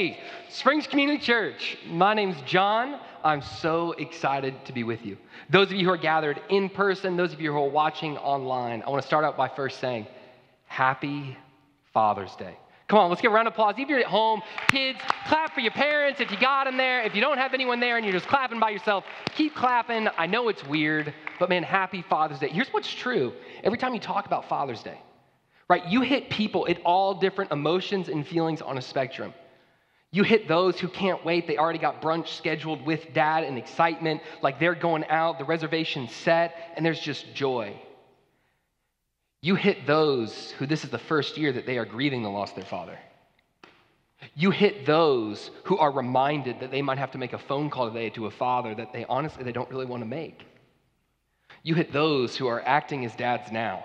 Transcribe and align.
Hey, 0.00 0.18
Springs 0.48 0.86
Community 0.86 1.22
Church. 1.22 1.76
My 1.86 2.14
name's 2.14 2.40
John. 2.46 2.98
I'm 3.22 3.42
so 3.42 3.92
excited 3.92 4.54
to 4.64 4.72
be 4.72 4.82
with 4.82 5.04
you. 5.04 5.18
Those 5.50 5.66
of 5.66 5.74
you 5.74 5.84
who 5.84 5.92
are 5.92 5.98
gathered 5.98 6.40
in 6.48 6.70
person, 6.70 7.18
those 7.18 7.34
of 7.34 7.40
you 7.42 7.52
who 7.52 7.58
are 7.58 7.68
watching 7.68 8.16
online, 8.16 8.82
I 8.82 8.88
want 8.88 9.02
to 9.02 9.06
start 9.06 9.26
out 9.26 9.36
by 9.36 9.48
first 9.48 9.78
saying, 9.78 10.06
Happy 10.64 11.36
Father's 11.92 12.34
Day. 12.36 12.56
Come 12.88 12.98
on, 12.98 13.10
let's 13.10 13.20
give 13.20 13.30
a 13.30 13.34
round 13.34 13.46
of 13.46 13.52
applause. 13.52 13.74
If 13.76 13.90
you're 13.90 13.98
at 13.98 14.06
home, 14.06 14.40
kids, 14.68 14.98
clap 15.26 15.52
for 15.52 15.60
your 15.60 15.70
parents 15.72 16.18
if 16.18 16.30
you 16.30 16.40
got 16.40 16.64
them 16.64 16.78
there. 16.78 17.02
If 17.02 17.14
you 17.14 17.20
don't 17.20 17.36
have 17.36 17.52
anyone 17.52 17.78
there 17.78 17.98
and 17.98 18.06
you're 18.06 18.14
just 18.14 18.26
clapping 18.26 18.58
by 18.58 18.70
yourself, 18.70 19.04
keep 19.34 19.54
clapping. 19.54 20.08
I 20.16 20.24
know 20.24 20.48
it's 20.48 20.64
weird, 20.64 21.12
but 21.38 21.50
man, 21.50 21.62
happy 21.62 22.00
Father's 22.00 22.38
Day. 22.38 22.48
Here's 22.48 22.72
what's 22.72 22.90
true 22.90 23.34
every 23.64 23.76
time 23.76 23.92
you 23.92 24.00
talk 24.00 24.24
about 24.24 24.48
Father's 24.48 24.82
Day, 24.82 24.98
right? 25.68 25.84
You 25.84 26.00
hit 26.00 26.30
people 26.30 26.66
at 26.68 26.80
all 26.86 27.12
different 27.20 27.52
emotions 27.52 28.08
and 28.08 28.26
feelings 28.26 28.62
on 28.62 28.78
a 28.78 28.82
spectrum. 28.82 29.34
You 30.12 30.24
hit 30.24 30.48
those 30.48 30.80
who 30.80 30.88
can't 30.88 31.24
wait. 31.24 31.46
They 31.46 31.56
already 31.56 31.78
got 31.78 32.02
brunch 32.02 32.28
scheduled 32.28 32.84
with 32.84 33.12
dad 33.14 33.44
and 33.44 33.56
excitement, 33.56 34.22
like 34.42 34.58
they're 34.58 34.74
going 34.74 35.04
out, 35.04 35.38
the 35.38 35.44
reservation's 35.44 36.12
set, 36.12 36.56
and 36.76 36.84
there's 36.84 37.00
just 37.00 37.32
joy. 37.32 37.80
You 39.40 39.54
hit 39.54 39.86
those 39.86 40.50
who 40.52 40.66
this 40.66 40.84
is 40.84 40.90
the 40.90 40.98
first 40.98 41.38
year 41.38 41.52
that 41.52 41.64
they 41.64 41.78
are 41.78 41.84
grieving 41.84 42.22
the 42.22 42.28
loss 42.28 42.50
of 42.50 42.56
their 42.56 42.64
father. 42.64 42.98
You 44.34 44.50
hit 44.50 44.84
those 44.84 45.50
who 45.64 45.78
are 45.78 45.90
reminded 45.90 46.60
that 46.60 46.70
they 46.70 46.82
might 46.82 46.98
have 46.98 47.12
to 47.12 47.18
make 47.18 47.32
a 47.32 47.38
phone 47.38 47.70
call 47.70 47.88
today 47.88 48.10
to 48.10 48.26
a 48.26 48.30
father 48.30 48.74
that 48.74 48.92
they 48.92 49.06
honestly 49.08 49.44
they 49.44 49.52
don't 49.52 49.70
really 49.70 49.86
want 49.86 50.02
to 50.02 50.08
make. 50.08 50.44
You 51.62 51.74
hit 51.74 51.92
those 51.92 52.36
who 52.36 52.46
are 52.46 52.62
acting 52.66 53.04
as 53.04 53.14
dads 53.14 53.50
now 53.50 53.84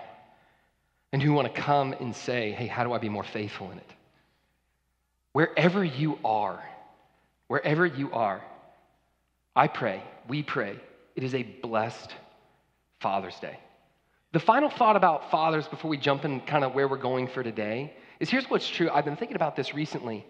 and 1.12 1.22
who 1.22 1.32
want 1.32 1.52
to 1.54 1.60
come 1.60 1.94
and 1.94 2.14
say, 2.14 2.52
"Hey, 2.52 2.66
how 2.66 2.84
do 2.84 2.92
I 2.92 2.98
be 2.98 3.08
more 3.08 3.24
faithful 3.24 3.70
in 3.70 3.78
it?" 3.78 3.95
Wherever 5.36 5.84
you 5.84 6.18
are, 6.24 6.64
wherever 7.48 7.84
you 7.84 8.10
are, 8.12 8.42
I 9.54 9.68
pray, 9.68 10.02
we 10.26 10.42
pray, 10.42 10.80
it 11.14 11.22
is 11.22 11.34
a 11.34 11.42
blessed 11.42 12.14
Father's 13.02 13.38
Day. 13.38 13.58
The 14.32 14.40
final 14.40 14.70
thought 14.70 14.96
about 14.96 15.30
fathers 15.30 15.68
before 15.68 15.90
we 15.90 15.98
jump 15.98 16.24
in 16.24 16.40
kind 16.40 16.64
of 16.64 16.74
where 16.74 16.88
we're 16.88 16.96
going 16.96 17.28
for 17.28 17.42
today 17.42 17.92
is 18.18 18.30
here's 18.30 18.48
what's 18.48 18.66
true. 18.66 18.88
I've 18.88 19.04
been 19.04 19.18
thinking 19.18 19.36
about 19.36 19.56
this 19.56 19.74
recently. 19.74 20.24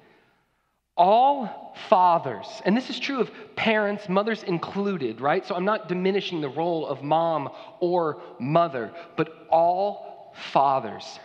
All 0.96 1.76
fathers, 1.88 2.48
and 2.64 2.76
this 2.76 2.90
is 2.90 2.98
true 2.98 3.20
of 3.20 3.30
parents, 3.54 4.08
mothers 4.08 4.42
included, 4.42 5.20
right? 5.20 5.46
So 5.46 5.54
I'm 5.54 5.64
not 5.64 5.88
diminishing 5.88 6.40
the 6.40 6.48
role 6.48 6.84
of 6.84 7.04
mom 7.04 7.50
or 7.78 8.20
mother, 8.40 8.92
but 9.16 9.46
all 9.50 10.34
fathers 10.52 11.20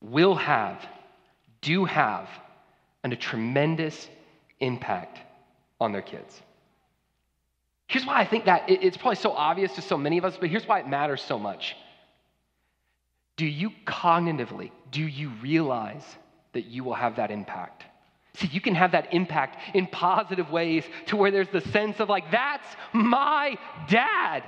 will 0.00 0.34
have 0.34 0.84
do 1.66 1.84
have 1.84 2.28
and 3.02 3.12
a 3.12 3.16
tremendous 3.16 4.08
impact 4.60 5.18
on 5.80 5.90
their 5.90 6.00
kids. 6.00 6.40
Here's 7.88 8.06
why 8.06 8.20
I 8.20 8.24
think 8.24 8.44
that 8.44 8.64
it's 8.68 8.96
probably 8.96 9.16
so 9.16 9.32
obvious 9.32 9.74
to 9.74 9.82
so 9.82 9.98
many 9.98 10.16
of 10.18 10.24
us, 10.24 10.36
but 10.38 10.48
here's 10.48 10.66
why 10.66 10.78
it 10.78 10.88
matters 10.88 11.22
so 11.22 11.38
much. 11.38 11.76
Do 13.36 13.46
you 13.46 13.70
cognitively, 13.84 14.70
do 14.92 15.02
you 15.02 15.30
realize 15.42 16.04
that 16.52 16.66
you 16.66 16.84
will 16.84 16.94
have 16.94 17.16
that 17.16 17.30
impact? 17.32 17.84
See, 18.34 18.48
you 18.48 18.60
can 18.60 18.76
have 18.76 18.92
that 18.92 19.12
impact 19.12 19.58
in 19.74 19.88
positive 19.88 20.50
ways 20.50 20.84
to 21.06 21.16
where 21.16 21.30
there's 21.32 21.48
the 21.48 21.62
sense 21.72 21.98
of, 22.00 22.08
like, 22.08 22.30
that's 22.30 22.68
my 22.92 23.56
dad. 23.88 24.44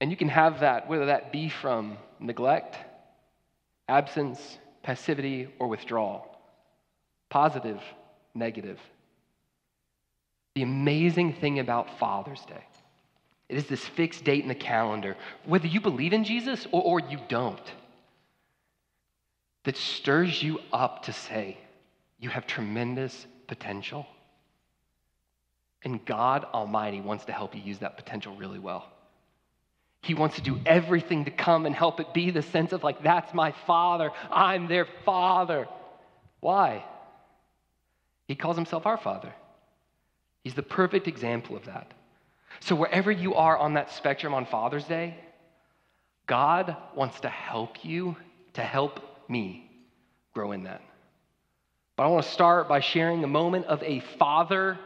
And 0.00 0.10
you 0.10 0.16
can 0.16 0.28
have 0.28 0.60
that, 0.60 0.88
whether 0.88 1.06
that 1.06 1.32
be 1.32 1.48
from 1.48 1.96
neglect, 2.18 2.76
absence, 3.88 4.58
passivity, 4.82 5.48
or 5.58 5.68
withdrawal. 5.68 6.38
Positive, 7.28 7.80
negative. 8.34 8.78
The 10.54 10.62
amazing 10.62 11.34
thing 11.34 11.58
about 11.58 11.98
Father's 11.98 12.44
Day, 12.46 12.64
it 13.48 13.56
is 13.56 13.66
this 13.66 13.84
fixed 13.84 14.24
date 14.24 14.42
in 14.42 14.48
the 14.48 14.54
calendar, 14.54 15.16
whether 15.44 15.66
you 15.66 15.80
believe 15.80 16.12
in 16.12 16.24
Jesus 16.24 16.66
or, 16.72 16.82
or 16.82 17.00
you 17.00 17.18
don't, 17.28 17.60
that 19.64 19.76
stirs 19.76 20.42
you 20.42 20.58
up 20.72 21.04
to 21.04 21.12
say, 21.12 21.58
you 22.18 22.28
have 22.30 22.46
tremendous 22.46 23.26
potential. 23.46 24.06
And 25.82 26.04
God 26.04 26.44
Almighty 26.52 27.00
wants 27.00 27.24
to 27.26 27.32
help 27.32 27.54
you 27.54 27.62
use 27.62 27.78
that 27.78 27.96
potential 27.96 28.36
really 28.36 28.58
well. 28.58 28.86
He 30.02 30.14
wants 30.14 30.36
to 30.36 30.42
do 30.42 30.58
everything 30.64 31.26
to 31.26 31.30
come 31.30 31.66
and 31.66 31.74
help 31.74 32.00
it 32.00 32.14
be 32.14 32.30
the 32.30 32.42
sense 32.42 32.72
of, 32.72 32.82
like, 32.82 33.02
that's 33.02 33.34
my 33.34 33.52
father. 33.66 34.10
I'm 34.30 34.66
their 34.66 34.86
father. 35.04 35.68
Why? 36.40 36.84
He 38.26 38.34
calls 38.34 38.56
himself 38.56 38.86
our 38.86 38.96
father. 38.96 39.32
He's 40.42 40.54
the 40.54 40.62
perfect 40.62 41.06
example 41.06 41.56
of 41.56 41.66
that. 41.66 41.92
So, 42.60 42.74
wherever 42.74 43.10
you 43.10 43.34
are 43.34 43.56
on 43.56 43.74
that 43.74 43.90
spectrum 43.92 44.34
on 44.34 44.46
Father's 44.46 44.84
Day, 44.84 45.16
God 46.26 46.76
wants 46.94 47.20
to 47.20 47.28
help 47.28 47.84
you, 47.84 48.16
to 48.54 48.62
help 48.62 49.00
me 49.28 49.70
grow 50.32 50.52
in 50.52 50.64
that. 50.64 50.82
But 51.96 52.04
I 52.04 52.06
want 52.06 52.24
to 52.24 52.30
start 52.30 52.68
by 52.68 52.80
sharing 52.80 53.22
a 53.22 53.28
moment 53.28 53.66
of 53.66 53.82
a 53.82 54.00
father 54.18 54.78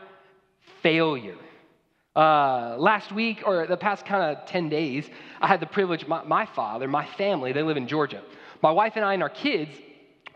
failure. 0.83 1.37
Uh, 2.17 2.77
last 2.79 3.11
week, 3.11 3.43
or 3.45 3.67
the 3.67 3.77
past 3.77 4.07
kind 4.07 4.37
of 4.37 4.47
10 4.47 4.69
days, 4.69 5.09
I 5.41 5.49
had 5.49 5.59
the 5.59 5.67
privilege, 5.67 6.07
my, 6.07 6.23
my 6.23 6.47
father, 6.47 6.87
my 6.87 7.05
family, 7.05 7.53
they 7.53 7.63
live 7.63 7.77
in 7.77 7.89
Georgia. 7.89 8.23
My 8.63 8.71
wife 8.71 8.93
and 8.95 9.05
I 9.05 9.15
and 9.15 9.23
our 9.23 9.29
kids, 9.29 9.73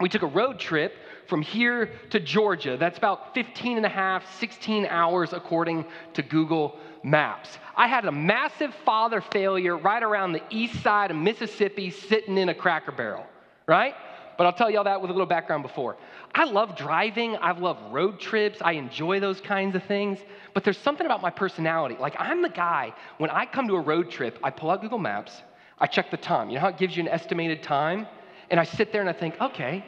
we 0.00 0.08
took 0.08 0.22
a 0.22 0.26
road 0.26 0.58
trip 0.58 0.94
from 1.28 1.40
here 1.40 1.92
to 2.10 2.18
Georgia. 2.18 2.76
That's 2.76 2.98
about 2.98 3.32
15 3.34 3.76
and 3.76 3.86
a 3.86 3.90
half, 3.90 4.38
16 4.40 4.86
hours 4.86 5.32
according 5.32 5.84
to 6.14 6.22
Google 6.22 6.78
Maps. 7.04 7.58
I 7.76 7.86
had 7.86 8.04
a 8.06 8.12
massive 8.12 8.74
father 8.84 9.20
failure 9.20 9.76
right 9.76 10.02
around 10.02 10.32
the 10.32 10.42
east 10.50 10.82
side 10.82 11.12
of 11.12 11.16
Mississippi 11.16 11.90
sitting 11.90 12.38
in 12.38 12.48
a 12.48 12.54
cracker 12.54 12.92
barrel, 12.92 13.24
right? 13.66 13.94
But 14.38 14.46
I'll 14.46 14.52
tell 14.52 14.70
you 14.70 14.78
all 14.78 14.84
that 14.84 15.02
with 15.02 15.10
a 15.10 15.12
little 15.12 15.26
background 15.26 15.64
before. 15.64 15.96
I 16.32 16.44
love 16.44 16.76
driving, 16.76 17.36
I 17.36 17.50
love 17.50 17.76
road 17.90 18.20
trips, 18.20 18.60
I 18.62 18.72
enjoy 18.72 19.18
those 19.18 19.40
kinds 19.40 19.74
of 19.74 19.82
things. 19.82 20.20
But 20.54 20.62
there's 20.62 20.78
something 20.78 21.04
about 21.04 21.20
my 21.20 21.30
personality. 21.30 21.96
Like, 21.98 22.14
I'm 22.20 22.40
the 22.40 22.48
guy, 22.48 22.94
when 23.18 23.30
I 23.30 23.46
come 23.46 23.66
to 23.66 23.74
a 23.74 23.80
road 23.80 24.12
trip, 24.12 24.38
I 24.42 24.50
pull 24.50 24.70
out 24.70 24.80
Google 24.80 25.00
Maps, 25.00 25.42
I 25.80 25.88
check 25.88 26.12
the 26.12 26.16
time. 26.16 26.48
You 26.48 26.54
know 26.54 26.60
how 26.60 26.68
it 26.68 26.78
gives 26.78 26.96
you 26.96 27.02
an 27.02 27.08
estimated 27.08 27.64
time? 27.64 28.06
And 28.50 28.60
I 28.60 28.64
sit 28.64 28.92
there 28.92 29.00
and 29.00 29.10
I 29.10 29.12
think, 29.12 29.34
okay, 29.40 29.84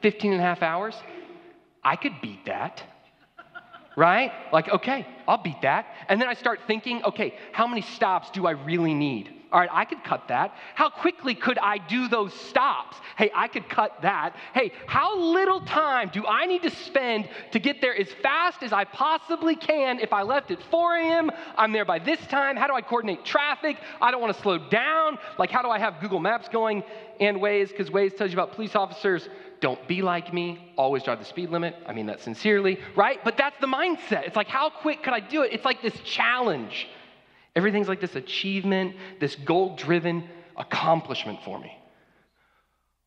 15 0.00 0.32
and 0.32 0.40
a 0.40 0.44
half 0.44 0.62
hours? 0.62 0.94
I 1.82 1.96
could 1.96 2.20
beat 2.22 2.46
that. 2.46 2.82
Right? 3.96 4.30
Like, 4.52 4.68
okay, 4.68 5.08
I'll 5.28 5.42
beat 5.42 5.62
that. 5.62 5.94
And 6.08 6.20
then 6.20 6.28
I 6.28 6.34
start 6.34 6.60
thinking, 6.66 7.04
okay, 7.04 7.34
how 7.52 7.66
many 7.66 7.82
stops 7.82 8.30
do 8.30 8.46
I 8.46 8.52
really 8.52 8.94
need? 8.94 9.34
All 9.50 9.60
right, 9.60 9.70
I 9.72 9.86
could 9.86 10.04
cut 10.04 10.28
that. 10.28 10.54
How 10.74 10.90
quickly 10.90 11.34
could 11.34 11.58
I 11.58 11.78
do 11.78 12.08
those 12.08 12.34
stops? 12.34 12.98
Hey, 13.16 13.30
I 13.34 13.48
could 13.48 13.66
cut 13.68 14.02
that. 14.02 14.36
Hey, 14.52 14.72
how 14.86 15.18
little 15.18 15.60
time 15.62 16.10
do 16.12 16.26
I 16.26 16.44
need 16.44 16.62
to 16.62 16.70
spend 16.70 17.28
to 17.52 17.58
get 17.58 17.80
there 17.80 17.96
as 17.96 18.08
fast 18.22 18.62
as 18.62 18.74
I 18.74 18.84
possibly 18.84 19.56
can? 19.56 20.00
If 20.00 20.12
I 20.12 20.22
left 20.22 20.50
at 20.50 20.62
4 20.70 20.96
a.m., 20.96 21.30
I'm 21.56 21.72
there 21.72 21.86
by 21.86 21.98
this 21.98 22.20
time. 22.26 22.56
How 22.56 22.66
do 22.66 22.74
I 22.74 22.82
coordinate 22.82 23.24
traffic? 23.24 23.78
I 24.02 24.10
don't 24.10 24.20
want 24.20 24.34
to 24.36 24.42
slow 24.42 24.58
down. 24.68 25.18
Like, 25.38 25.50
how 25.50 25.62
do 25.62 25.68
I 25.68 25.78
have 25.78 26.00
Google 26.00 26.20
Maps 26.20 26.48
going 26.50 26.82
and 27.18 27.38
Waze? 27.38 27.68
Because 27.68 27.88
Waze 27.88 28.16
tells 28.16 28.30
you 28.30 28.38
about 28.38 28.52
police 28.52 28.76
officers. 28.76 29.30
Don't 29.60 29.88
be 29.88 30.02
like 30.02 30.32
me. 30.32 30.72
Always 30.76 31.02
drive 31.02 31.18
the 31.18 31.24
speed 31.24 31.50
limit. 31.50 31.74
I 31.86 31.92
mean 31.92 32.06
that 32.06 32.20
sincerely, 32.20 32.78
right? 32.94 33.18
But 33.24 33.36
that's 33.36 33.58
the 33.60 33.66
mindset. 33.66 34.24
It's 34.24 34.36
like, 34.36 34.46
how 34.46 34.70
quick 34.70 35.02
could 35.02 35.12
I 35.12 35.17
do 35.20 35.42
it? 35.42 35.52
It's 35.52 35.64
like 35.64 35.82
this 35.82 35.98
challenge. 36.04 36.88
Everything's 37.56 37.88
like 37.88 38.00
this 38.00 38.14
achievement, 38.14 38.96
this 39.20 39.34
goal 39.34 39.76
driven 39.76 40.28
accomplishment 40.56 41.40
for 41.44 41.58
me. 41.58 41.72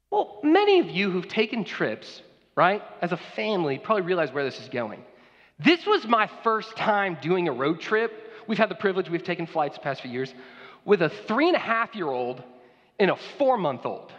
Well, 0.10 0.40
many 0.44 0.80
of 0.80 0.90
you 0.90 1.10
who've 1.10 1.28
taken 1.28 1.64
trips, 1.64 2.22
right, 2.56 2.82
as 3.02 3.12
a 3.12 3.20
family, 3.36 3.80
probably 3.80 4.04
realize 4.04 4.32
where 4.32 4.44
this 4.44 4.60
is 4.60 4.68
going. 4.70 5.04
This 5.58 5.86
was 5.86 6.06
my 6.06 6.30
first 6.44 6.76
time 6.76 7.18
doing 7.22 7.48
a 7.48 7.54
road 7.54 7.80
trip. 7.80 8.12
We've 8.48 8.58
had 8.58 8.70
the 8.70 8.76
privilege, 8.76 9.10
we've 9.10 9.24
taken 9.24 9.48
flights 9.48 9.78
the 9.78 9.84
past 9.84 10.02
few 10.02 10.12
years, 10.12 10.34
with 10.84 11.02
a 11.02 11.10
three 11.28 11.48
and 11.48 11.56
a 11.56 11.60
half 11.60 11.96
year 11.96 12.08
old 12.08 12.44
and 13.00 13.12
a 13.12 13.16
four 13.38 13.58
month 13.58 13.86
old. 13.86 14.12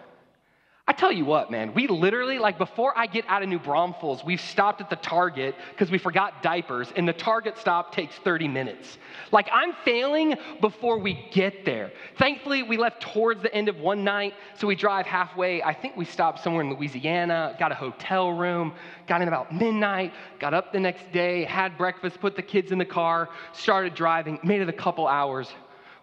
I 0.88 0.92
tell 0.92 1.12
you 1.12 1.24
what, 1.24 1.48
man, 1.48 1.74
we 1.74 1.86
literally, 1.86 2.40
like 2.40 2.58
before 2.58 2.92
I 2.98 3.06
get 3.06 3.24
out 3.28 3.44
of 3.44 3.48
New 3.48 3.60
Braunfels, 3.60 4.24
we've 4.24 4.40
stopped 4.40 4.80
at 4.80 4.90
the 4.90 4.96
Target 4.96 5.54
because 5.70 5.92
we 5.92 5.98
forgot 5.98 6.42
diapers, 6.42 6.92
and 6.96 7.06
the 7.06 7.12
Target 7.12 7.56
stop 7.56 7.94
takes 7.94 8.16
30 8.16 8.48
minutes. 8.48 8.98
Like 9.30 9.48
I'm 9.52 9.74
failing 9.84 10.34
before 10.60 10.98
we 10.98 11.24
get 11.30 11.64
there. 11.64 11.92
Thankfully, 12.18 12.64
we 12.64 12.78
left 12.78 13.00
towards 13.00 13.42
the 13.42 13.54
end 13.54 13.68
of 13.68 13.78
one 13.78 14.02
night, 14.02 14.34
so 14.58 14.66
we 14.66 14.74
drive 14.74 15.06
halfway. 15.06 15.62
I 15.62 15.72
think 15.72 15.96
we 15.96 16.04
stopped 16.04 16.40
somewhere 16.40 16.64
in 16.64 16.74
Louisiana, 16.74 17.54
got 17.60 17.70
a 17.70 17.76
hotel 17.76 18.32
room, 18.32 18.74
got 19.06 19.22
in 19.22 19.28
about 19.28 19.54
midnight, 19.54 20.12
got 20.40 20.52
up 20.52 20.72
the 20.72 20.80
next 20.80 21.12
day, 21.12 21.44
had 21.44 21.78
breakfast, 21.78 22.20
put 22.20 22.34
the 22.34 22.42
kids 22.42 22.72
in 22.72 22.78
the 22.78 22.84
car, 22.84 23.28
started 23.52 23.94
driving, 23.94 24.40
made 24.42 24.60
it 24.60 24.68
a 24.68 24.72
couple 24.72 25.06
hours. 25.06 25.48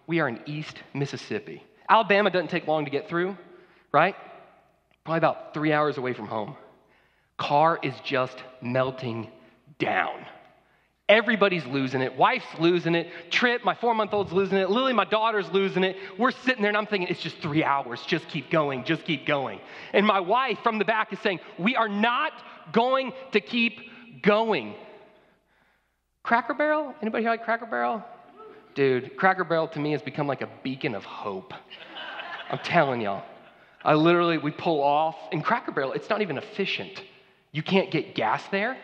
We 0.06 0.20
are 0.20 0.28
in 0.28 0.40
East 0.46 0.78
Mississippi. 0.94 1.62
Alabama 1.86 2.30
doesn't 2.30 2.48
take 2.48 2.66
long 2.66 2.86
to 2.86 2.90
get 2.90 3.10
through, 3.10 3.36
right? 3.92 4.16
Probably 5.10 5.26
about 5.26 5.54
three 5.54 5.72
hours 5.72 5.98
away 5.98 6.12
from 6.12 6.28
home. 6.28 6.56
car 7.36 7.80
is 7.82 7.94
just 8.04 8.36
melting 8.62 9.28
down. 9.80 10.24
Everybody's 11.08 11.66
losing 11.66 12.00
it. 12.00 12.16
Wife's 12.16 12.46
losing 12.60 12.94
it. 12.94 13.08
Trip, 13.28 13.64
my 13.64 13.74
four 13.74 13.92
month 13.92 14.14
old's 14.14 14.32
losing 14.32 14.58
it. 14.58 14.70
Lily, 14.70 14.92
my 14.92 15.04
daughter's 15.04 15.50
losing 15.50 15.82
it. 15.82 15.96
We're 16.16 16.30
sitting 16.30 16.62
there 16.62 16.68
and 16.68 16.76
I'm 16.76 16.86
thinking, 16.86 17.08
it's 17.08 17.20
just 17.20 17.38
three 17.38 17.64
hours. 17.64 18.00
Just 18.06 18.28
keep 18.28 18.52
going. 18.52 18.84
Just 18.84 19.04
keep 19.04 19.26
going. 19.26 19.58
And 19.92 20.06
my 20.06 20.20
wife 20.20 20.58
from 20.62 20.78
the 20.78 20.84
back 20.84 21.12
is 21.12 21.18
saying, 21.18 21.40
we 21.58 21.74
are 21.74 21.88
not 21.88 22.32
going 22.72 23.12
to 23.32 23.40
keep 23.40 23.80
going. 24.22 24.76
Cracker 26.22 26.54
Barrel? 26.54 26.94
Anybody 27.02 27.24
here 27.24 27.32
like 27.32 27.42
Cracker 27.42 27.66
Barrel? 27.66 28.04
Dude, 28.76 29.16
Cracker 29.16 29.42
Barrel 29.42 29.66
to 29.68 29.80
me 29.80 29.90
has 29.90 30.02
become 30.02 30.28
like 30.28 30.42
a 30.42 30.48
beacon 30.62 30.94
of 30.94 31.04
hope. 31.04 31.52
I'm 32.48 32.60
telling 32.60 33.00
y'all. 33.00 33.24
I 33.82 33.94
literally, 33.94 34.38
we 34.38 34.50
pull 34.50 34.82
off, 34.82 35.16
in 35.32 35.42
Cracker 35.42 35.72
Barrel, 35.72 35.92
it's 35.92 36.10
not 36.10 36.20
even 36.22 36.38
efficient. 36.38 37.02
You 37.52 37.62
can't 37.62 37.90
get 37.90 38.14
gas 38.14 38.42
there, 38.50 38.76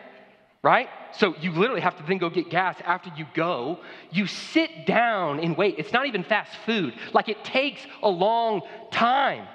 right? 0.63 0.89
So 1.13 1.35
you 1.39 1.51
literally 1.51 1.81
have 1.81 1.95
to 1.97 2.03
then 2.03 2.17
go 2.17 2.29
get 2.29 2.49
gas 2.49 2.77
after 2.83 3.11
you 3.15 3.25
go. 3.33 3.79
You 4.11 4.27
sit 4.27 4.85
down 4.85 5.39
and 5.39 5.55
wait. 5.55 5.75
It's 5.77 5.93
not 5.93 6.07
even 6.07 6.23
fast 6.23 6.51
food. 6.65 6.93
Like 7.13 7.29
it 7.29 7.43
takes 7.43 7.81
a 8.01 8.09
long 8.09 8.61
time. 8.91 9.47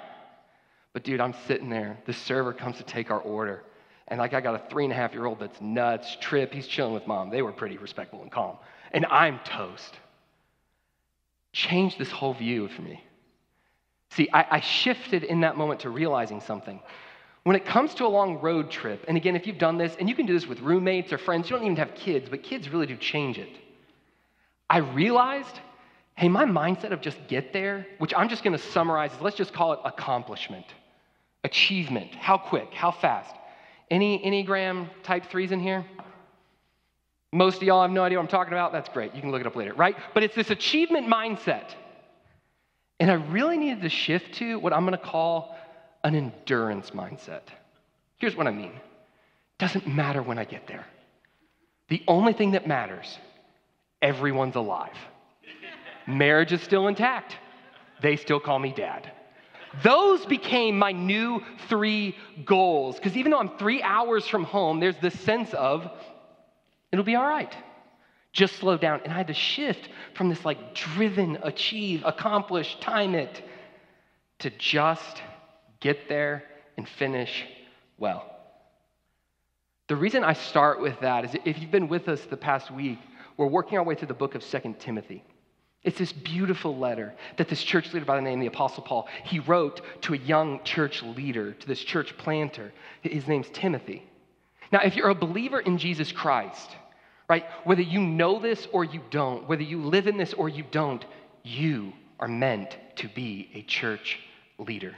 But 0.93 1.03
dude, 1.03 1.19
I'm 1.19 1.35
sitting 1.47 1.69
there. 1.69 1.97
The 2.05 2.13
server 2.13 2.53
comes 2.53 2.77
to 2.77 2.83
take 2.83 3.11
our 3.11 3.19
order. 3.19 3.63
And 4.07 4.19
like 4.19 4.33
I 4.33 4.41
got 4.41 4.55
a 4.55 4.69
three 4.69 4.83
and 4.83 4.93
a 4.93 4.95
half 4.95 5.13
year 5.13 5.25
old 5.25 5.39
that's 5.39 5.59
nuts. 5.59 6.17
Trip, 6.21 6.53
he's 6.53 6.67
chilling 6.67 6.93
with 6.93 7.07
mom. 7.07 7.29
They 7.29 7.41
were 7.41 7.51
pretty 7.51 7.77
respectful 7.77 8.21
and 8.21 8.31
calm. 8.31 8.57
And 8.91 9.05
I'm 9.07 9.39
toast. 9.39 9.93
Change 11.51 11.97
this 11.97 12.11
whole 12.11 12.33
view 12.33 12.67
for 12.69 12.81
me. 12.81 13.03
See, 14.15 14.29
I, 14.31 14.45
I 14.51 14.59
shifted 14.59 15.23
in 15.23 15.41
that 15.41 15.57
moment 15.57 15.81
to 15.81 15.89
realizing 15.89 16.39
something. 16.39 16.79
When 17.43 17.55
it 17.55 17.65
comes 17.65 17.95
to 17.95 18.05
a 18.05 18.07
long 18.07 18.39
road 18.39 18.69
trip, 18.69 19.03
and 19.07 19.17
again, 19.17 19.35
if 19.35 19.47
you've 19.47 19.57
done 19.57 19.77
this, 19.77 19.95
and 19.99 20.07
you 20.07 20.15
can 20.15 20.25
do 20.25 20.33
this 20.33 20.47
with 20.47 20.59
roommates 20.61 21.11
or 21.11 21.17
friends, 21.17 21.49
you 21.49 21.55
don't 21.55 21.65
even 21.65 21.77
have 21.77 21.95
kids, 21.95 22.29
but 22.29 22.43
kids 22.43 22.69
really 22.69 22.85
do 22.85 22.95
change 22.95 23.37
it. 23.37 23.49
I 24.69 24.77
realized, 24.77 25.59
hey, 26.15 26.29
my 26.29 26.45
mindset 26.45 26.91
of 26.91 27.01
just 27.01 27.17
get 27.27 27.53
there, 27.53 27.87
which 27.97 28.13
I'm 28.15 28.29
just 28.29 28.43
gonna 28.43 28.57
summarize 28.57 29.11
let's 29.19 29.35
just 29.35 29.53
call 29.53 29.73
it 29.73 29.79
accomplishment, 29.83 30.65
achievement, 31.43 32.13
how 32.15 32.37
quick, 32.37 32.73
how 32.73 32.91
fast. 32.91 33.35
Any 33.91 34.23
Enneagram 34.23 34.89
type 35.03 35.25
threes 35.25 35.51
in 35.51 35.59
here? 35.59 35.85
Most 37.33 37.57
of 37.57 37.63
y'all 37.63 37.81
have 37.81 37.91
no 37.91 38.03
idea 38.03 38.19
what 38.19 38.23
I'm 38.23 38.29
talking 38.29 38.53
about. 38.53 38.71
That's 38.71 38.89
great. 38.89 39.13
You 39.15 39.21
can 39.21 39.31
look 39.31 39.41
it 39.41 39.47
up 39.47 39.55
later, 39.55 39.73
right? 39.73 39.97
But 40.13 40.23
it's 40.23 40.35
this 40.35 40.51
achievement 40.51 41.07
mindset. 41.07 41.71
And 43.03 43.11
I 43.11 43.15
really 43.15 43.57
needed 43.57 43.81
to 43.81 43.89
shift 43.89 44.35
to 44.35 44.57
what 44.59 44.71
I'm 44.71 44.85
going 44.85 44.97
to 44.97 45.05
call 45.05 45.57
an 46.05 46.15
endurance 46.15 46.91
mindset. 46.91 47.41
Here's 48.17 48.33
what 48.33 48.47
I 48.47 48.51
mean 48.51 48.71
doesn't 49.59 49.85
matter 49.85 50.23
when 50.23 50.39
I 50.39 50.45
get 50.45 50.67
there. 50.67 50.85
The 51.89 52.01
only 52.07 52.31
thing 52.31 52.51
that 52.51 52.65
matters, 52.65 53.17
everyone's 54.01 54.55
alive. 54.55 54.95
Marriage 56.07 56.53
is 56.53 56.61
still 56.61 56.87
intact. 56.87 57.35
They 58.01 58.15
still 58.15 58.39
call 58.39 58.57
me 58.57 58.71
dad. 58.71 59.11
Those 59.83 60.25
became 60.25 60.79
my 60.79 60.93
new 60.93 61.43
three 61.67 62.15
goals. 62.45 62.95
Because 62.95 63.17
even 63.17 63.33
though 63.33 63.39
I'm 63.39 63.57
three 63.57 63.83
hours 63.83 64.25
from 64.29 64.45
home, 64.45 64.79
there's 64.79 64.97
this 65.01 65.19
sense 65.19 65.53
of 65.53 65.91
it'll 66.93 67.03
be 67.03 67.15
all 67.15 67.27
right. 67.27 67.53
Just 68.33 68.57
slow 68.57 68.77
down. 68.77 69.01
And 69.03 69.13
I 69.13 69.15
had 69.15 69.27
to 69.27 69.33
shift 69.33 69.87
from 70.15 70.29
this 70.29 70.43
like 70.43 70.75
driven, 70.75 71.37
achieve, 71.43 72.01
accomplish, 72.03 72.75
time 72.81 73.15
it 73.15 73.41
to 74.39 74.49
just 74.49 75.21
get 75.79 76.09
there 76.09 76.43
and 76.75 76.87
finish 76.87 77.45
well. 77.97 78.29
The 79.87 79.95
reason 79.95 80.23
I 80.23 80.33
start 80.33 80.81
with 80.81 80.99
that 81.01 81.25
is 81.25 81.35
if 81.45 81.59
you've 81.59 81.71
been 81.71 81.87
with 81.87 82.07
us 82.07 82.21
the 82.25 82.37
past 82.37 82.71
week, 82.71 82.99
we're 83.37 83.47
working 83.47 83.77
our 83.77 83.83
way 83.83 83.95
through 83.95 84.07
the 84.07 84.13
book 84.13 84.35
of 84.35 84.43
Second 84.43 84.79
Timothy. 84.79 85.23
It's 85.83 85.97
this 85.97 86.13
beautiful 86.13 86.77
letter 86.77 87.13
that 87.37 87.49
this 87.49 87.61
church 87.61 87.93
leader 87.93 88.05
by 88.05 88.15
the 88.15 88.21
name 88.21 88.39
of 88.39 88.41
the 88.41 88.47
Apostle 88.47 88.83
Paul, 88.83 89.07
he 89.25 89.39
wrote 89.39 89.81
to 90.03 90.13
a 90.13 90.17
young 90.17 90.63
church 90.63 91.03
leader, 91.03 91.51
to 91.53 91.67
this 91.67 91.83
church 91.83 92.17
planter. 92.17 92.71
His 93.01 93.27
name's 93.27 93.49
Timothy. 93.49 94.03
Now, 94.71 94.79
if 94.81 94.95
you're 94.95 95.09
a 95.09 95.15
believer 95.15 95.59
in 95.59 95.77
Jesus 95.77 96.11
Christ, 96.11 96.71
right, 97.29 97.45
whether 97.63 97.81
you 97.81 97.99
know 97.99 98.39
this 98.39 98.67
or 98.71 98.83
you 98.83 99.01
don't, 99.09 99.47
whether 99.47 99.63
you 99.63 99.81
live 99.81 100.07
in 100.07 100.17
this 100.17 100.33
or 100.33 100.49
you 100.49 100.63
don't, 100.71 101.05
you 101.43 101.93
are 102.19 102.27
meant 102.27 102.77
to 102.97 103.07
be 103.07 103.49
a 103.53 103.61
church 103.63 104.19
leader. 104.57 104.95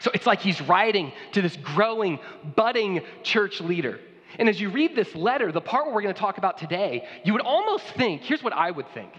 So 0.00 0.10
it's 0.12 0.26
like 0.26 0.40
he's 0.40 0.60
writing 0.60 1.12
to 1.32 1.42
this 1.42 1.56
growing, 1.56 2.18
budding 2.54 3.02
church 3.22 3.60
leader. 3.60 3.98
And 4.38 4.48
as 4.48 4.60
you 4.60 4.70
read 4.70 4.94
this 4.94 5.14
letter, 5.14 5.52
the 5.52 5.60
part 5.60 5.86
we're 5.86 6.02
going 6.02 6.14
to 6.14 6.20
talk 6.20 6.38
about 6.38 6.58
today, 6.58 7.06
you 7.24 7.32
would 7.32 7.42
almost 7.42 7.84
think 7.96 8.22
here's 8.22 8.42
what 8.42 8.52
I 8.52 8.70
would 8.70 8.88
think 8.92 9.12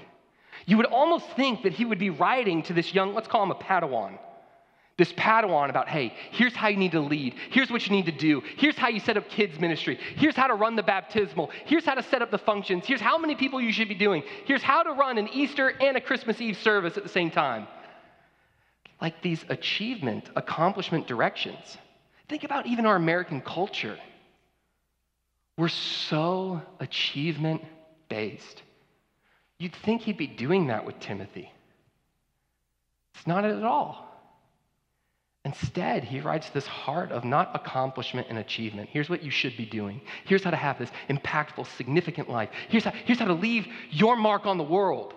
you 0.67 0.75
would 0.77 0.85
almost 0.85 1.25
think 1.31 1.63
that 1.63 1.73
he 1.73 1.85
would 1.85 1.97
be 1.97 2.09
writing 2.09 2.61
to 2.63 2.73
this 2.73 2.93
young, 2.93 3.15
let's 3.15 3.27
call 3.27 3.41
him 3.41 3.51
a 3.51 3.55
Padawan, 3.55 4.19
this 4.97 5.13
Padawan 5.13 5.69
about, 5.69 5.87
hey, 5.87 6.13
here's 6.31 6.55
how 6.55 6.69
you 6.69 6.77
need 6.77 6.93
to 6.93 6.99
lead. 6.99 7.35
Here's 7.51 7.69
what 7.69 7.85
you 7.85 7.91
need 7.91 8.07
to 8.07 8.11
do. 8.11 8.41
Here's 8.57 8.75
how 8.75 8.87
you 8.87 8.99
set 8.99 9.15
up 9.15 9.29
kids' 9.29 9.59
ministry. 9.59 9.99
Here's 10.15 10.35
how 10.35 10.47
to 10.47 10.55
run 10.55 10.75
the 10.75 10.81
baptismal. 10.81 11.51
Here's 11.65 11.85
how 11.85 11.93
to 11.93 12.01
set 12.01 12.23
up 12.23 12.31
the 12.31 12.39
functions. 12.39 12.85
Here's 12.85 12.99
how 13.01 13.19
many 13.19 13.35
people 13.35 13.61
you 13.61 13.71
should 13.71 13.89
be 13.89 13.95
doing. 13.95 14.23
Here's 14.45 14.63
how 14.63 14.81
to 14.81 14.91
run 14.93 15.19
an 15.19 15.29
Easter 15.29 15.69
and 15.69 15.97
a 15.97 16.01
Christmas 16.01 16.41
Eve 16.41 16.57
service 16.57 16.97
at 16.97 17.03
the 17.03 17.09
same 17.09 17.29
time. 17.29 17.67
Like 18.99 19.21
these 19.21 19.45
achievement, 19.49 20.31
accomplishment 20.35 21.05
directions. 21.05 21.77
Think 22.27 22.43
about 22.43 22.65
even 22.65 22.87
our 22.87 22.95
American 22.95 23.41
culture. 23.41 23.99
We're 25.57 25.67
so 25.69 26.61
achievement 26.79 27.61
based. 28.09 28.63
You'd 29.59 29.75
think 29.75 30.01
he'd 30.01 30.17
be 30.17 30.27
doing 30.27 30.67
that 30.67 30.85
with 30.85 30.99
Timothy. 30.99 31.51
It's 33.13 33.27
not 33.27 33.45
at 33.45 33.63
all. 33.63 34.06
Instead, 35.45 36.03
he 36.03 36.19
writes 36.19 36.49
this 36.49 36.67
heart 36.67 37.11
of 37.11 37.23
not 37.23 37.55
accomplishment 37.55 38.27
and 38.29 38.37
achievement. 38.37 38.89
Here's 38.91 39.09
what 39.09 39.23
you 39.23 39.31
should 39.31 39.55
be 39.55 39.65
doing. 39.65 40.01
Here's 40.25 40.43
how 40.43 40.51
to 40.51 40.57
have 40.57 40.77
this 40.77 40.91
impactful, 41.09 41.67
significant 41.77 42.29
life. 42.29 42.49
Here's 42.67 42.83
how, 42.83 42.91
here's 43.05 43.19
how 43.19 43.27
to 43.27 43.33
leave 43.33 43.65
your 43.89 44.17
mark 44.17 44.45
on 44.45 44.57
the 44.57 44.63
world. 44.63 45.13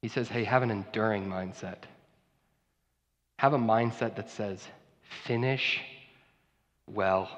He 0.00 0.08
says, 0.08 0.28
hey, 0.28 0.42
have 0.42 0.64
an 0.64 0.72
enduring 0.72 1.26
mindset. 1.26 1.78
Have 3.38 3.52
a 3.52 3.58
mindset 3.58 4.16
that 4.16 4.30
says, 4.30 4.66
finish 5.24 5.80
well. 6.88 7.30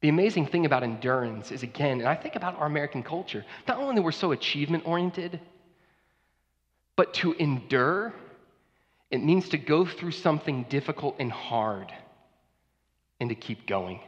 The 0.00 0.08
amazing 0.08 0.46
thing 0.46 0.66
about 0.66 0.82
endurance 0.84 1.50
is, 1.50 1.62
again, 1.62 1.98
and 1.98 2.08
I 2.08 2.14
think 2.14 2.36
about 2.36 2.58
our 2.58 2.66
American 2.66 3.02
culture, 3.02 3.44
not 3.66 3.78
only 3.78 4.00
we're 4.00 4.12
so 4.12 4.32
achievement 4.32 4.84
oriented, 4.86 5.40
but 6.94 7.14
to 7.14 7.32
endure, 7.32 8.12
it 9.14 9.22
means 9.22 9.48
to 9.50 9.58
go 9.58 9.86
through 9.86 10.10
something 10.10 10.64
difficult 10.68 11.14
and 11.20 11.30
hard 11.30 11.92
and 13.20 13.28
to 13.28 13.36
keep 13.36 13.64
going. 13.64 14.00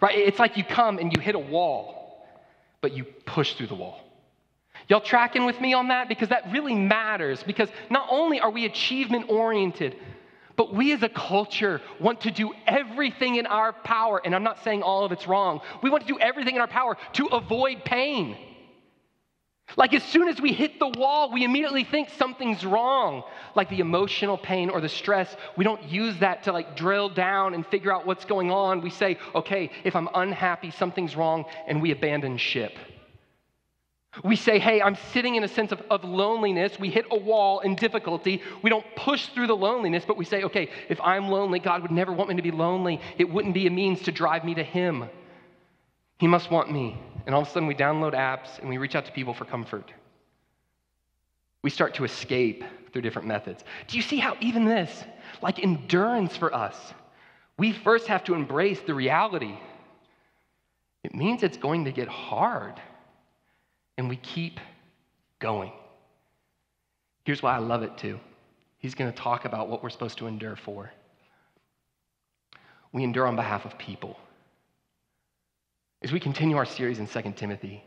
Right? 0.00 0.16
It's 0.16 0.38
like 0.38 0.56
you 0.56 0.64
come 0.64 0.98
and 0.98 1.12
you 1.14 1.20
hit 1.20 1.34
a 1.34 1.38
wall, 1.38 2.26
but 2.80 2.92
you 2.92 3.04
push 3.04 3.52
through 3.52 3.66
the 3.66 3.74
wall. 3.74 4.00
Y'all 4.88 5.02
tracking 5.02 5.44
with 5.44 5.60
me 5.60 5.74
on 5.74 5.88
that? 5.88 6.08
Because 6.08 6.30
that 6.30 6.50
really 6.50 6.74
matters. 6.74 7.42
Because 7.42 7.68
not 7.90 8.06
only 8.10 8.40
are 8.40 8.50
we 8.50 8.64
achievement 8.64 9.28
oriented, 9.28 9.94
but 10.56 10.74
we 10.74 10.92
as 10.92 11.02
a 11.02 11.08
culture 11.10 11.82
want 12.00 12.22
to 12.22 12.30
do 12.30 12.54
everything 12.66 13.36
in 13.36 13.46
our 13.46 13.74
power, 13.74 14.22
and 14.24 14.34
I'm 14.34 14.42
not 14.42 14.64
saying 14.64 14.82
all 14.82 15.04
of 15.04 15.12
it's 15.12 15.26
wrong. 15.26 15.60
We 15.82 15.90
want 15.90 16.06
to 16.06 16.12
do 16.12 16.18
everything 16.18 16.54
in 16.54 16.62
our 16.62 16.66
power 16.66 16.96
to 17.14 17.26
avoid 17.26 17.84
pain. 17.84 18.38
Like 19.76 19.94
as 19.94 20.02
soon 20.04 20.28
as 20.28 20.40
we 20.40 20.52
hit 20.52 20.78
the 20.78 20.88
wall, 20.88 21.32
we 21.32 21.42
immediately 21.44 21.84
think 21.84 22.10
something's 22.10 22.64
wrong. 22.64 23.24
Like 23.56 23.70
the 23.70 23.80
emotional 23.80 24.38
pain 24.38 24.70
or 24.70 24.80
the 24.80 24.88
stress, 24.88 25.34
we 25.56 25.64
don't 25.64 25.82
use 25.84 26.18
that 26.18 26.44
to 26.44 26.52
like 26.52 26.76
drill 26.76 27.08
down 27.08 27.54
and 27.54 27.66
figure 27.66 27.92
out 27.92 28.06
what's 28.06 28.24
going 28.24 28.50
on. 28.50 28.82
We 28.82 28.90
say, 28.90 29.18
okay, 29.34 29.70
if 29.82 29.96
I'm 29.96 30.08
unhappy, 30.14 30.70
something's 30.70 31.16
wrong, 31.16 31.46
and 31.66 31.82
we 31.82 31.90
abandon 31.90 32.36
ship. 32.36 32.72
We 34.22 34.36
say, 34.36 34.60
hey, 34.60 34.80
I'm 34.80 34.96
sitting 35.12 35.34
in 35.34 35.42
a 35.42 35.48
sense 35.48 35.72
of, 35.72 35.82
of 35.90 36.04
loneliness. 36.04 36.78
We 36.78 36.88
hit 36.90 37.06
a 37.10 37.18
wall 37.18 37.60
in 37.60 37.74
difficulty. 37.74 38.42
We 38.62 38.70
don't 38.70 38.86
push 38.94 39.26
through 39.28 39.48
the 39.48 39.56
loneliness, 39.56 40.04
but 40.06 40.16
we 40.16 40.24
say, 40.24 40.44
okay, 40.44 40.68
if 40.88 41.00
I'm 41.00 41.28
lonely, 41.28 41.58
God 41.58 41.82
would 41.82 41.90
never 41.90 42.12
want 42.12 42.30
me 42.30 42.36
to 42.36 42.42
be 42.42 42.52
lonely. 42.52 43.00
It 43.18 43.28
wouldn't 43.28 43.54
be 43.54 43.66
a 43.66 43.70
means 43.70 44.02
to 44.02 44.12
drive 44.12 44.44
me 44.44 44.54
to 44.54 44.62
Him. 44.62 45.08
He 46.18 46.28
must 46.28 46.48
want 46.48 46.70
me. 46.70 47.00
And 47.26 47.34
all 47.34 47.42
of 47.42 47.48
a 47.48 47.50
sudden, 47.50 47.66
we 47.66 47.74
download 47.74 48.14
apps 48.14 48.58
and 48.58 48.68
we 48.68 48.78
reach 48.78 48.94
out 48.94 49.06
to 49.06 49.12
people 49.12 49.34
for 49.34 49.44
comfort. 49.44 49.92
We 51.62 51.70
start 51.70 51.94
to 51.94 52.04
escape 52.04 52.62
through 52.92 53.02
different 53.02 53.26
methods. 53.26 53.64
Do 53.88 53.96
you 53.96 54.02
see 54.02 54.18
how 54.18 54.36
even 54.40 54.64
this, 54.66 55.04
like 55.42 55.58
endurance 55.58 56.36
for 56.36 56.54
us, 56.54 56.76
we 57.58 57.72
first 57.72 58.06
have 58.08 58.24
to 58.24 58.34
embrace 58.34 58.80
the 58.86 58.94
reality? 58.94 59.58
It 61.02 61.14
means 61.14 61.42
it's 61.42 61.56
going 61.56 61.84
to 61.86 61.92
get 61.92 62.08
hard 62.08 62.80
and 63.96 64.08
we 64.08 64.16
keep 64.16 64.60
going. 65.38 65.72
Here's 67.24 67.42
why 67.42 67.54
I 67.54 67.58
love 67.58 67.82
it 67.82 67.96
too. 67.96 68.20
He's 68.78 68.94
going 68.94 69.10
to 69.10 69.16
talk 69.16 69.46
about 69.46 69.68
what 69.68 69.82
we're 69.82 69.90
supposed 69.90 70.18
to 70.18 70.26
endure 70.26 70.56
for. 70.56 70.92
we 72.92 73.02
endure 73.02 73.26
on 73.26 73.36
behalf 73.36 73.64
of 73.64 73.76
people. 73.78 74.18
As 76.04 76.12
we 76.12 76.20
continue 76.20 76.58
our 76.58 76.66
series 76.66 76.98
in 76.98 77.06
2 77.06 77.32
Timothy, 77.34 77.82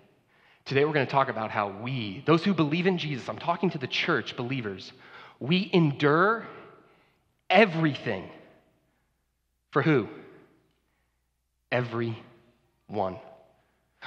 today 0.65 0.85
we're 0.85 0.93
going 0.93 1.05
to 1.05 1.11
talk 1.11 1.29
about 1.29 1.51
how 1.51 1.69
we, 1.69 2.23
those 2.25 2.43
who 2.43 2.51
believe 2.51 2.87
in 2.87 2.97
Jesus, 2.97 3.29
I'm 3.29 3.37
talking 3.37 3.69
to 3.69 3.77
the 3.77 3.85
church 3.85 4.35
believers, 4.35 4.91
we 5.39 5.69
endure 5.71 6.47
everything. 7.47 8.27
For 9.69 9.83
who? 9.83 10.07
Everyone. 11.71 12.17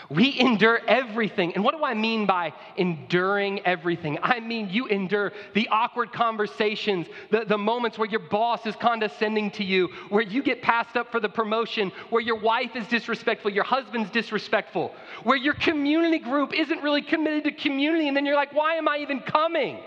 We 0.08 0.38
endure 0.38 0.80
everything. 0.88 1.54
And 1.54 1.62
what 1.62 1.76
do 1.76 1.84
I 1.84 1.94
mean 1.94 2.26
by 2.26 2.52
enduring 2.76 3.66
everything? 3.66 4.18
I 4.22 4.40
mean, 4.40 4.68
you 4.70 4.86
endure 4.86 5.32
the 5.54 5.68
awkward 5.68 6.12
conversations, 6.12 7.06
the, 7.30 7.44
the 7.44 7.58
moments 7.58 7.98
where 7.98 8.08
your 8.08 8.20
boss 8.20 8.64
is 8.66 8.74
condescending 8.76 9.50
to 9.52 9.64
you, 9.64 9.88
where 10.08 10.22
you 10.22 10.42
get 10.42 10.62
passed 10.62 10.96
up 10.96 11.12
for 11.12 11.20
the 11.20 11.28
promotion, 11.28 11.92
where 12.10 12.22
your 12.22 12.38
wife 12.40 12.74
is 12.74 12.86
disrespectful, 12.86 13.50
your 13.50 13.64
husband's 13.64 14.10
disrespectful, 14.10 14.94
where 15.24 15.36
your 15.36 15.54
community 15.54 16.18
group 16.18 16.54
isn't 16.54 16.82
really 16.82 17.02
committed 17.02 17.44
to 17.44 17.52
community, 17.52 18.08
and 18.08 18.16
then 18.16 18.24
you're 18.24 18.36
like, 18.36 18.54
why 18.54 18.76
am 18.76 18.88
I 18.88 18.98
even 18.98 19.20
coming? 19.20 19.80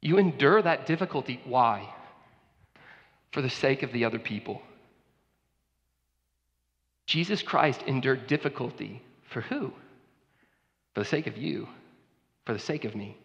You 0.00 0.18
endure 0.18 0.60
that 0.60 0.86
difficulty. 0.86 1.40
Why? 1.44 1.92
For 3.32 3.42
the 3.42 3.50
sake 3.50 3.82
of 3.82 3.92
the 3.92 4.04
other 4.04 4.18
people. 4.18 4.62
Jesus 7.06 7.42
Christ 7.42 7.82
endured 7.86 8.26
difficulty 8.26 9.02
for 9.30 9.40
who? 9.42 9.72
For 10.94 11.00
the 11.00 11.04
sake 11.04 11.26
of 11.26 11.36
you, 11.36 11.68
for 12.46 12.52
the 12.52 12.58
sake 12.58 12.84
of 12.84 12.94
me. 12.94 13.16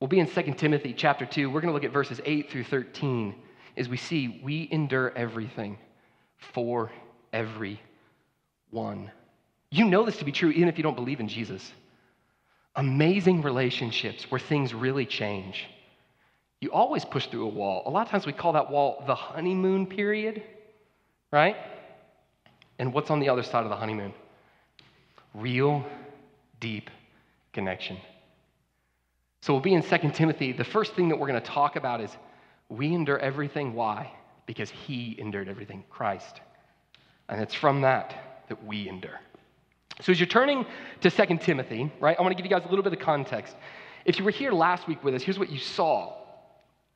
We'll 0.00 0.08
be 0.08 0.18
in 0.18 0.26
2 0.26 0.54
Timothy 0.54 0.94
chapter 0.96 1.26
2. 1.26 1.50
We're 1.50 1.60
going 1.60 1.68
to 1.68 1.74
look 1.74 1.84
at 1.84 1.92
verses 1.92 2.20
8 2.24 2.50
through 2.50 2.64
13 2.64 3.34
as 3.76 3.88
we 3.88 3.96
see 3.96 4.40
we 4.42 4.68
endure 4.70 5.12
everything 5.14 5.78
for 6.54 6.90
everyone. 7.32 7.78
You 9.70 9.84
know 9.84 10.04
this 10.04 10.16
to 10.16 10.24
be 10.24 10.32
true 10.32 10.50
even 10.50 10.68
if 10.68 10.78
you 10.78 10.82
don't 10.82 10.96
believe 10.96 11.20
in 11.20 11.28
Jesus. 11.28 11.70
Amazing 12.76 13.42
relationships 13.42 14.30
where 14.30 14.40
things 14.40 14.72
really 14.74 15.06
change. 15.06 15.66
You 16.60 16.72
always 16.72 17.04
push 17.04 17.26
through 17.26 17.44
a 17.44 17.48
wall. 17.48 17.82
A 17.86 17.90
lot 17.90 18.06
of 18.06 18.10
times 18.10 18.26
we 18.26 18.32
call 18.32 18.54
that 18.54 18.70
wall 18.70 19.02
the 19.06 19.14
honeymoon 19.14 19.86
period, 19.86 20.42
right? 21.30 21.56
And 22.80 22.94
what's 22.94 23.10
on 23.10 23.20
the 23.20 23.28
other 23.28 23.42
side 23.42 23.64
of 23.64 23.68
the 23.68 23.76
honeymoon? 23.76 24.14
Real, 25.34 25.84
deep 26.60 26.88
connection. 27.52 27.98
So 29.42 29.52
we'll 29.52 29.60
be 29.60 29.74
in 29.74 29.82
2 29.82 30.10
Timothy. 30.14 30.52
The 30.52 30.64
first 30.64 30.94
thing 30.94 31.10
that 31.10 31.18
we're 31.18 31.28
going 31.28 31.40
to 31.40 31.46
talk 31.46 31.76
about 31.76 32.00
is 32.00 32.10
we 32.70 32.94
endure 32.94 33.18
everything. 33.18 33.74
Why? 33.74 34.10
Because 34.46 34.70
he 34.70 35.14
endured 35.18 35.46
everything, 35.46 35.84
Christ. 35.90 36.40
And 37.28 37.42
it's 37.42 37.54
from 37.54 37.82
that 37.82 38.44
that 38.48 38.64
we 38.64 38.88
endure. 38.88 39.20
So 40.00 40.12
as 40.12 40.18
you're 40.18 40.26
turning 40.26 40.64
to 41.02 41.10
2 41.10 41.36
Timothy, 41.36 41.92
right, 42.00 42.18
I 42.18 42.22
want 42.22 42.32
to 42.32 42.42
give 42.42 42.50
you 42.50 42.50
guys 42.50 42.64
a 42.64 42.70
little 42.70 42.82
bit 42.82 42.94
of 42.94 43.00
context. 43.00 43.56
If 44.06 44.18
you 44.18 44.24
were 44.24 44.30
here 44.30 44.52
last 44.52 44.88
week 44.88 45.04
with 45.04 45.14
us, 45.14 45.22
here's 45.22 45.38
what 45.38 45.50
you 45.50 45.58
saw. 45.58 46.14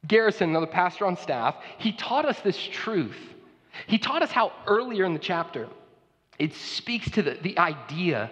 Garrison, 0.06 0.48
another 0.48 0.66
pastor 0.66 1.04
on 1.04 1.18
staff, 1.18 1.56
he 1.76 1.92
taught 1.92 2.24
us 2.24 2.40
this 2.40 2.56
truth 2.56 3.33
he 3.86 3.98
taught 3.98 4.22
us 4.22 4.30
how 4.30 4.52
earlier 4.66 5.04
in 5.04 5.12
the 5.12 5.18
chapter 5.18 5.68
it 6.38 6.54
speaks 6.54 7.10
to 7.12 7.22
the, 7.22 7.38
the 7.42 7.58
idea 7.58 8.30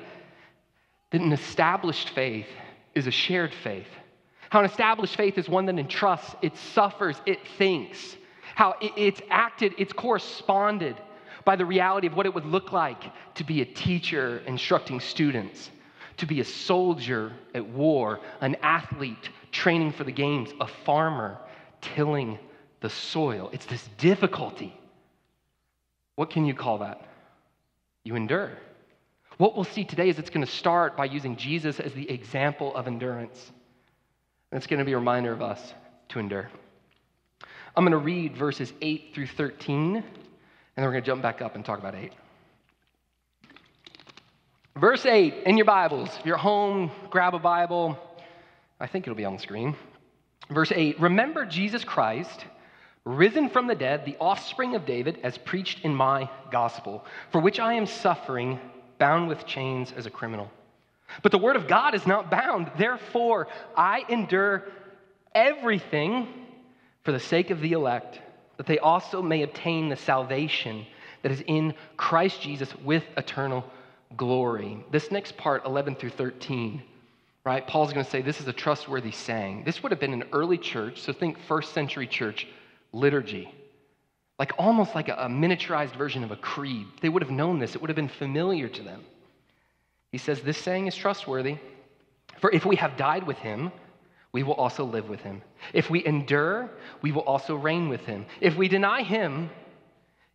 that 1.11 1.21
an 1.21 1.33
established 1.33 2.11
faith 2.11 2.47
is 2.95 3.07
a 3.07 3.11
shared 3.11 3.55
faith. 3.63 3.87
How 4.51 4.61
an 4.61 4.67
established 4.67 5.17
faith 5.17 5.39
is 5.39 5.49
one 5.49 5.67
that 5.67 5.79
entrusts, 5.79 6.35
it 6.43 6.57
suffers, 6.57 7.21
it 7.27 7.39
thinks. 7.59 8.17
How 8.55 8.75
it, 8.81 8.93
it's 8.97 9.23
acted, 9.31 9.75
it's 9.79 9.93
corresponded 9.93 10.97
by 11.45 11.57
the 11.57 11.65
reality 11.65 12.07
of 12.07 12.15
what 12.15 12.27
it 12.27 12.35
would 12.35 12.47
look 12.47 12.73
like 12.73 13.03
to 13.35 13.45
be 13.45 13.63
a 13.63 13.65
teacher 13.65 14.43
instructing 14.47 15.01
students, 15.01 15.71
to 16.19 16.27
be 16.27 16.41
a 16.41 16.45
soldier 16.45 17.33
at 17.55 17.67
war, 17.67 18.21
an 18.41 18.57
athlete 18.63 19.31
training 19.51 19.93
for 19.93 20.05
the 20.05 20.13
games, 20.13 20.51
a 20.61 20.67
farmer 20.67 21.39
tilling 21.81 22.39
the 22.81 22.91
soil. 22.91 23.49
It's 23.53 23.67
this 23.67 23.89
difficulty 23.99 24.79
what 26.17 26.31
can 26.31 26.45
you 26.45 26.55
call 26.55 26.79
that? 26.79 27.01
You 28.05 28.17
endure. 28.17 28.53
What 29.39 29.55
we'll 29.55 29.65
see 29.65 29.85
today 29.85 30.09
is 30.09 30.19
it's 30.19 30.31
going 30.31 30.45
to 30.45 30.53
start 30.53 30.97
by 30.97 31.07
using 31.07 31.37
Jesus 31.37 31.81
as 31.81 31.93
the 31.95 32.11
example 32.11 32.75
of 32.77 32.87
endurance. 32.87 33.51
And 34.51 34.59
it's 34.59 34.67
going 34.67 34.79
to 34.79 34.85
be 34.85 34.93
a 34.93 34.99
reminder 34.99 35.33
of 35.33 35.41
us 35.41 35.75
to 36.11 36.19
endure. 36.19 36.51
I'm 37.75 37.85
going 37.85 37.93
to 37.93 37.99
read 37.99 38.37
verses 38.37 38.73
8 38.83 39.13
through 39.15 39.29
13, 39.29 39.97
and 39.97 40.05
then 40.77 40.85
we're 40.85 40.93
going 40.93 41.03
to 41.03 41.07
jump 41.07 41.23
back 41.23 41.41
up 41.41 41.55
and 41.55 41.65
talk 41.65 41.79
about 41.79 41.95
8. 41.95 42.13
Verse 44.77 45.07
8 45.07 45.35
in 45.47 45.57
your 45.57 45.65
Bibles. 45.67 46.09
If 46.19 46.27
you're 46.27 46.37
home, 46.37 46.91
grab 47.11 47.35
a 47.35 47.39
Bible. 47.39 47.99
I 48.79 48.87
think 48.87 49.07
it'll 49.07 49.17
be 49.17 49.25
on 49.25 49.35
the 49.35 49.43
screen. 49.43 49.77
Verse 50.51 50.73
8 50.75 51.01
Remember 51.01 51.47
Jesus 51.47 51.85
Christ 51.85 52.45
risen 53.05 53.49
from 53.49 53.67
the 53.67 53.75
dead, 53.75 54.05
the 54.05 54.17
offspring 54.21 54.75
of 54.75 54.87
David, 54.87 55.19
as 55.23 55.39
preached 55.39 55.85
in 55.85 55.95
my 55.95 56.31
gospel, 56.51 57.05
for 57.31 57.41
which 57.41 57.59
I 57.59 57.75
am 57.75 57.87
suffering, 57.87 58.61
bound 58.99 59.29
with 59.29 59.47
chains 59.47 59.93
as 59.97 60.07
a 60.07 60.11
criminal. 60.11 60.51
But 61.23 61.33
the 61.33 61.39
word 61.39 61.57
of 61.57 61.69
God 61.69 61.95
is 61.95 62.07
not 62.07 62.31
bound. 62.31 62.71
Therefore, 62.79 63.49
I 63.77 64.05
endure 64.09 64.65
everything 65.35 66.29
for 67.03 67.13
the 67.13 67.21
sake 67.21 67.51
of 67.51 67.61
the 67.61 67.73
elect, 67.73 68.21
that 68.57 68.67
they 68.67 68.79
also 68.79 69.21
may 69.21 69.43
obtain 69.43 69.89
the 69.89 69.97
salvation 69.97 70.87
that 71.23 71.33
is 71.33 71.43
in 71.47 71.75
Christ 71.97 72.41
Jesus 72.41 72.75
with 72.85 73.05
eternal 73.17 73.65
glory. 74.17 74.85
This 74.91 75.11
next 75.11 75.37
part, 75.37 75.67
11 75.67 75.97
through 75.97 76.11
13, 76.11 76.83
right? 77.45 77.67
Paul's 77.67 77.93
going 77.93 78.05
to 78.05 78.11
say 78.11 78.23
this 78.23 78.41
is 78.41 78.49
a 78.49 78.53
trustworthy 78.53 79.11
saying. 79.11 79.65
This 79.65 79.83
would 79.83 79.91
have 79.91 80.01
been 80.01 80.13
an 80.13 80.25
early 80.33 80.59
church, 80.59 81.01
so 81.01 81.13
think 81.13 81.39
first 81.41 81.73
century 81.73 82.07
church 82.07 82.47
liturgy, 82.93 83.53
like 84.39 84.53
almost 84.59 84.95
like 84.95 85.09
a, 85.09 85.15
a 85.15 85.29
miniaturized 85.29 85.97
version 85.97 86.25
of 86.25 86.31
a 86.31 86.37
creed. 86.37 86.87
They 87.01 87.09
would 87.09 87.23
have 87.23 87.31
known 87.31 87.59
this, 87.59 87.75
it 87.75 87.81
would 87.81 87.91
have 87.91 87.97
been 87.97 88.09
familiar 88.09 88.69
to 88.69 88.83
them. 88.83 89.03
He 90.11 90.19
says, 90.19 90.41
This 90.41 90.59
saying 90.59 90.87
is 90.87 90.95
trustworthy, 90.95 91.57
for 92.41 92.51
if 92.53 92.65
we 92.65 92.77
have 92.77 92.97
died 92.97 93.27
with 93.27 93.39
him, 93.39 93.73
we 94.33 94.43
will 94.43 94.55
also 94.55 94.85
live 94.85 95.09
with 95.09 95.21
him. 95.21 95.43
If 95.73 95.91
we 95.91 96.05
endure, 96.05 96.71
we 97.03 97.13
will 97.13 97.23
also 97.23 97.55
reign 97.55 97.89
with 97.89 98.01
him. 98.03 98.27
If 98.41 98.57
we 98.57 98.69
deny 98.69 99.03
him, 99.03 99.51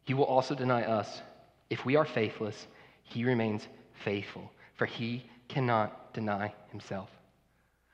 he 0.03 0.13
will 0.13 0.25
also 0.25 0.55
deny 0.55 0.83
us. 0.83 1.21
If 1.69 1.83
we 1.85 1.95
are 1.95 2.05
faithless, 2.05 2.67
he 3.03 3.25
remains 3.25 3.67
faithful, 4.03 4.51
for 4.75 4.85
he 4.85 5.25
cannot 5.47 6.13
deny 6.13 6.53
himself. 6.71 7.09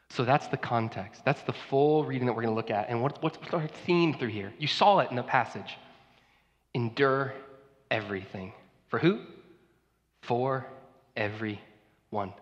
So 0.10 0.24
that's 0.24 0.48
the 0.48 0.58
context. 0.58 1.24
That's 1.26 1.42
the 1.42 1.54
full 1.54 2.06
reading 2.06 2.28
that 2.28 2.34
we're 2.34 2.44
going 2.44 2.54
to 2.54 2.56
look 2.56 2.72
at. 2.72 2.90
And 2.90 3.02
what, 3.02 3.22
what's 3.24 3.38
our 3.52 3.68
theme 3.86 4.14
through 4.14 4.30
here? 4.30 4.54
You 4.60 4.68
saw 4.68 5.00
it 5.00 5.10
in 5.10 5.16
the 5.16 5.24
passage. 5.24 5.78
Endure 6.74 7.34
everything. 7.90 8.54
For 8.90 9.00
who? 9.00 9.20
For 10.22 10.68
everyone. 11.16 12.34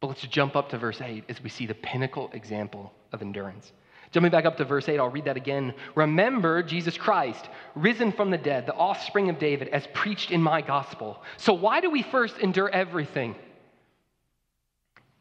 But 0.00 0.08
let's 0.08 0.22
jump 0.22 0.54
up 0.54 0.68
to 0.70 0.78
verse 0.78 1.00
8 1.00 1.24
as 1.28 1.42
we 1.42 1.48
see 1.48 1.66
the 1.66 1.74
pinnacle 1.74 2.30
example 2.32 2.92
of 3.12 3.22
endurance. 3.22 3.72
Jumping 4.12 4.30
back 4.30 4.44
up 4.44 4.56
to 4.58 4.64
verse 4.64 4.88
8, 4.88 5.00
I'll 5.00 5.08
read 5.08 5.24
that 5.24 5.36
again. 5.36 5.74
Remember 5.96 6.62
Jesus 6.62 6.96
Christ, 6.96 7.48
risen 7.74 8.12
from 8.12 8.30
the 8.30 8.38
dead, 8.38 8.66
the 8.66 8.74
offspring 8.74 9.28
of 9.28 9.40
David, 9.40 9.68
as 9.68 9.88
preached 9.92 10.30
in 10.30 10.40
my 10.40 10.60
gospel. 10.60 11.20
So, 11.36 11.52
why 11.52 11.80
do 11.80 11.90
we 11.90 12.02
first 12.02 12.38
endure 12.38 12.68
everything? 12.68 13.34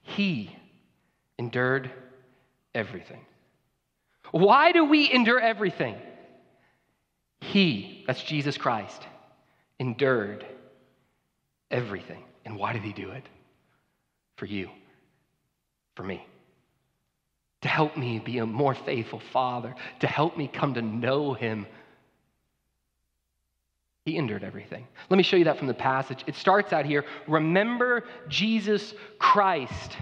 He 0.04 0.56
endured 1.38 1.92
everything. 2.74 3.26
Why 4.32 4.72
do 4.72 4.86
we 4.86 5.12
endure 5.12 5.40
everything? 5.40 5.96
He, 7.42 8.04
that's 8.08 8.24
Jesus 8.24 8.58
Christ, 8.58 9.02
endured 9.80 10.46
everything. 11.70 12.24
And 12.46 12.58
why 12.58 12.74
did 12.74 12.84
he 12.84 12.94
do 12.94 13.12
it? 13.12 13.24
For 14.38 14.46
you, 14.46 14.70
for 15.96 16.04
me. 16.04 16.26
To 17.62 17.68
help 17.68 17.96
me 17.96 18.20
be 18.20 18.40
a 18.40 18.46
more 18.46 18.74
faithful 18.74 19.22
father, 19.32 19.76
to 20.00 20.08
help 20.08 20.38
me 20.38 20.48
come 20.48 20.74
to 20.74 20.82
know 20.82 21.34
him. 21.34 21.66
He 24.06 24.18
endured 24.18 24.44
everything. 24.44 24.86
Let 25.10 25.18
me 25.18 25.24
show 25.24 25.38
you 25.38 25.46
that 25.46 25.58
from 25.58 25.68
the 25.68 25.74
passage. 25.74 26.24
It 26.28 26.36
starts 26.36 26.74
out 26.74 26.86
here 26.86 27.06
Remember 27.28 28.04
Jesus 28.28 28.94
Christ 29.18 29.98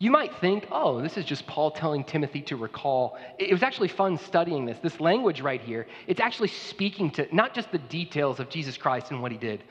you 0.00 0.10
might 0.10 0.34
think, 0.36 0.66
oh, 0.72 1.02
this 1.02 1.18
is 1.18 1.26
just 1.26 1.46
Paul 1.46 1.70
telling 1.70 2.04
Timothy 2.04 2.40
to 2.42 2.56
recall. 2.56 3.18
It 3.38 3.52
was 3.52 3.62
actually 3.62 3.88
fun 3.88 4.16
studying 4.16 4.64
this. 4.64 4.78
This 4.78 4.98
language 4.98 5.42
right 5.42 5.60
here, 5.60 5.86
it's 6.06 6.20
actually 6.20 6.48
speaking 6.48 7.10
to 7.12 7.28
not 7.36 7.54
just 7.54 7.70
the 7.70 7.78
details 7.78 8.40
of 8.40 8.48
Jesus 8.48 8.78
Christ 8.78 9.10
and 9.10 9.20
what 9.20 9.30
he 9.30 9.36
did, 9.36 9.62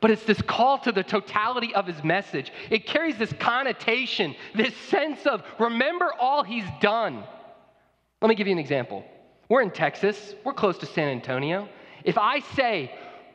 but 0.00 0.12
it's 0.12 0.22
this 0.22 0.40
call 0.40 0.78
to 0.78 0.92
the 0.92 1.02
totality 1.02 1.74
of 1.74 1.88
his 1.88 2.02
message. 2.04 2.52
It 2.70 2.86
carries 2.86 3.18
this 3.18 3.32
connotation, 3.40 4.36
this 4.54 4.72
sense 4.88 5.26
of 5.26 5.42
remember 5.58 6.12
all 6.18 6.44
he's 6.44 6.64
done. 6.80 7.24
Let 8.20 8.28
me 8.28 8.36
give 8.36 8.46
you 8.46 8.52
an 8.52 8.60
example. 8.60 9.04
We're 9.48 9.62
in 9.62 9.72
Texas, 9.72 10.36
we're 10.44 10.54
close 10.54 10.78
to 10.78 10.86
San 10.86 11.08
Antonio. 11.08 11.68
If 12.04 12.18
I 12.18 12.38
say, 12.54 12.94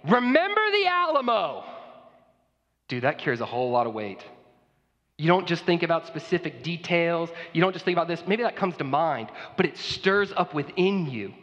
remember 0.09 0.61
the 0.71 0.87
Alamo, 0.87 1.65
dude, 2.87 3.03
that 3.03 3.17
carries 3.17 3.41
a 3.41 3.45
whole 3.45 3.69
lot 3.69 3.85
of 3.85 3.93
weight. 3.93 4.23
You 5.17 5.27
don't 5.27 5.47
just 5.47 5.65
think 5.65 5.83
about 5.83 6.05
specific 6.05 6.63
details. 6.63 7.29
You 7.51 7.61
don't 7.61 7.73
just 7.73 7.85
think 7.85 7.97
about 7.97 8.07
this. 8.07 8.23
Maybe 8.27 8.43
that 8.43 8.55
comes 8.55 8.77
to 8.77 8.83
mind, 8.83 9.29
but 9.55 9.65
it 9.65 9.77
stirs 9.77 10.31
up 10.35 10.53
within 10.53 11.07
you 11.07 11.33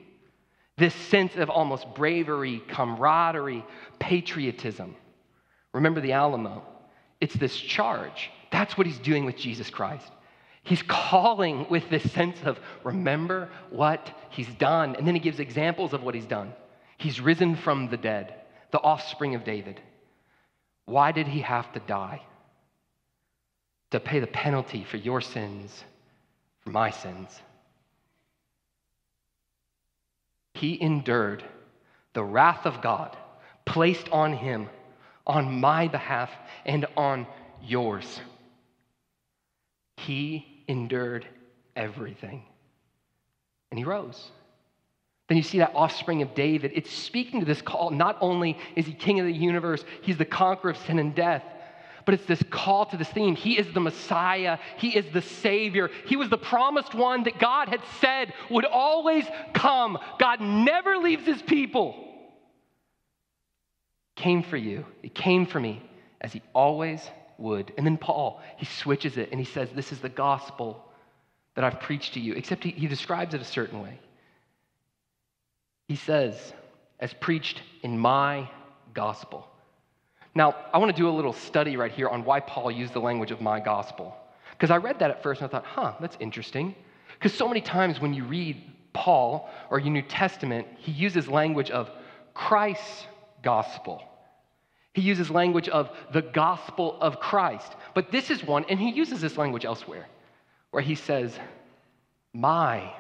this 0.77 0.95
sense 0.95 1.37
of 1.37 1.51
almost 1.51 1.95
bravery, 1.95 2.63
camaraderie, 2.69 3.65
patriotism. 3.99 4.97
Remember 5.73 6.01
the 6.01 6.13
Alamo. 6.13 6.65
It's 7.21 7.35
this 7.35 7.57
charge. 7.57 8.31
That's 8.51 8.77
what 8.77 8.87
he's 8.87 8.99
doing 8.99 9.25
with 9.25 9.37
Jesus 9.37 9.71
Christ. 9.71 10.11
He's 10.63 10.83
calling 10.83 11.67
with 11.69 11.89
this 11.91 12.11
sense 12.13 12.39
of 12.45 12.59
remember 12.83 13.51
what 13.71 14.11
he's 14.31 14.53
done. 14.55 14.97
And 14.97 15.07
then 15.07 15.15
he 15.15 15.21
gives 15.21 15.39
examples 15.39 15.93
of 15.93 16.03
what 16.03 16.15
he's 16.15 16.27
done. 16.27 16.53
He's 16.97 17.21
risen 17.21 17.57
from 17.57 17.89
the 17.89 17.97
dead, 17.97 18.35
the 18.71 18.81
offspring 18.81 19.35
of 19.35 19.45
David. 19.45 19.81
Why 20.87 21.13
did 21.13 21.29
he 21.29 21.41
have 21.41 21.73
to 21.75 21.81
die? 21.81 22.23
To 23.91 24.01
pay 24.01 24.19
the 24.19 24.27
penalty 24.27 24.85
for 24.85 24.97
your 24.97 25.21
sins, 25.21 25.85
for 26.61 26.71
my 26.71 26.91
sins. 26.91 27.31
He 30.55 30.81
endured 30.81 31.45
the 32.13 32.25
wrath 32.25 32.67
of 32.67 32.81
God 32.81 33.17
placed 33.67 34.09
on 34.11 34.33
him 34.33 34.69
on 35.27 35.61
my 35.61 35.89
behalf 35.89 36.31
and 36.65 36.87
on 36.97 37.27
yours. 37.63 38.21
He 39.97 40.65
endured 40.69 41.27
everything. 41.77 42.45
And 43.71 43.79
he 43.79 43.85
rose. 43.85 44.31
Then 45.29 45.37
you 45.37 45.43
see 45.43 45.59
that 45.59 45.73
offspring 45.75 46.23
of 46.23 46.35
David. 46.35 46.73
It's 46.75 46.93
speaking 46.93 47.41
to 47.41 47.47
this 47.47 47.63
call. 47.63 47.91
Not 47.91 48.19
only 48.21 48.59
is 48.77 48.87
he 48.87 48.93
king 48.93 49.21
of 49.21 49.27
the 49.27 49.33
universe, 49.33 49.85
he's 50.03 50.19
the 50.19 50.25
conqueror 50.25 50.71
of 50.71 50.77
sin 50.79 50.99
and 50.99 51.15
death, 51.15 51.43
but 52.05 52.15
it's 52.15 52.27
this 52.27 52.43
call 52.51 52.87
to 52.87 52.97
this 52.97 53.09
theme. 53.09 53.37
He 53.37 53.59
is 53.59 53.73
the 53.73 53.81
Messiah, 53.81 54.59
he 54.77 54.97
is 54.97 55.07
the 55.13 55.23
Savior. 55.23 55.91
He 56.07 56.17
was 56.17 56.29
the 56.29 56.39
promised 56.39 56.95
one 56.95 57.25
that 57.25 57.39
God 57.39 57.69
had 57.69 57.81
said 58.01 58.33
would 58.51 58.65
always 58.65 59.25
come. 59.53 59.99
God 60.19 60.41
never 60.41 60.97
leaves 60.99 61.25
his 61.25 61.43
people. 61.43 62.01
Came 64.17 64.43
for 64.43 64.57
you, 64.57 64.85
it 65.03 65.15
came 65.15 65.47
for 65.47 65.59
me, 65.59 65.83
as 66.21 66.33
he 66.33 66.43
always 66.53 67.01
would. 67.39 67.73
And 67.77 67.87
then 67.87 67.99
Paul, 67.99 68.41
he 68.57 68.67
switches 68.67 69.17
it 69.17 69.31
and 69.31 69.41
he 69.41 69.47
says, 69.47 69.69
This 69.75 69.93
is 69.93 70.01
the 70.01 70.09
gospel 70.09 70.85
that 71.55 71.65
I've 71.65 71.81
preached 71.81 72.15
to 72.15 72.21
you, 72.21 72.35
except 72.35 72.65
he, 72.65 72.71
he 72.71 72.87
describes 72.87 73.35
it 73.35 73.41
a 73.41 73.45
certain 73.45 73.83
way. 73.83 73.99
He 75.89 75.97
says, 75.97 76.35
As 77.01 77.13
preached 77.13 77.63
in 77.83 77.99
my 77.99 78.49
gospel. 78.93 79.49
Now, 80.35 80.57
I 80.73 80.79
want 80.79 80.95
to 80.95 80.97
do 80.97 81.09
a 81.09 81.11
little 81.11 81.33
study 81.33 81.77
right 81.77 81.93
here 81.93 82.09
on 82.09 82.25
why 82.25 82.41
Paul 82.41 82.71
used 82.71 82.93
the 82.93 83.01
language 83.01 83.31
of 83.31 83.41
my 83.41 83.61
gospel. 83.61 84.17
Because 84.53 84.71
I 84.71 84.77
read 84.77 84.99
that 84.99 85.11
at 85.11 85.23
first 85.23 85.41
and 85.41 85.49
I 85.49 85.53
thought, 85.53 85.65
huh, 85.65 85.95
that's 86.01 86.17
interesting. 86.21 86.75
Because 87.15 87.33
so 87.33 87.47
many 87.49 87.61
times 87.61 88.01
when 88.01 88.15
you 88.15 88.25
read 88.25 88.61
Paul 88.93 89.49
or 89.71 89.79
your 89.79 89.91
New 89.91 90.03
Testament, 90.03 90.67
he 90.79 90.93
uses 90.93 91.29
language 91.29 91.71
of 91.71 91.91
Christ's 92.35 93.07
gospel. 93.43 94.03
He 94.93 95.03
uses 95.03 95.31
language 95.31 95.69
of 95.69 95.91
the 96.13 96.23
gospel 96.23 96.97
of 97.01 97.21
Christ. 97.21 97.73
But 97.95 98.11
this 98.11 98.31
is 98.31 98.43
one, 98.45 98.65
and 98.69 98.79
he 98.79 98.91
uses 98.91 99.21
this 99.21 99.37
language 99.37 99.65
elsewhere, 99.65 100.07
where 100.71 100.83
he 100.83 100.95
says, 100.95 101.37
my 102.33 102.93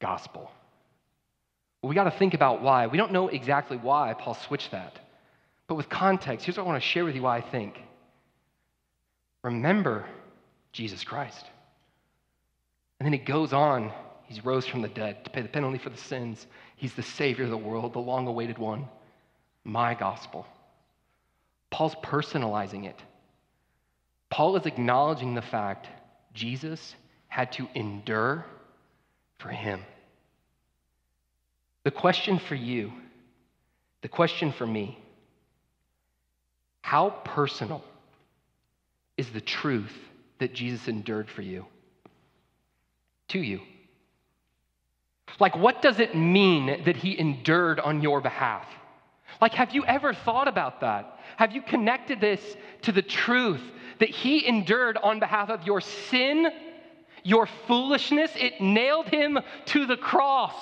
gospel. 0.00 0.50
Well, 1.82 1.88
we 1.88 1.94
got 1.94 2.04
to 2.04 2.10
think 2.10 2.34
about 2.34 2.60
why. 2.62 2.88
We 2.88 2.98
don't 2.98 3.12
know 3.12 3.28
exactly 3.28 3.76
why 3.76 4.14
Paul 4.18 4.34
switched 4.34 4.72
that. 4.72 4.98
But 5.70 5.76
with 5.76 5.88
context, 5.88 6.44
here's 6.44 6.56
what 6.56 6.64
I 6.64 6.66
want 6.66 6.82
to 6.82 6.88
share 6.88 7.04
with 7.04 7.14
you 7.14 7.22
why 7.22 7.36
I 7.36 7.42
think. 7.42 7.80
Remember 9.44 10.04
Jesus 10.72 11.04
Christ. 11.04 11.46
And 12.98 13.06
then 13.06 13.12
he 13.12 13.20
goes 13.20 13.52
on. 13.52 13.92
He's 14.24 14.44
rose 14.44 14.66
from 14.66 14.82
the 14.82 14.88
dead 14.88 15.22
to 15.24 15.30
pay 15.30 15.42
the 15.42 15.48
penalty 15.48 15.78
for 15.78 15.90
the 15.90 15.96
sins. 15.96 16.44
He's 16.74 16.94
the 16.94 17.04
Savior 17.04 17.44
of 17.44 17.50
the 17.50 17.56
world, 17.56 17.92
the 17.92 18.00
long 18.00 18.26
awaited 18.26 18.58
one. 18.58 18.88
My 19.62 19.94
gospel. 19.94 20.44
Paul's 21.70 21.94
personalizing 22.02 22.86
it. 22.86 22.98
Paul 24.28 24.56
is 24.56 24.66
acknowledging 24.66 25.36
the 25.36 25.40
fact 25.40 25.86
Jesus 26.34 26.96
had 27.28 27.52
to 27.52 27.68
endure 27.76 28.44
for 29.38 29.50
him. 29.50 29.82
The 31.84 31.92
question 31.92 32.40
for 32.40 32.56
you, 32.56 32.92
the 34.02 34.08
question 34.08 34.50
for 34.50 34.66
me, 34.66 34.98
how 36.90 37.10
personal 37.24 37.84
is 39.16 39.30
the 39.30 39.40
truth 39.40 39.96
that 40.40 40.52
Jesus 40.52 40.88
endured 40.88 41.30
for 41.30 41.40
you? 41.40 41.64
To 43.28 43.38
you. 43.38 43.60
Like, 45.38 45.56
what 45.56 45.82
does 45.82 46.00
it 46.00 46.16
mean 46.16 46.82
that 46.82 46.96
he 46.96 47.16
endured 47.16 47.78
on 47.78 48.02
your 48.02 48.20
behalf? 48.20 48.66
Like, 49.40 49.54
have 49.54 49.72
you 49.72 49.84
ever 49.84 50.12
thought 50.12 50.48
about 50.48 50.80
that? 50.80 51.16
Have 51.36 51.52
you 51.52 51.62
connected 51.62 52.20
this 52.20 52.40
to 52.82 52.90
the 52.90 53.02
truth 53.02 53.62
that 54.00 54.10
He 54.10 54.44
endured 54.44 54.96
on 54.96 55.20
behalf 55.20 55.48
of 55.48 55.62
your 55.62 55.80
sin, 55.80 56.48
your 57.22 57.46
foolishness? 57.68 58.32
It 58.34 58.60
nailed 58.60 59.06
Him 59.06 59.38
to 59.66 59.86
the 59.86 59.96
cross. 59.96 60.56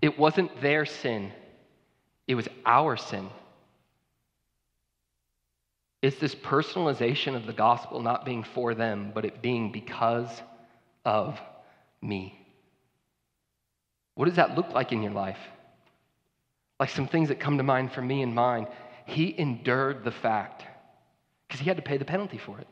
It 0.00 0.16
wasn't 0.16 0.60
their 0.60 0.86
sin, 0.86 1.32
it 2.28 2.36
was 2.36 2.46
our 2.64 2.96
sin. 2.96 3.28
It's 6.02 6.18
this 6.18 6.34
personalization 6.34 7.36
of 7.36 7.46
the 7.46 7.52
gospel 7.52 8.02
not 8.02 8.24
being 8.24 8.42
for 8.42 8.74
them, 8.74 9.12
but 9.14 9.24
it 9.24 9.40
being 9.40 9.70
because 9.70 10.28
of 11.04 11.40
me. 12.02 12.38
What 14.16 14.26
does 14.26 14.36
that 14.36 14.56
look 14.56 14.70
like 14.70 14.92
in 14.92 15.02
your 15.02 15.12
life? 15.12 15.38
Like 16.80 16.90
some 16.90 17.06
things 17.06 17.28
that 17.28 17.38
come 17.38 17.58
to 17.58 17.62
mind 17.62 17.92
for 17.92 18.02
me 18.02 18.22
and 18.22 18.34
mine. 18.34 18.66
He 19.06 19.38
endured 19.38 20.04
the 20.04 20.10
fact, 20.10 20.64
because 21.46 21.60
he 21.60 21.66
had 21.66 21.76
to 21.76 21.82
pay 21.82 21.96
the 21.96 22.04
penalty 22.04 22.38
for 22.38 22.58
it. 22.58 22.66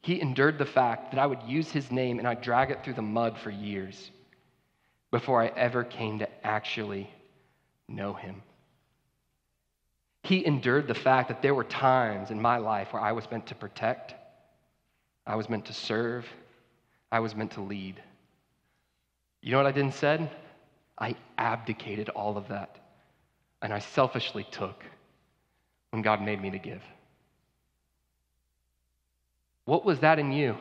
He 0.00 0.20
endured 0.20 0.58
the 0.58 0.64
fact 0.64 1.12
that 1.12 1.20
I 1.20 1.26
would 1.26 1.42
use 1.42 1.70
his 1.70 1.90
name 1.90 2.18
and 2.18 2.26
I'd 2.26 2.40
drag 2.40 2.70
it 2.70 2.82
through 2.82 2.94
the 2.94 3.02
mud 3.02 3.36
for 3.38 3.50
years 3.50 4.10
before 5.10 5.42
I 5.42 5.48
ever 5.48 5.84
came 5.84 6.20
to 6.20 6.46
actually 6.46 7.10
know 7.88 8.14
him. 8.14 8.42
He 10.22 10.44
endured 10.44 10.88
the 10.88 10.94
fact 10.94 11.28
that 11.28 11.42
there 11.42 11.54
were 11.54 11.64
times 11.64 12.30
in 12.30 12.40
my 12.40 12.58
life 12.58 12.92
where 12.92 13.02
I 13.02 13.12
was 13.12 13.30
meant 13.30 13.46
to 13.46 13.54
protect, 13.54 14.14
I 15.26 15.36
was 15.36 15.48
meant 15.48 15.66
to 15.66 15.72
serve, 15.72 16.26
I 17.10 17.20
was 17.20 17.34
meant 17.34 17.52
to 17.52 17.60
lead. 17.60 18.02
You 19.40 19.52
know 19.52 19.58
what 19.58 19.66
I 19.66 19.72
didn't 19.72 19.94
said? 19.94 20.30
I 20.98 21.14
abdicated 21.36 22.08
all 22.08 22.36
of 22.36 22.48
that 22.48 22.76
and 23.62 23.72
I 23.72 23.78
selfishly 23.78 24.46
took 24.50 24.84
when 25.90 26.02
God 26.02 26.22
made 26.22 26.40
me 26.40 26.50
to 26.50 26.58
give. 26.58 26.82
What 29.64 29.84
was 29.84 30.00
that 30.00 30.18
in 30.18 30.32
you? 30.32 30.56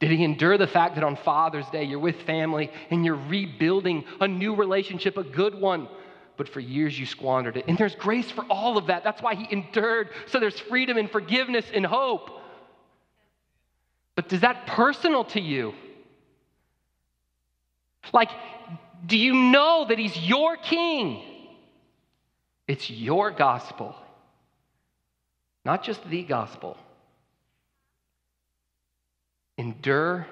Did 0.00 0.10
he 0.10 0.24
endure 0.24 0.58
the 0.58 0.66
fact 0.66 0.96
that 0.96 1.04
on 1.04 1.16
Father's 1.16 1.68
Day 1.70 1.84
you're 1.84 1.98
with 1.98 2.22
family 2.22 2.70
and 2.90 3.04
you're 3.04 3.14
rebuilding 3.14 4.04
a 4.20 4.26
new 4.26 4.54
relationship, 4.54 5.16
a 5.16 5.22
good 5.22 5.54
one, 5.54 5.88
but 6.36 6.48
for 6.48 6.60
years 6.60 6.98
you 6.98 7.06
squandered 7.06 7.56
it? 7.56 7.64
And 7.68 7.76
there's 7.78 7.94
grace 7.94 8.30
for 8.30 8.44
all 8.44 8.78
of 8.78 8.86
that. 8.86 9.04
That's 9.04 9.22
why 9.22 9.34
he 9.34 9.46
endured, 9.50 10.10
so 10.26 10.40
there's 10.40 10.58
freedom 10.58 10.96
and 10.96 11.10
forgiveness 11.10 11.66
and 11.72 11.84
hope. 11.84 12.30
But 14.14 14.32
is 14.32 14.40
that 14.40 14.66
personal 14.66 15.24
to 15.26 15.40
you? 15.40 15.74
Like, 18.12 18.30
do 19.06 19.16
you 19.16 19.34
know 19.34 19.86
that 19.88 19.98
he's 19.98 20.16
your 20.16 20.56
king? 20.56 21.22
It's 22.68 22.88
your 22.88 23.30
gospel, 23.30 23.94
not 25.64 25.82
just 25.82 26.08
the 26.08 26.22
gospel. 26.22 26.76
Endure 29.58 30.26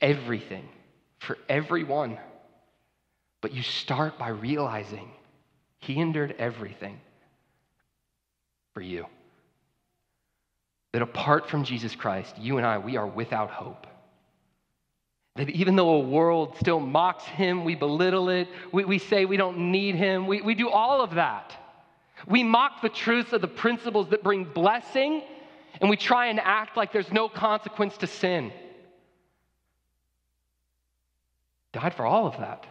everything 0.00 0.68
for 1.18 1.38
everyone. 1.48 2.18
But 3.40 3.52
you 3.52 3.62
start 3.62 4.18
by 4.18 4.28
realizing 4.28 5.10
he 5.86 6.00
endured 6.00 6.34
everything 6.38 7.00
for 8.74 8.80
you. 8.80 9.06
That 10.92 11.02
apart 11.02 11.48
from 11.48 11.64
Jesus 11.64 11.94
Christ, 11.94 12.36
you 12.38 12.58
and 12.58 12.66
I, 12.66 12.78
we 12.78 12.96
are 12.96 13.06
without 13.06 13.50
hope. 13.50 13.86
That 15.36 15.50
even 15.50 15.76
though 15.76 15.90
a 15.90 16.00
world 16.00 16.56
still 16.58 16.80
mocks 16.80 17.24
him, 17.24 17.64
we 17.64 17.74
belittle 17.74 18.30
it, 18.30 18.48
we, 18.72 18.84
we 18.84 18.98
say 18.98 19.24
we 19.26 19.36
don't 19.36 19.70
need 19.70 19.94
him, 19.94 20.26
we, 20.26 20.40
we 20.40 20.54
do 20.54 20.68
all 20.68 21.02
of 21.02 21.14
that. 21.14 21.54
We 22.26 22.42
mock 22.42 22.82
the 22.82 22.88
truths 22.88 23.32
of 23.32 23.40
the 23.40 23.48
principles 23.48 24.08
that 24.08 24.22
bring 24.22 24.44
blessing, 24.44 25.22
and 25.80 25.90
we 25.90 25.96
try 25.96 26.26
and 26.26 26.40
act 26.40 26.76
like 26.76 26.92
there's 26.92 27.12
no 27.12 27.28
consequence 27.28 27.96
to 27.98 28.06
sin. 28.06 28.50
Died 31.72 31.94
for 31.94 32.06
all 32.06 32.26
of 32.26 32.38
that. 32.38 32.66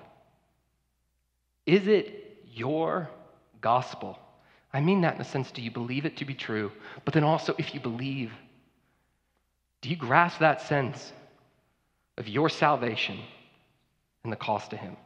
Is 1.68 1.88
it 1.88 2.25
your 2.56 3.10
gospel. 3.62 4.18
I 4.74 4.82
mean 4.82 5.02
that 5.02 5.14
in 5.14 5.20
the 5.20 5.26
sense 5.26 5.52
do 5.52 5.62
you 5.62 5.72
believe 5.72 6.06
it 6.06 6.18
to 6.18 6.26
be 6.26 6.34
true? 6.34 6.72
But 7.04 7.14
then 7.14 7.24
also, 7.24 7.56
if 7.58 7.74
you 7.74 7.80
believe, 7.80 8.32
do 9.82 9.90
you 9.90 9.96
grasp 9.96 10.40
that 10.40 10.62
sense 10.62 11.14
of 12.18 12.28
your 12.28 12.50
salvation 12.50 13.20
and 14.24 14.32
the 14.32 14.38
cost 14.38 14.72
to 14.72 14.78
Him? 14.78 14.98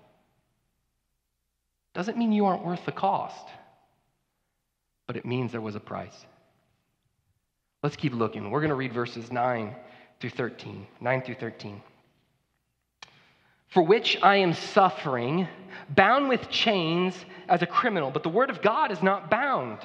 Doesn't 1.93 2.17
mean 2.17 2.31
you 2.31 2.45
aren't 2.45 2.65
worth 2.65 2.85
the 2.85 2.91
cost, 2.91 3.47
but 5.07 5.17
it 5.17 5.25
means 5.25 5.51
there 5.51 5.61
was 5.61 5.75
a 5.75 5.79
price. 5.79 6.25
Let's 7.81 7.95
keep 7.95 8.13
looking. 8.13 8.51
We're 8.51 8.59
going 8.59 8.69
to 8.69 8.75
read 8.75 8.93
verses 8.93 9.31
9 9.31 9.75
through 10.19 10.29
13. 10.31 10.85
9 10.99 11.21
through 11.21 11.35
13. 11.35 11.81
For 13.69 13.83
which 13.83 14.17
I 14.21 14.37
am 14.37 14.53
suffering, 14.53 15.47
bound 15.89 16.27
with 16.27 16.49
chains 16.49 17.15
as 17.47 17.61
a 17.61 17.67
criminal, 17.67 18.11
but 18.11 18.23
the 18.23 18.29
word 18.29 18.49
of 18.49 18.61
God 18.61 18.91
is 18.91 19.01
not 19.01 19.29
bound. 19.29 19.79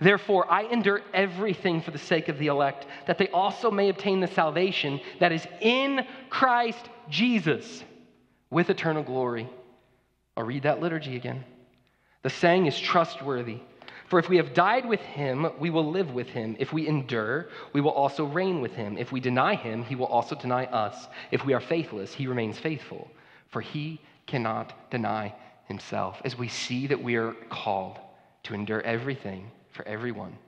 Therefore, 0.00 0.50
I 0.50 0.64
endure 0.64 1.00
everything 1.12 1.80
for 1.80 1.90
the 1.90 1.98
sake 1.98 2.28
of 2.28 2.38
the 2.38 2.46
elect, 2.46 2.86
that 3.06 3.18
they 3.18 3.28
also 3.28 3.70
may 3.70 3.88
obtain 3.88 4.20
the 4.20 4.28
salvation 4.28 5.00
that 5.20 5.32
is 5.32 5.46
in 5.60 6.06
Christ 6.30 6.88
Jesus 7.08 7.82
with 8.50 8.70
eternal 8.70 9.02
glory. 9.02 9.48
I'll 10.36 10.44
read 10.44 10.62
that 10.62 10.80
liturgy 10.80 11.16
again. 11.16 11.44
The 12.22 12.30
saying 12.30 12.66
is 12.66 12.78
trustworthy. 12.78 13.58
For 14.08 14.18
if 14.18 14.28
we 14.30 14.38
have 14.38 14.54
died 14.54 14.86
with 14.86 15.00
him, 15.00 15.46
we 15.58 15.68
will 15.68 15.90
live 15.90 16.12
with 16.12 16.28
him. 16.28 16.56
If 16.58 16.72
we 16.72 16.88
endure, 16.88 17.48
we 17.74 17.82
will 17.82 17.90
also 17.90 18.24
reign 18.24 18.62
with 18.62 18.72
him. 18.72 18.96
If 18.96 19.12
we 19.12 19.20
deny 19.20 19.54
him, 19.54 19.84
he 19.84 19.94
will 19.96 20.06
also 20.06 20.34
deny 20.34 20.64
us. 20.64 21.08
If 21.30 21.44
we 21.44 21.52
are 21.52 21.60
faithless, 21.60 22.14
he 22.14 22.26
remains 22.26 22.58
faithful, 22.58 23.10
for 23.50 23.60
he 23.60 24.00
cannot 24.26 24.90
deny 24.90 25.34
himself. 25.66 26.22
As 26.24 26.38
we 26.38 26.48
see 26.48 26.86
that 26.86 27.02
we 27.02 27.16
are 27.16 27.34
called 27.50 27.98
to 28.44 28.54
endure 28.54 28.80
everything 28.80 29.50
for 29.72 29.86
everyone, 29.86 30.38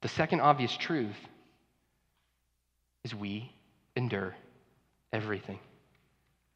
the 0.00 0.08
second 0.08 0.40
obvious 0.40 0.74
truth 0.78 1.16
is 3.04 3.14
we 3.14 3.52
endure 3.96 4.34
everything. 5.12 5.58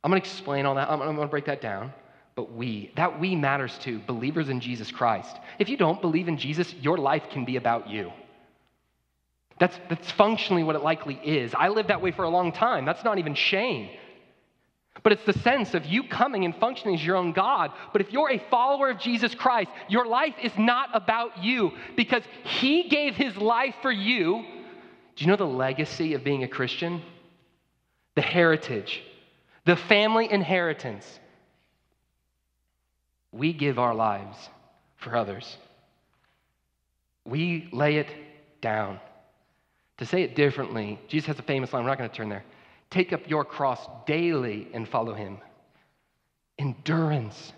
I'm 0.03 0.11
going 0.11 0.21
to 0.21 0.27
explain 0.27 0.65
all 0.65 0.77
that. 0.77 0.91
I'm 0.91 0.99
going 0.99 1.17
to 1.19 1.27
break 1.27 1.45
that 1.45 1.61
down 1.61 1.93
but 2.35 2.53
we. 2.53 2.93
That 2.97 3.21
we 3.21 3.37
matters 3.37 3.77
to 3.79 3.99
believers 4.01 4.49
in 4.49 4.61
Jesus 4.61 4.91
Christ. 4.91 5.37
If 5.59 5.69
you 5.69 5.77
don't 5.77 6.01
believe 6.01 6.29
in 6.29 6.39
Jesus, 6.39 6.73
your 6.75 6.99
life 6.99 7.25
can 7.31 7.45
be 7.45 7.57
about 7.57 7.89
you. 7.89 8.13
That's, 9.59 9.79
that's 9.91 10.11
functionally 10.13 10.63
what 10.63 10.75
it 10.75 10.83
likely 10.83 11.17
is. 11.17 11.55
I 11.55 11.69
lived 11.69 11.91
that 11.91 12.01
way 12.01 12.13
for 12.13 12.25
a 12.25 12.31
long 12.31 12.51
time. 12.51 12.87
That's 12.87 13.05
not 13.05 13.19
even 13.19 13.35
shame. 13.35 13.91
But 15.03 15.13
it's 15.13 15.25
the 15.25 15.39
sense 15.41 15.75
of 15.75 15.87
you 15.87 16.05
coming 16.05 16.45
and 16.45 16.55
functioning 16.57 16.95
as 16.95 17.05
your 17.05 17.17
own 17.17 17.33
God. 17.33 17.71
But 17.93 18.01
if 18.01 18.13
you're 18.13 18.31
a 18.31 18.43
follower 18.51 18.91
of 18.91 18.99
Jesus 18.99 19.35
Christ, 19.35 19.71
your 19.89 20.07
life 20.07 20.35
is 20.43 20.53
not 20.59 20.89
about 20.95 21.43
you 21.43 21.73
because 21.97 22.23
He 22.45 22.89
gave 22.89 23.15
His 23.15 23.37
life 23.37 23.75
for 23.83 23.93
you. 23.93 24.45
Do 25.17 25.25
you 25.25 25.31
know 25.31 25.37
the 25.37 25.47
legacy 25.47 26.15
of 26.15 26.25
being 26.25 26.43
a 26.43 26.49
Christian? 26.49 27.03
The 28.15 28.23
heritage, 28.23 29.03
the 29.65 29.77
family 29.77 30.31
inheritance 30.31 31.07
we 33.33 33.53
give 33.53 33.79
our 33.79 33.95
lives 33.95 34.37
for 34.97 35.17
others. 35.17 35.57
We 37.25 37.69
lay 37.73 37.97
it 37.97 38.09
down. 38.61 39.01
To 39.99 40.07
say 40.07 40.23
it 40.23 40.35
differently, 40.35 40.99
Jesus 41.09 41.27
has 41.29 41.39
a 41.39 41.43
famous 41.43 41.73
line, 41.73 41.85
we're 41.85 41.91
not 41.91 41.99
going 41.99 42.11
to 42.11 42.17
turn 42.17 42.29
there. 42.29 42.45
Take 42.91 43.13
up 43.13 43.29
your 43.29 43.45
cross 43.45 43.87
daily 44.07 44.69
and 44.73 44.89
follow 44.89 45.15
him. 45.15 45.39
Endurance, 46.59 47.53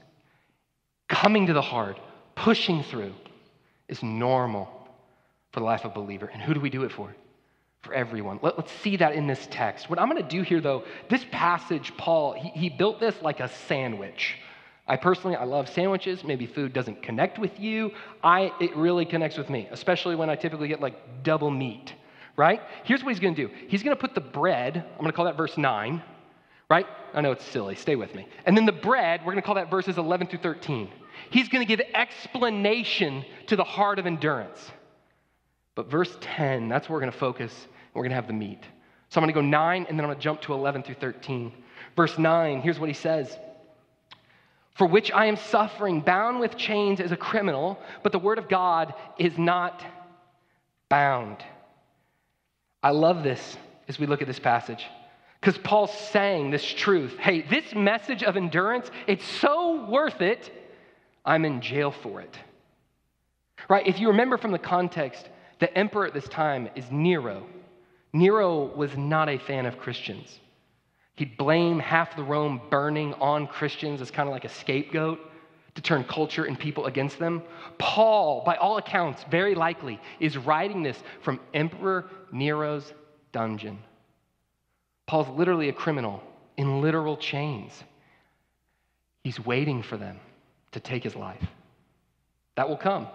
coming 1.09 1.47
to 1.47 1.53
the 1.53 1.63
hard, 1.63 1.99
pushing 2.35 2.83
through 2.83 3.15
is 3.89 4.03
normal 4.03 4.69
for 5.53 5.61
the 5.61 5.67
life 5.67 5.85
of 5.85 5.93
a 5.93 5.95
believer. 5.95 6.27
And 6.27 6.43
who 6.43 6.55
do 6.55 6.61
we 6.61 6.71
do 6.71 6.85
it 6.85 6.93
for? 6.93 7.15
For 7.83 7.95
everyone. 7.95 8.39
Let, 8.43 8.59
us 8.59 8.71
see 8.83 8.97
that 8.97 9.15
in 9.15 9.27
this 9.27 9.47
text. 9.51 9.91
What 9.91 9.99
I'm 9.99 10.09
going 10.09 10.23
to 10.23 10.29
do 10.29 10.43
here, 10.43 10.61
though, 10.61 10.85
this 11.09 11.25
passage, 11.31 11.93
Paul, 11.97 12.33
he, 12.35 12.49
he 12.51 12.69
built 12.69 13.01
this 13.01 13.21
like 13.23 13.41
a 13.41 13.49
sandwich. 13.49 14.37
I 14.87 14.97
personally, 14.97 15.37
I 15.37 15.45
love 15.45 15.69
sandwiches. 15.69 16.25
Maybe 16.25 16.47
food 16.47 16.73
doesn't 16.73 17.03
connect 17.03 17.39
with 17.39 17.59
you. 17.61 17.93
I, 18.23 18.53
it 18.61 18.75
really 18.77 19.05
connects 19.05 19.39
with 19.39 19.49
me, 19.49 19.69
especially 19.71 20.17
when 20.17 20.29
I 20.29 20.37
typically 20.37 20.69
get 20.69 20.81
like 20.81 21.23
double 21.23 21.51
meat, 21.51 21.95
right? 22.37 22.61
Here's 22.85 23.05
what 23.05 23.11
he's 23.11 23.21
going 23.21 23.35
to 23.35 23.47
do. 23.47 23.55
He's 23.69 23.83
going 23.83 23.97
to 23.97 24.01
put 24.01 24.15
the 24.15 24.21
bread, 24.21 24.77
I'm 24.77 24.99
going 24.99 25.11
to 25.11 25.13
call 25.13 25.27
that 25.27 25.37
verse 25.37 25.57
9, 25.57 26.03
right? 26.69 26.87
I 27.15 27.21
know 27.21 27.33
it's 27.33 27.45
silly. 27.45 27.77
Stay 27.77 27.95
with 27.95 28.15
me. 28.15 28.27
And 28.45 28.57
then 28.57 28.67
the 28.67 28.73
bread, 28.73 29.21
we're 29.21 29.33
going 29.33 29.43
to 29.43 29.47
call 29.47 29.55
that 29.55 29.71
verses 29.71 29.99
11 29.99 30.27
through 30.27 30.41
13. 30.41 30.91
He's 31.31 31.49
going 31.49 31.65
to 31.65 31.77
give 31.77 31.87
explanation 31.95 33.25
to 33.47 33.57
the 33.57 33.65
heart 33.65 33.99
of 33.99 34.07
endurance. 34.07 34.71
But 35.75 35.91
verse 35.91 36.17
10, 36.21 36.69
that's 36.69 36.89
where 36.89 36.97
we're 36.97 37.01
going 37.01 37.13
to 37.13 37.19
focus. 37.19 37.69
We're 37.95 38.03
going 38.03 38.11
to 38.11 38.17
have 38.17 38.27
the 38.27 38.33
meat. 38.33 38.63
So 39.11 39.21
I'm 39.21 39.25
going 39.25 39.35
to 39.35 39.41
go 39.41 39.47
9, 39.47 39.87
and 39.89 39.99
then 39.99 40.05
I'm 40.05 40.09
going 40.09 40.19
to 40.19 40.23
jump 40.23 40.41
to 40.43 40.55
11 40.55 40.83
through 40.83 40.97
13. 40.97 41.53
Verse 41.95 42.19
9, 42.19 42.63
here's 42.63 42.81
what 42.81 42.89
he 42.89 42.95
says 42.95 43.37
for 44.75 44.87
which 44.87 45.13
I 45.13 45.27
am 45.27 45.37
suffering, 45.37 46.01
bound 46.01 46.41
with 46.41 46.57
chains 46.57 47.01
as 47.01 47.13
a 47.13 47.17
criminal, 47.17 47.79
but 48.03 48.13
the 48.13 48.19
word 48.19 48.39
of 48.39 48.49
God 48.49 48.95
is 49.19 49.37
not 49.37 49.85
bound. 50.89 51.39
I 52.83 52.91
love 52.91 53.23
this 53.23 53.57
as 53.89 53.99
we 53.99 54.07
look 54.07 54.23
at 54.23 54.29
this 54.29 54.39
passage 54.39 54.85
because 55.41 55.59
Paul's 55.59 55.93
saying 55.93 56.51
this 56.51 56.65
truth. 56.65 57.19
Hey, 57.19 57.43
this 57.43 57.75
message 57.75 58.23
of 58.23 58.37
endurance, 58.37 58.89
it's 59.07 59.25
so 59.25 59.87
worth 59.87 60.21
it. 60.21 60.53
I'm 61.25 61.45
in 61.45 61.61
jail 61.61 61.91
for 61.91 62.21
it. 62.21 62.39
Right? 63.69 63.87
If 63.87 63.99
you 63.99 64.09
remember 64.09 64.39
from 64.39 64.53
the 64.53 64.59
context, 64.59 65.29
the 65.59 65.77
emperor 65.77 66.07
at 66.07 66.15
this 66.15 66.29
time 66.29 66.69
is 66.77 66.85
Nero. 66.91 67.45
Nero 68.13 68.67
was 68.77 68.97
not 68.97 69.29
a 69.29 69.39
fan 69.39 69.67
of 69.67 69.79
Christians. 69.79 70.39
He'd 71.23 71.37
blame 71.37 71.79
half 71.79 72.17
the 72.17 72.25
Rome 72.25 72.61
burning 72.69 73.15
on 73.15 73.47
Christians 73.47 74.01
as 74.01 74.11
kind 74.11 74.29
of 74.29 74.33
like 74.33 74.45
a 74.45 74.49
scapegoat 74.49 75.21
to 75.77 75.81
turn 75.81 76.03
culture 76.03 76.47
and 76.47 76.59
people 76.59 76.87
against 76.87 77.21
them. 77.21 77.45
Paul, 77.79 78.43
by 78.45 78.57
all 78.57 78.77
accounts, 78.77 79.25
very 79.31 79.55
likely, 79.55 80.01
is 80.19 80.37
writing 80.37 80.83
this 80.83 81.01
from 81.21 81.39
Emperor 81.55 82.11
Nero's 82.33 82.93
dungeon. 83.31 83.79
Paul's 85.07 85.29
literally 85.29 85.69
a 85.69 85.73
criminal 85.73 86.21
in 86.57 86.81
literal 86.81 87.17
chains. 87.17 87.85
He's 89.23 89.39
waiting 89.39 89.85
for 89.85 89.97
them 89.97 90.19
to 90.73 90.81
take 90.81 91.05
his 91.05 91.15
life. 91.15 91.47
That 92.57 92.69
will 92.69 92.77
come. 92.77 93.07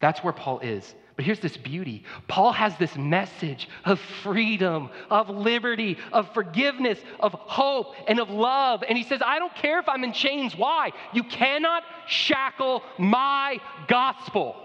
That's 0.00 0.22
where 0.22 0.34
Paul 0.34 0.58
is. 0.58 0.94
But 1.16 1.24
here's 1.24 1.40
this 1.40 1.56
beauty 1.56 2.04
Paul 2.26 2.52
has 2.52 2.76
this 2.76 2.96
message 2.96 3.68
of 3.84 4.00
freedom, 4.22 4.90
of 5.10 5.28
liberty, 5.30 5.98
of 6.12 6.32
forgiveness, 6.34 6.98
of 7.20 7.32
hope, 7.32 7.94
and 8.08 8.18
of 8.18 8.30
love. 8.30 8.82
And 8.88 8.98
he 8.98 9.04
says, 9.04 9.20
I 9.24 9.38
don't 9.38 9.54
care 9.54 9.78
if 9.78 9.88
I'm 9.88 10.04
in 10.04 10.12
chains. 10.12 10.56
Why? 10.56 10.90
You 11.12 11.22
cannot 11.22 11.84
shackle 12.06 12.82
my 12.98 13.60
gospel. 13.86 14.56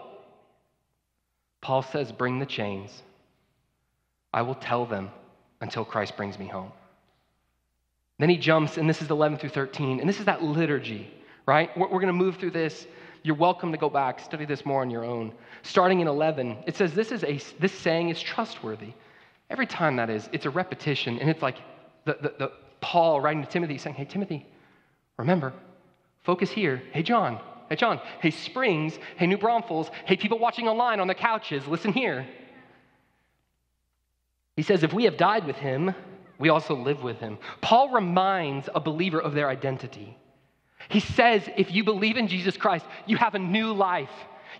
Paul 1.62 1.84
says, 1.84 2.12
Bring 2.12 2.40
the 2.40 2.46
chains. 2.46 3.04
I 4.34 4.42
will 4.42 4.56
tell 4.56 4.86
them 4.86 5.10
until 5.62 5.84
Christ 5.84 6.16
brings 6.16 6.40
me 6.40 6.48
home. 6.48 6.72
Then 8.20 8.30
he 8.30 8.38
jumps, 8.38 8.78
and 8.78 8.90
this 8.90 9.02
is 9.02 9.10
11 9.10 9.38
through 9.38 9.50
13, 9.50 10.00
and 10.00 10.08
this 10.08 10.20
is 10.20 10.26
that 10.26 10.44
liturgy, 10.44 11.12
right? 11.46 11.76
We're, 11.78 11.88
going 11.88 12.08
to 12.08 12.14
move 12.14 12.36
through 12.36 12.52
this. 12.52 12.86
You're 13.24 13.36
welcome 13.36 13.72
to 13.72 13.78
go 13.78 13.90
back, 13.90 14.20
study 14.20 14.46
this 14.46 14.66
more 14.66 14.82
on 14.82 14.90
your 14.90 15.04
own. 15.04 15.34
Starting 15.64 16.00
in 16.00 16.08
11, 16.08 16.58
it 16.66 16.76
says 16.76 16.94
this, 16.94 17.12
is 17.12 17.24
a, 17.24 17.40
this 17.60 17.74
saying 17.74 18.10
is 18.10 18.22
trustworthy. 18.22 18.94
Every 19.50 19.66
time 19.66 19.96
that 19.98 20.10
is, 20.10 20.30
it's 20.32 20.46
a 20.46 20.50
repetition, 20.50 21.20
and 21.20 21.30
it's 21.30 21.42
like 21.42 21.58
the, 22.06 22.18
the, 22.22 22.34
the 22.38 22.52
Paul 22.82 23.20
writing 23.20 23.44
to 23.44 23.50
Timothy 23.50 23.78
saying, 23.78 23.96
Hey, 23.96 24.06
Timothy, 24.06 24.46
remember, 25.18 25.54
focus 26.24 26.50
here. 26.50 26.82
Hey, 26.94 27.04
John, 27.04 27.40
hey, 27.70 27.76
John, 27.76 28.00
hey, 28.22 28.32
Springs, 28.32 28.98
hey, 29.18 29.28
New 29.28 29.38
Braunfels, 29.38 29.90
hey, 30.06 30.16
people 30.16 30.40
watching 30.40 30.68
online 30.68 31.00
on 31.00 31.08
their 31.08 31.16
couches, 31.16 31.68
listen 31.68 31.92
here. 31.92 32.26
He 34.56 34.64
says, 34.64 34.84
If 34.84 34.94
we 34.94 35.06
have 35.06 35.18
died 35.18 35.46
with 35.46 35.58
him, 35.58 35.94
we 36.38 36.50
also 36.50 36.76
live 36.76 37.04
with 37.04 37.18
him. 37.18 37.38
Paul 37.62 37.90
reminds 37.90 38.70
a 38.74 38.80
believer 38.80 39.20
of 39.20 39.34
their 39.34 39.50
identity. 39.50 40.18
He 40.90 41.00
says, 41.00 41.48
if 41.56 41.72
you 41.72 41.84
believe 41.84 42.18
in 42.18 42.28
Jesus 42.28 42.58
Christ, 42.58 42.86
you 43.06 43.16
have 43.18 43.36
a 43.36 43.40
new 43.40 43.74
life. 43.74 44.10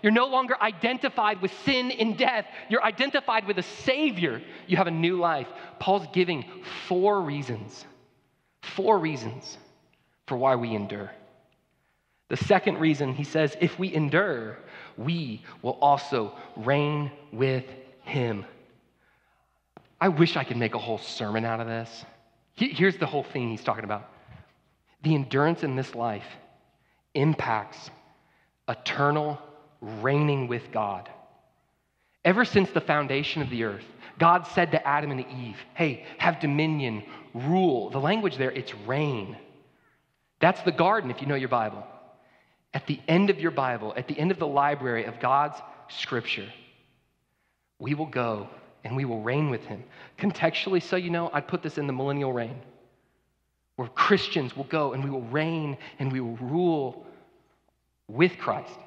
You're 0.00 0.12
no 0.12 0.26
longer 0.26 0.56
identified 0.62 1.42
with 1.42 1.52
sin 1.64 1.90
and 1.90 2.16
death. 2.16 2.46
You're 2.68 2.84
identified 2.84 3.46
with 3.46 3.58
a 3.58 3.62
Savior. 3.62 4.40
You 4.66 4.76
have 4.76 4.86
a 4.86 4.92
new 4.92 5.18
life. 5.18 5.48
Paul's 5.78 6.06
giving 6.12 6.44
four 6.86 7.20
reasons, 7.20 7.84
four 8.62 8.98
reasons 8.98 9.58
for 10.26 10.36
why 10.36 10.54
we 10.54 10.74
endure. 10.74 11.10
The 12.28 12.36
second 12.36 12.78
reason, 12.78 13.12
he 13.12 13.24
says, 13.24 13.56
if 13.60 13.76
we 13.76 13.92
endure, 13.92 14.56
we 14.96 15.42
will 15.62 15.78
also 15.80 16.32
reign 16.56 17.10
with 17.32 17.64
him. 18.04 18.44
I 20.00 20.08
wish 20.08 20.36
I 20.36 20.44
could 20.44 20.56
make 20.56 20.74
a 20.74 20.78
whole 20.78 20.98
sermon 20.98 21.44
out 21.44 21.60
of 21.60 21.66
this. 21.66 22.04
Here's 22.54 22.96
the 22.98 23.06
whole 23.06 23.24
thing 23.24 23.50
he's 23.50 23.64
talking 23.64 23.84
about 23.84 24.09
the 25.02 25.14
endurance 25.14 25.62
in 25.62 25.76
this 25.76 25.94
life 25.94 26.26
impacts 27.14 27.90
eternal, 28.68 29.38
reigning 29.80 30.46
with 30.46 30.70
God. 30.72 31.08
Ever 32.24 32.44
since 32.44 32.70
the 32.70 32.80
foundation 32.80 33.42
of 33.42 33.50
the 33.50 33.64
earth, 33.64 33.84
God 34.18 34.46
said 34.48 34.72
to 34.72 34.86
Adam 34.86 35.10
and 35.10 35.20
Eve, 35.20 35.56
Hey, 35.74 36.04
have 36.18 36.40
dominion, 36.40 37.02
rule. 37.32 37.90
The 37.90 37.98
language 37.98 38.36
there, 38.36 38.52
it's 38.52 38.74
reign. 38.74 39.36
That's 40.40 40.60
the 40.62 40.72
garden 40.72 41.10
if 41.10 41.20
you 41.20 41.26
know 41.26 41.34
your 41.34 41.48
Bible. 41.48 41.86
At 42.72 42.86
the 42.86 43.00
end 43.08 43.30
of 43.30 43.40
your 43.40 43.50
Bible, 43.50 43.94
at 43.96 44.06
the 44.06 44.18
end 44.18 44.30
of 44.30 44.38
the 44.38 44.46
library 44.46 45.04
of 45.04 45.18
God's 45.18 45.56
scripture, 45.88 46.48
we 47.78 47.94
will 47.94 48.06
go 48.06 48.48
and 48.84 48.96
we 48.96 49.04
will 49.04 49.22
reign 49.22 49.50
with 49.50 49.64
him. 49.64 49.82
Contextually, 50.18 50.82
so 50.82 50.96
you 50.96 51.10
know, 51.10 51.30
I'd 51.32 51.48
put 51.48 51.62
this 51.62 51.78
in 51.78 51.86
the 51.86 51.92
millennial 51.92 52.32
reign, 52.32 52.60
where 53.76 53.88
Christians 53.88 54.56
will 54.56 54.64
go 54.64 54.92
and 54.92 55.02
we 55.02 55.10
will 55.10 55.22
reign 55.22 55.78
and 55.98 56.12
we 56.12 56.20
will 56.20 56.36
rule 56.36 57.06
with 58.08 58.36
Christ. 58.38 58.78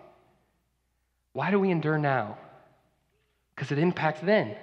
Why 1.34 1.52
do 1.52 1.60
we 1.60 1.72
endure 1.72 1.98
now? 1.98 2.38
Because 3.56 3.72
it 3.72 3.80
impacts 3.80 4.22
then. 4.22 4.56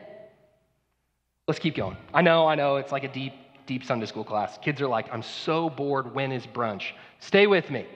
Let's 1.49 1.59
keep 1.59 1.75
going. 1.75 1.97
I 2.15 2.23
know, 2.23 2.47
I 2.47 2.55
know, 2.55 2.77
it's 2.77 2.93
like 2.93 3.05
a 3.05 3.13
deep, 3.13 3.35
deep 3.67 3.85
Sunday 3.85 4.07
school 4.07 4.25
class. 4.25 4.57
Kids 4.59 4.81
are 4.81 4.87
like, 4.87 5.13
I'm 5.13 5.23
so 5.23 5.69
bored. 5.69 6.15
When 6.15 6.31
is 6.31 6.47
brunch? 6.47 6.93
Stay 7.19 7.47
with 7.47 7.71
me. 7.71 7.87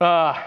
Uh, 0.00 0.40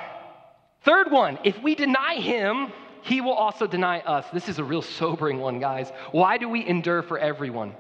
third 0.83 1.11
one, 1.11 1.39
if 1.43 1.61
we 1.61 1.75
deny 1.75 2.15
him, 2.15 2.71
he 3.01 3.19
will 3.19 3.33
also 3.33 3.67
deny 3.67 3.99
us. 3.99 4.25
This 4.33 4.47
is 4.47 4.59
a 4.59 4.63
real 4.63 4.81
sobering 4.81 5.39
one, 5.39 5.59
guys. 5.59 5.91
Why 6.11 6.37
do 6.37 6.47
we 6.47 6.65
endure 6.65 7.03
for 7.03 7.19
everyone? 7.19 7.75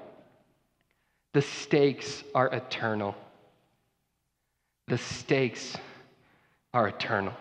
The 1.33 1.41
stakes 1.41 2.23
are 2.33 2.47
eternal. 2.47 3.15
The 4.87 4.97
stakes 4.97 5.75
are 6.73 6.87
eternal. 6.87 7.33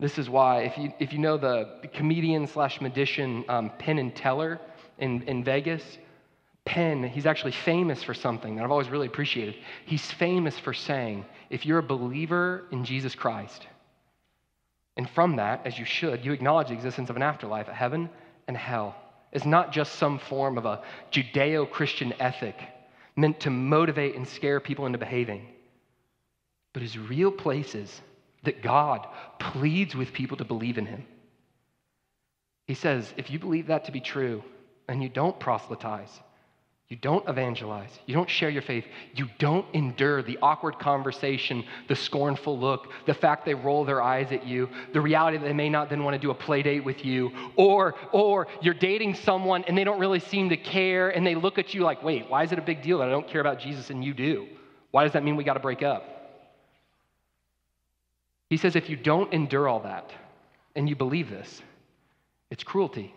This 0.00 0.18
is 0.18 0.28
why, 0.28 0.62
if 0.62 0.76
you, 0.76 0.92
if 0.98 1.12
you 1.12 1.18
know 1.18 1.36
the 1.36 1.88
comedian 1.94 2.46
slash 2.46 2.80
magician 2.80 3.44
um, 3.48 3.70
Penn 3.78 3.98
and 3.98 4.14
Teller 4.14 4.60
in, 4.98 5.22
in 5.22 5.44
Vegas, 5.44 5.82
Penn, 6.64 7.04
he's 7.04 7.26
actually 7.26 7.52
famous 7.52 8.02
for 8.02 8.12
something 8.12 8.56
that 8.56 8.64
I've 8.64 8.70
always 8.70 8.88
really 8.88 9.06
appreciated. 9.06 9.54
He's 9.86 10.10
famous 10.12 10.58
for 10.58 10.74
saying, 10.74 11.24
if 11.50 11.64
you're 11.64 11.78
a 11.78 11.82
believer 11.82 12.64
in 12.72 12.84
Jesus 12.84 13.14
Christ, 13.14 13.66
and 14.96 15.08
from 15.10 15.36
that, 15.36 15.66
as 15.66 15.78
you 15.78 15.84
should, 15.84 16.24
you 16.24 16.32
acknowledge 16.32 16.68
the 16.68 16.74
existence 16.74 17.10
of 17.10 17.16
an 17.16 17.22
afterlife, 17.22 17.68
a 17.68 17.74
heaven 17.74 18.08
and 18.48 18.56
hell. 18.56 18.96
It's 19.34 19.44
not 19.44 19.72
just 19.72 19.96
some 19.96 20.18
form 20.18 20.56
of 20.56 20.64
a 20.64 20.82
Judeo 21.10 21.68
Christian 21.68 22.14
ethic 22.20 22.56
meant 23.16 23.40
to 23.40 23.50
motivate 23.50 24.14
and 24.14 24.26
scare 24.26 24.60
people 24.60 24.86
into 24.86 24.98
behaving, 24.98 25.46
but 26.72 26.82
is 26.82 26.96
real 26.96 27.30
places 27.30 28.00
that 28.44 28.62
God 28.62 29.06
pleads 29.38 29.94
with 29.94 30.12
people 30.12 30.36
to 30.36 30.44
believe 30.44 30.78
in 30.78 30.86
Him. 30.86 31.04
He 32.66 32.74
says, 32.74 33.12
if 33.16 33.30
you 33.30 33.38
believe 33.38 33.66
that 33.66 33.86
to 33.86 33.92
be 33.92 34.00
true 34.00 34.42
and 34.88 35.02
you 35.02 35.08
don't 35.08 35.38
proselytize, 35.38 36.10
you 36.88 36.96
don't 36.96 37.26
evangelize. 37.28 37.98
You 38.04 38.14
don't 38.14 38.28
share 38.28 38.50
your 38.50 38.60
faith. 38.60 38.84
You 39.14 39.26
don't 39.38 39.66
endure 39.74 40.22
the 40.22 40.38
awkward 40.42 40.78
conversation, 40.78 41.64
the 41.88 41.96
scornful 41.96 42.58
look, 42.58 42.88
the 43.06 43.14
fact 43.14 43.46
they 43.46 43.54
roll 43.54 43.86
their 43.86 44.02
eyes 44.02 44.32
at 44.32 44.46
you, 44.46 44.68
the 44.92 45.00
reality 45.00 45.38
that 45.38 45.44
they 45.44 45.54
may 45.54 45.70
not 45.70 45.88
then 45.88 46.04
want 46.04 46.14
to 46.14 46.20
do 46.20 46.30
a 46.30 46.34
play 46.34 46.62
date 46.62 46.84
with 46.84 47.02
you, 47.02 47.32
or, 47.56 47.94
or 48.12 48.48
you're 48.60 48.74
dating 48.74 49.14
someone 49.14 49.64
and 49.64 49.78
they 49.78 49.84
don't 49.84 49.98
really 49.98 50.20
seem 50.20 50.50
to 50.50 50.58
care 50.58 51.08
and 51.08 51.26
they 51.26 51.34
look 51.34 51.58
at 51.58 51.72
you 51.72 51.80
like, 51.80 52.02
wait, 52.02 52.28
why 52.28 52.44
is 52.44 52.52
it 52.52 52.58
a 52.58 52.62
big 52.62 52.82
deal 52.82 52.98
that 52.98 53.08
I 53.08 53.12
don't 53.12 53.28
care 53.28 53.40
about 53.40 53.58
Jesus 53.60 53.88
and 53.88 54.04
you 54.04 54.12
do? 54.12 54.46
Why 54.90 55.04
does 55.04 55.14
that 55.14 55.24
mean 55.24 55.36
we 55.36 55.44
got 55.44 55.54
to 55.54 55.60
break 55.60 55.82
up? 55.82 56.04
He 58.50 58.58
says, 58.58 58.76
if 58.76 58.90
you 58.90 58.96
don't 58.96 59.32
endure 59.32 59.68
all 59.68 59.80
that 59.80 60.10
and 60.76 60.86
you 60.86 60.96
believe 60.96 61.30
this, 61.30 61.62
it's 62.50 62.62
cruelty. 62.62 63.14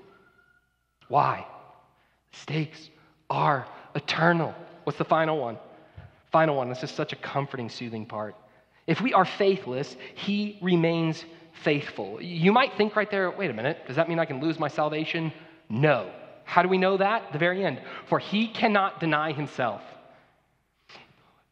Why? 1.09 1.45
Stakes 2.31 2.89
are 3.29 3.67
eternal. 3.95 4.53
What's 4.83 4.97
the 4.97 5.05
final 5.05 5.37
one? 5.39 5.57
Final 6.31 6.55
one. 6.55 6.69
This 6.69 6.83
is 6.83 6.91
such 6.91 7.13
a 7.13 7.15
comforting, 7.15 7.69
soothing 7.69 8.05
part. 8.05 8.35
If 8.85 9.01
we 9.01 9.13
are 9.13 9.25
faithless, 9.25 9.95
he 10.15 10.57
remains 10.61 11.23
faithful. 11.63 12.21
You 12.21 12.51
might 12.51 12.75
think 12.77 12.95
right 12.95 13.09
there, 13.09 13.29
wait 13.31 13.49
a 13.49 13.53
minute, 13.53 13.79
does 13.87 13.95
that 13.95 14.07
mean 14.07 14.19
I 14.19 14.25
can 14.25 14.39
lose 14.39 14.59
my 14.59 14.67
salvation? 14.67 15.33
No. 15.69 16.11
How 16.45 16.61
do 16.61 16.69
we 16.69 16.77
know 16.77 16.97
that? 16.97 17.33
The 17.33 17.39
very 17.39 17.65
end. 17.65 17.81
For 18.07 18.19
he 18.19 18.47
cannot 18.47 18.99
deny 18.99 19.33
himself. 19.33 19.81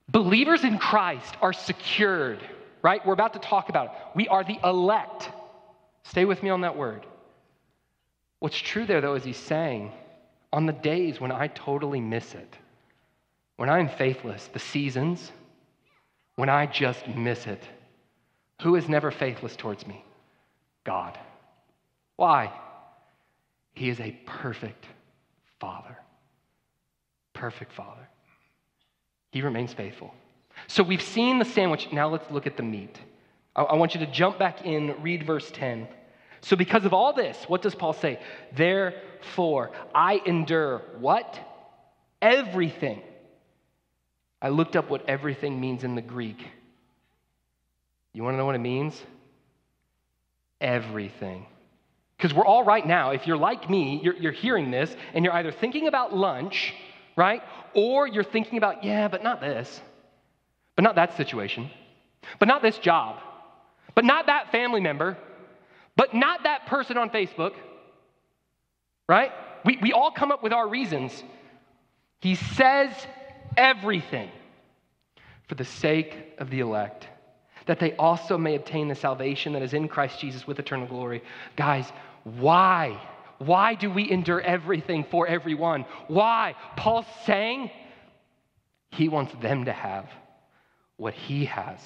Believers 0.07 0.63
in 0.63 0.77
Christ 0.77 1.35
are 1.41 1.51
secured, 1.51 2.39
right? 2.81 3.05
We're 3.05 3.13
about 3.13 3.33
to 3.33 3.39
talk 3.39 3.69
about 3.69 3.87
it. 3.87 3.91
We 4.15 4.27
are 4.27 4.43
the 4.43 4.57
elect. 4.63 5.29
Stay 6.03 6.23
with 6.23 6.41
me 6.43 6.49
on 6.49 6.61
that 6.61 6.77
word. 6.77 7.05
What's 8.39 8.57
true 8.57 8.85
there, 8.85 9.01
though, 9.01 9.15
is 9.15 9.23
he's 9.23 9.37
saying, 9.37 9.91
on 10.51 10.65
the 10.65 10.73
days 10.73 11.19
when 11.19 11.31
I 11.31 11.47
totally 11.47 11.99
miss 11.99 12.33
it, 12.33 12.57
when 13.57 13.69
I'm 13.69 13.89
faithless, 13.89 14.47
the 14.47 14.59
seasons, 14.59 15.31
when 16.35 16.49
I 16.49 16.65
just 16.65 17.07
miss 17.07 17.47
it, 17.47 17.63
who 18.61 18.75
is 18.75 18.87
never 18.87 19.11
faithless 19.11 19.55
towards 19.55 19.85
me? 19.85 20.03
God. 20.83 21.17
Why? 22.15 22.51
He 23.73 23.89
is 23.89 23.99
a 23.99 24.17
perfect 24.25 24.85
Father. 25.59 25.97
Perfect 27.33 27.73
Father. 27.73 28.07
He 29.31 29.41
remains 29.41 29.73
faithful. 29.73 30.13
So 30.67 30.83
we've 30.83 31.01
seen 31.01 31.39
the 31.39 31.45
sandwich. 31.45 31.89
Now 31.91 32.07
let's 32.07 32.29
look 32.31 32.47
at 32.47 32.55
the 32.55 32.63
meat. 32.63 32.97
I, 33.55 33.63
I 33.63 33.75
want 33.75 33.93
you 33.93 33.99
to 33.99 34.11
jump 34.11 34.39
back 34.39 34.65
in, 34.65 34.95
read 35.01 35.25
verse 35.25 35.51
10. 35.51 35.87
So, 36.45 36.55
because 36.55 36.85
of 36.85 36.93
all 36.93 37.11
this, 37.11 37.35
what 37.47 37.63
does 37.63 37.73
Paul 37.73 37.93
say? 37.93 38.19
Therefore, 38.55 39.71
I 39.95 40.21
endure 40.27 40.83
what? 40.99 41.39
Everything. 42.21 43.01
I 44.39 44.49
looked 44.49 44.75
up 44.75 44.87
what 44.87 45.09
everything 45.09 45.59
means 45.59 45.83
in 45.83 45.95
the 45.95 46.03
Greek. 46.03 46.37
You 48.13 48.21
want 48.21 48.35
to 48.35 48.37
know 48.37 48.45
what 48.45 48.53
it 48.53 48.59
means? 48.59 49.01
Everything. 50.61 51.47
Because 52.15 52.31
we're 52.31 52.45
all 52.45 52.63
right 52.63 52.85
now, 52.85 53.09
if 53.09 53.25
you're 53.25 53.37
like 53.37 53.67
me, 53.67 53.99
you're, 54.03 54.15
you're 54.15 54.31
hearing 54.31 54.69
this 54.69 54.95
and 55.15 55.25
you're 55.25 55.33
either 55.33 55.51
thinking 55.51 55.87
about 55.87 56.15
lunch, 56.15 56.75
right? 57.17 57.41
Or 57.73 58.07
you're 58.07 58.23
thinking 58.23 58.59
about, 58.59 58.83
yeah, 58.83 59.07
but 59.07 59.23
not 59.23 59.41
this, 59.41 59.81
but 60.75 60.83
not 60.83 60.93
that 60.93 61.17
situation, 61.17 61.71
but 62.37 62.47
not 62.47 62.61
this 62.61 62.77
job, 62.77 63.19
but 63.95 64.05
not 64.05 64.27
that 64.27 64.51
family 64.51 64.79
member, 64.79 65.17
but 65.95 66.13
not 66.13 66.43
that 66.43 66.67
person 66.67 66.97
on 66.97 67.09
Facebook, 67.09 67.53
right? 69.07 69.31
We, 69.63 69.77
we 69.81 69.93
all 69.93 70.11
come 70.11 70.31
up 70.31 70.43
with 70.43 70.53
our 70.53 70.67
reasons. 70.67 71.23
He 72.21 72.35
says 72.35 72.91
everything 73.57 74.29
for 75.47 75.55
the 75.55 75.65
sake 75.65 76.15
of 76.39 76.49
the 76.49 76.59
elect, 76.59 77.07
that 77.67 77.79
they 77.79 77.93
also 77.93 78.37
may 78.37 78.55
obtain 78.55 78.87
the 78.87 78.95
salvation 78.95 79.53
that 79.53 79.61
is 79.61 79.73
in 79.73 79.87
Christ 79.87 80.19
Jesus 80.19 80.45
with 80.45 80.59
eternal 80.59 80.87
glory. 80.87 81.23
Guys, 81.55 81.91
why? 82.23 82.99
Why 83.37 83.75
do 83.75 83.89
we 83.89 84.09
endure 84.09 84.41
everything 84.41 85.05
for 85.09 85.27
everyone? 85.27 85.85
Why? 86.07 86.55
Paul's 86.75 87.05
saying 87.25 87.69
he 88.91 89.09
wants 89.09 89.33
them 89.41 89.65
to 89.65 89.73
have 89.73 90.09
what 90.97 91.13
he 91.13 91.45
has. 91.45 91.79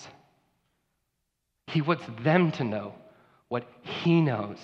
He 1.67 1.81
wants 1.81 2.03
them 2.23 2.51
to 2.53 2.63
know 2.63 2.93
what 3.49 3.65
he 3.81 4.21
knows 4.21 4.57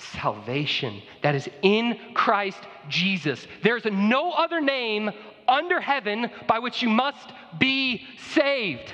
salvation 0.00 1.02
that 1.22 1.34
is 1.34 1.48
in 1.62 1.98
Christ 2.14 2.60
Jesus. 2.88 3.46
There's 3.62 3.84
no 3.84 4.32
other 4.32 4.60
name 4.60 5.10
under 5.46 5.80
heaven 5.80 6.30
by 6.46 6.58
which 6.58 6.82
you 6.82 6.88
must 6.88 7.30
be 7.58 8.06
saved 8.32 8.92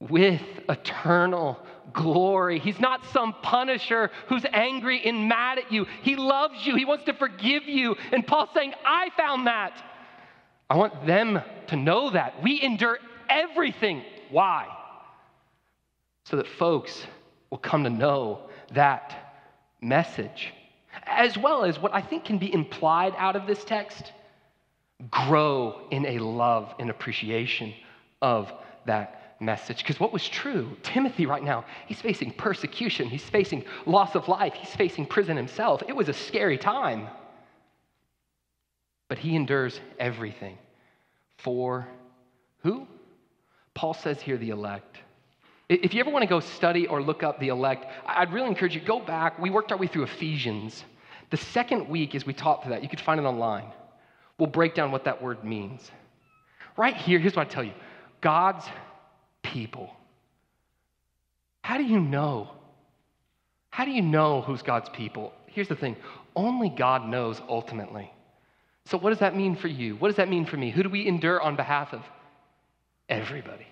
with 0.00 0.42
eternal 0.68 1.58
glory. 1.92 2.58
He's 2.58 2.80
not 2.80 3.04
some 3.12 3.34
punisher 3.42 4.10
who's 4.28 4.44
angry 4.52 5.02
and 5.04 5.28
mad 5.28 5.58
at 5.58 5.72
you. 5.72 5.86
He 6.02 6.16
loves 6.16 6.66
you, 6.66 6.76
He 6.76 6.84
wants 6.84 7.04
to 7.04 7.14
forgive 7.14 7.64
you. 7.64 7.96
And 8.12 8.26
Paul's 8.26 8.50
saying, 8.54 8.74
I 8.84 9.10
found 9.16 9.46
that. 9.46 9.82
I 10.68 10.76
want 10.76 11.06
them 11.06 11.40
to 11.68 11.76
know 11.76 12.10
that. 12.10 12.42
We 12.42 12.62
endure 12.62 12.98
everything. 13.28 14.04
Why? 14.30 14.68
So 16.30 16.36
that 16.36 16.46
folks 16.46 17.06
will 17.50 17.58
come 17.58 17.82
to 17.84 17.90
know 17.90 18.42
that 18.72 19.34
message. 19.80 20.52
As 21.04 21.36
well 21.36 21.64
as 21.64 21.78
what 21.78 21.92
I 21.92 22.00
think 22.00 22.24
can 22.24 22.38
be 22.38 22.52
implied 22.52 23.14
out 23.16 23.34
of 23.34 23.46
this 23.46 23.64
text 23.64 24.12
grow 25.10 25.80
in 25.90 26.06
a 26.06 26.18
love 26.18 26.74
and 26.78 26.90
appreciation 26.90 27.74
of 28.22 28.52
that 28.86 29.36
message. 29.40 29.78
Because 29.78 29.98
what 29.98 30.12
was 30.12 30.28
true, 30.28 30.76
Timothy 30.82 31.26
right 31.26 31.42
now, 31.42 31.64
he's 31.86 32.00
facing 32.00 32.32
persecution, 32.32 33.08
he's 33.08 33.24
facing 33.24 33.64
loss 33.86 34.14
of 34.14 34.28
life, 34.28 34.52
he's 34.54 34.74
facing 34.76 35.06
prison 35.06 35.36
himself. 35.36 35.82
It 35.88 35.96
was 35.96 36.08
a 36.08 36.12
scary 36.12 36.58
time. 36.58 37.08
But 39.08 39.18
he 39.18 39.34
endures 39.34 39.80
everything. 39.98 40.58
For 41.38 41.88
who? 42.62 42.86
Paul 43.74 43.94
says 43.94 44.20
here, 44.20 44.36
the 44.36 44.50
elect. 44.50 44.98
If 45.70 45.94
you 45.94 46.00
ever 46.00 46.10
want 46.10 46.24
to 46.24 46.28
go 46.28 46.40
study 46.40 46.88
or 46.88 47.00
look 47.00 47.22
up 47.22 47.38
the 47.38 47.46
elect, 47.46 47.86
I'd 48.04 48.32
really 48.32 48.48
encourage 48.48 48.74
you 48.74 48.80
go 48.80 48.98
back. 48.98 49.38
We 49.38 49.50
worked 49.50 49.70
our 49.70 49.78
way 49.78 49.86
through 49.86 50.02
Ephesians. 50.02 50.84
The 51.30 51.36
second 51.36 51.88
week, 51.88 52.16
as 52.16 52.26
we 52.26 52.32
taught 52.32 52.64
through 52.64 52.72
that, 52.72 52.82
you 52.82 52.88
could 52.88 53.00
find 53.00 53.20
it 53.20 53.22
online. 53.22 53.66
We'll 54.36 54.48
break 54.48 54.74
down 54.74 54.90
what 54.90 55.04
that 55.04 55.22
word 55.22 55.44
means. 55.44 55.88
Right 56.76 56.96
here, 56.96 57.20
here's 57.20 57.36
what 57.36 57.46
I 57.46 57.50
tell 57.50 57.62
you 57.62 57.72
God's 58.20 58.64
people. 59.44 59.94
How 61.62 61.78
do 61.78 61.84
you 61.84 62.00
know? 62.00 62.50
How 63.70 63.84
do 63.84 63.92
you 63.92 64.02
know 64.02 64.42
who's 64.42 64.62
God's 64.62 64.88
people? 64.88 65.32
Here's 65.46 65.68
the 65.68 65.76
thing 65.76 65.94
only 66.34 66.68
God 66.68 67.06
knows 67.06 67.40
ultimately. 67.48 68.12
So, 68.86 68.98
what 68.98 69.10
does 69.10 69.20
that 69.20 69.36
mean 69.36 69.54
for 69.54 69.68
you? 69.68 69.94
What 69.94 70.08
does 70.08 70.16
that 70.16 70.28
mean 70.28 70.46
for 70.46 70.56
me? 70.56 70.70
Who 70.70 70.82
do 70.82 70.88
we 70.88 71.06
endure 71.06 71.40
on 71.40 71.54
behalf 71.54 71.92
of? 71.92 72.02
Everybody. 73.08 73.68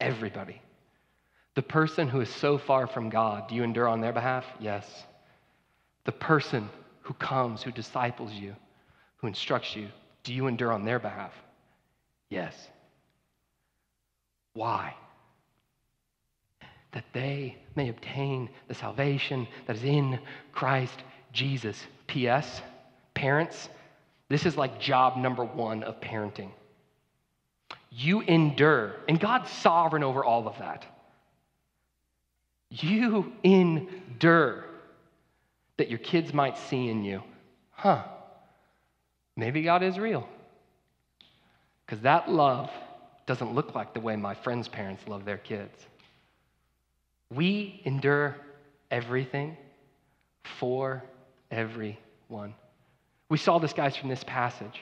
Everybody. 0.00 0.60
The 1.54 1.62
person 1.62 2.08
who 2.08 2.20
is 2.20 2.28
so 2.28 2.56
far 2.56 2.86
from 2.86 3.08
God, 3.08 3.48
do 3.48 3.54
you 3.54 3.64
endure 3.64 3.88
on 3.88 4.00
their 4.00 4.12
behalf? 4.12 4.44
Yes. 4.60 4.86
The 6.04 6.12
person 6.12 6.68
who 7.02 7.14
comes, 7.14 7.62
who 7.62 7.72
disciples 7.72 8.32
you, 8.32 8.54
who 9.16 9.26
instructs 9.26 9.74
you, 9.74 9.88
do 10.22 10.32
you 10.32 10.46
endure 10.46 10.72
on 10.72 10.84
their 10.84 10.98
behalf? 10.98 11.32
Yes. 12.28 12.54
Why? 14.52 14.94
That 16.92 17.04
they 17.12 17.56
may 17.74 17.88
obtain 17.88 18.50
the 18.68 18.74
salvation 18.74 19.48
that 19.66 19.76
is 19.76 19.84
in 19.84 20.20
Christ 20.52 21.02
Jesus. 21.32 21.86
P.S. 22.06 22.62
Parents, 23.14 23.68
this 24.28 24.46
is 24.46 24.56
like 24.56 24.80
job 24.80 25.16
number 25.16 25.44
one 25.44 25.82
of 25.82 26.00
parenting. 26.00 26.50
You 27.90 28.20
endure, 28.20 28.96
and 29.08 29.18
God's 29.18 29.50
sovereign 29.50 30.04
over 30.04 30.24
all 30.24 30.46
of 30.46 30.58
that. 30.58 30.84
You 32.70 33.32
endure 33.42 34.64
that 35.78 35.88
your 35.88 35.98
kids 35.98 36.34
might 36.34 36.58
see 36.58 36.88
in 36.88 37.04
you, 37.04 37.22
huh, 37.70 38.02
maybe 39.36 39.62
God 39.62 39.82
is 39.82 39.98
real. 39.98 40.28
Because 41.86 42.02
that 42.02 42.30
love 42.30 42.70
doesn't 43.26 43.54
look 43.54 43.74
like 43.74 43.94
the 43.94 44.00
way 44.00 44.16
my 44.16 44.34
friends' 44.34 44.68
parents 44.68 45.06
love 45.08 45.24
their 45.24 45.38
kids. 45.38 45.86
We 47.30 47.80
endure 47.84 48.36
everything 48.90 49.56
for 50.58 51.02
everyone. 51.50 52.54
We 53.28 53.38
saw 53.38 53.58
this, 53.58 53.72
guys, 53.72 53.96
from 53.96 54.08
this 54.08 54.24
passage. 54.24 54.80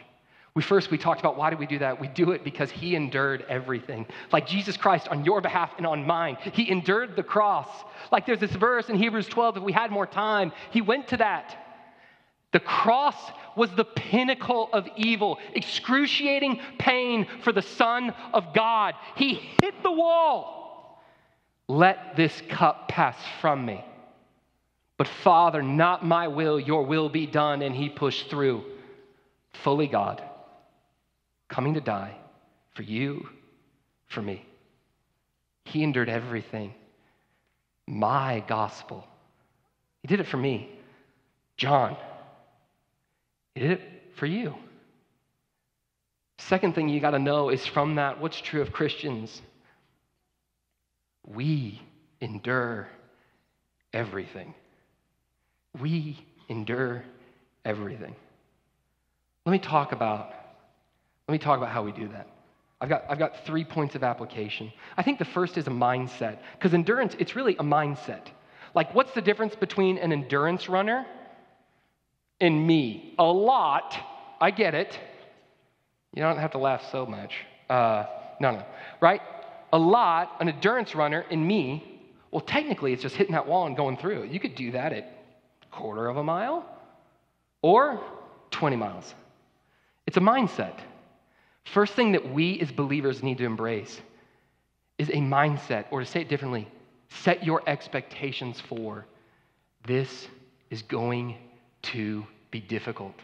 We 0.57 0.63
first 0.63 0.91
we 0.91 0.97
talked 0.97 1.21
about 1.21 1.37
why 1.37 1.51
do 1.51 1.59
we 1.59 1.67
do 1.67 1.81
that? 1.81 2.01
We 2.01 2.09
do 2.09 2.31
it 2.31 2.43
because 2.43 2.71
he 2.71 2.97
endured 2.97 3.45
everything. 3.47 4.07
Like 4.33 4.47
Jesus 4.47 4.75
Christ 4.79 5.07
on 5.09 5.23
your 5.23 5.43
behalf 5.43 5.71
and 5.77 5.87
on 5.87 6.07
mine. 6.07 6.39
He 6.55 6.71
endured 6.71 7.15
the 7.15 7.23
cross. 7.23 7.69
Like 8.11 8.25
there's 8.25 8.41
this 8.41 8.53
verse 8.53 8.89
in 8.89 8.97
Hebrews 8.97 9.27
12 9.27 9.59
if 9.59 9.63
we 9.63 9.73
had 9.73 9.91
more 9.91 10.07
time, 10.07 10.53
he 10.71 10.81
went 10.81 11.09
to 11.09 11.19
that. 11.19 11.59
The 12.53 12.61
cross 12.61 13.17
was 13.55 13.71
the 13.73 13.85
pinnacle 13.85 14.71
of 14.73 14.89
evil, 14.97 15.39
excruciating 15.53 16.59
pain 16.79 17.27
for 17.43 17.53
the 17.53 17.61
Son 17.61 18.15
of 18.33 18.55
God. 18.55 18.95
He 19.17 19.35
hit 19.35 19.83
the 19.83 19.93
wall. 19.93 21.05
Let 21.69 22.17
this 22.17 22.33
cup 22.49 22.89
pass 22.89 23.19
from 23.43 23.67
me. 23.67 23.85
But 24.97 25.09
Father, 25.23 25.63
not 25.63 26.03
my 26.03 26.29
will, 26.29 26.59
your 26.59 26.87
will 26.87 27.11
be 27.11 27.27
done. 27.27 27.61
And 27.61 27.77
he 27.77 27.91
pushed 27.91 28.31
through, 28.31 28.65
fully 29.63 29.87
God 29.87 30.26
coming 31.49 31.75
to 31.75 31.81
die 31.81 32.17
for 32.75 32.83
you, 32.83 33.29
for 34.09 34.23
me. 34.23 34.45
He 35.65 35.83
endured 35.83 36.09
everything. 36.09 36.75
My 37.87 38.45
gospel. 38.47 39.07
He 40.03 40.09
did 40.09 40.21
it 40.21 40.27
for 40.27 40.37
me. 40.37 40.71
John, 41.57 41.97
he 43.55 43.63
did 43.63 43.71
it 43.73 43.81
for 44.17 44.27
you. 44.27 44.55
Second 46.39 46.75
thing 46.75 46.89
you 46.89 47.01
got 47.01 47.11
to 47.13 47.19
know 47.19 47.49
is 47.49 47.67
from 47.67 47.97
that 47.97 48.21
what's 48.21 48.41
true 48.41 48.61
of 48.61 48.73
Christians. 48.73 49.41
We 51.27 51.81
endure 52.21 52.89
everything. 53.93 54.55
We 55.81 56.25
endure 56.49 57.05
everything. 57.65 58.15
Let 59.45 59.53
me 59.53 59.59
talk 59.59 59.93
about 59.93 60.33
let 61.29 61.33
me 61.33 61.39
talk 61.39 61.59
about 61.59 61.71
how 61.71 61.83
we 61.83 61.93
do 61.93 62.09
that. 62.09 62.29
I've 62.81 62.89
got, 62.89 63.05
I've 63.09 63.19
got 63.19 63.45
three 63.47 63.65
points 63.65 63.95
of 63.95 64.05
application. 64.05 64.73
I 64.97 65.03
think 65.03 65.19
the 65.19 65.25
first 65.25 65.57
is 65.57 65.67
a 65.67 65.71
mindset, 65.71 66.39
because 66.53 66.75
endurance, 66.75 67.17
it's 67.19 67.35
really 67.35 67.57
a 67.57 67.63
mindset. 67.63 68.27
Like, 68.75 68.95
what's 68.95 69.13
the 69.13 69.23
difference 69.23 69.57
between 69.57 69.97
an 69.99 70.13
endurance 70.13 70.69
runner 70.69 71.07
and 72.41 72.67
me? 72.67 73.15
A 73.19 73.25
lot. 73.25 73.97
I 74.41 74.51
get 74.51 74.75
it. 74.75 74.99
You 76.15 76.23
don't 76.23 76.39
have 76.39 76.53
to 76.53 76.59
laugh 76.59 76.83
so 76.93 77.07
much. 77.07 77.33
Uh, 77.71 78.05
no, 78.41 78.53
no. 78.53 78.67
Right? 79.01 79.23
A 79.73 79.79
lot, 79.79 80.37
an 80.41 80.49
endurance 80.49 80.95
runner, 80.95 81.25
and 81.31 81.47
me, 81.47 81.97
well, 82.31 82.43
technically, 82.43 82.93
it's 82.93 83.03
just 83.03 83.17
hitting 83.17 83.33
that 83.33 83.47
wall 83.47 83.67
and 83.67 83.77
going 83.77 83.97
through. 83.97 84.25
You 84.25 84.39
could 84.39 84.55
do 84.55 84.73
that 84.73 84.93
at 84.93 85.05
a 85.63 85.75
quarter 85.75 86.09
of 86.09 86.19
a 86.19 86.23
mile 86.23 86.67
or 87.63 88.01
20 88.51 88.77
miles. 88.77 89.15
It's 90.07 90.19
a 90.19 90.21
mindset. 90.21 90.79
First 91.73 91.95
thing 91.95 92.13
that 92.13 92.33
we 92.33 92.61
as 92.61 92.71
believers 92.71 93.23
need 93.23 93.39
to 93.39 93.45
embrace 93.45 94.01
is 94.99 95.09
a 95.11 95.15
mindset, 95.15 95.87
or 95.91 96.01
to 96.01 96.07
say 96.07 96.23
it 96.23 96.29
differently, 96.29 96.69
set 97.09 97.45
your 97.45 97.63
expectations 97.67 98.61
for 98.61 99.05
this 99.87 100.29
is 100.71 100.83
going 100.83 101.37
to 101.83 102.25
be 102.51 102.61
difficult. 102.61 103.15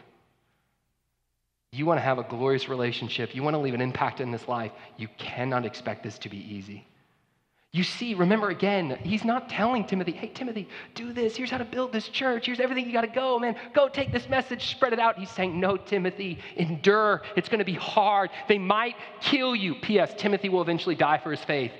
You 1.71 1.85
want 1.85 1.97
to 1.97 2.03
have 2.03 2.19
a 2.19 2.23
glorious 2.23 2.69
relationship, 2.69 3.33
you 3.33 3.41
want 3.41 3.55
to 3.55 3.59
leave 3.59 3.73
an 3.73 3.81
impact 3.81 4.21
in 4.21 4.31
this 4.31 4.47
life, 4.47 4.71
you 4.97 5.07
cannot 5.17 5.65
expect 5.65 6.03
this 6.03 6.19
to 6.19 6.29
be 6.29 6.37
easy. 6.37 6.85
You 7.73 7.83
see, 7.83 8.13
remember 8.13 8.49
again, 8.49 8.99
he's 9.01 9.25
not 9.25 9.49
telling 9.49 9.83
Timothy, 9.85 10.11
hey, 10.11 10.27
Timothy, 10.27 10.69
do 10.93 11.11
this. 11.11 11.35
Here's 11.35 11.49
how 11.49 11.57
to 11.57 11.65
build 11.65 11.91
this 11.91 12.07
church. 12.07 12.45
Here's 12.45 12.59
everything 12.59 12.85
you 12.85 12.93
got 12.93 13.01
to 13.01 13.07
go, 13.07 13.39
man. 13.39 13.55
Go 13.73 13.89
take 13.89 14.11
this 14.11 14.29
message, 14.29 14.67
spread 14.67 14.93
it 14.93 14.99
out. 14.99 15.17
He's 15.17 15.31
saying, 15.31 15.59
no, 15.59 15.75
Timothy, 15.75 16.37
endure. 16.55 17.23
It's 17.35 17.49
going 17.49 17.59
to 17.59 17.65
be 17.65 17.73
hard. 17.73 18.29
They 18.47 18.59
might 18.59 18.95
kill 19.21 19.55
you. 19.55 19.73
P.S. 19.73 20.13
Timothy 20.15 20.49
will 20.49 20.61
eventually 20.61 20.93
die 20.93 21.17
for 21.17 21.31
his 21.31 21.43
faith. 21.43 21.71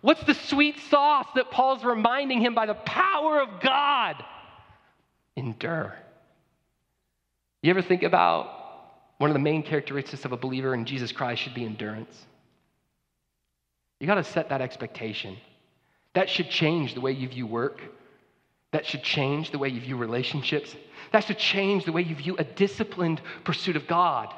What's 0.00 0.24
the 0.24 0.34
sweet 0.34 0.80
sauce 0.90 1.28
that 1.36 1.52
Paul's 1.52 1.84
reminding 1.84 2.40
him 2.40 2.52
by 2.52 2.66
the 2.66 2.74
power 2.74 3.40
of 3.40 3.60
God? 3.60 4.16
Endure. 5.36 5.94
You 7.62 7.70
ever 7.70 7.82
think 7.82 8.02
about 8.02 8.50
one 9.18 9.30
of 9.30 9.34
the 9.34 9.40
main 9.40 9.62
characteristics 9.62 10.24
of 10.24 10.32
a 10.32 10.36
believer 10.36 10.74
in 10.74 10.86
Jesus 10.86 11.12
Christ 11.12 11.42
should 11.42 11.54
be 11.54 11.64
endurance? 11.64 12.26
You 14.00 14.06
got 14.06 14.14
to 14.14 14.24
set 14.24 14.48
that 14.48 14.62
expectation. 14.62 15.36
That 16.14 16.28
should 16.28 16.50
change 16.50 16.94
the 16.94 17.00
way 17.00 17.12
you 17.12 17.28
view 17.28 17.46
work. 17.46 17.80
That 18.72 18.86
should 18.86 19.02
change 19.02 19.50
the 19.50 19.58
way 19.58 19.68
you 19.68 19.80
view 19.80 19.96
relationships. 19.96 20.74
That 21.12 21.24
should 21.24 21.38
change 21.38 21.84
the 21.84 21.92
way 21.92 22.02
you 22.02 22.14
view 22.14 22.36
a 22.38 22.44
disciplined 22.44 23.20
pursuit 23.44 23.76
of 23.76 23.86
God. 23.86 24.32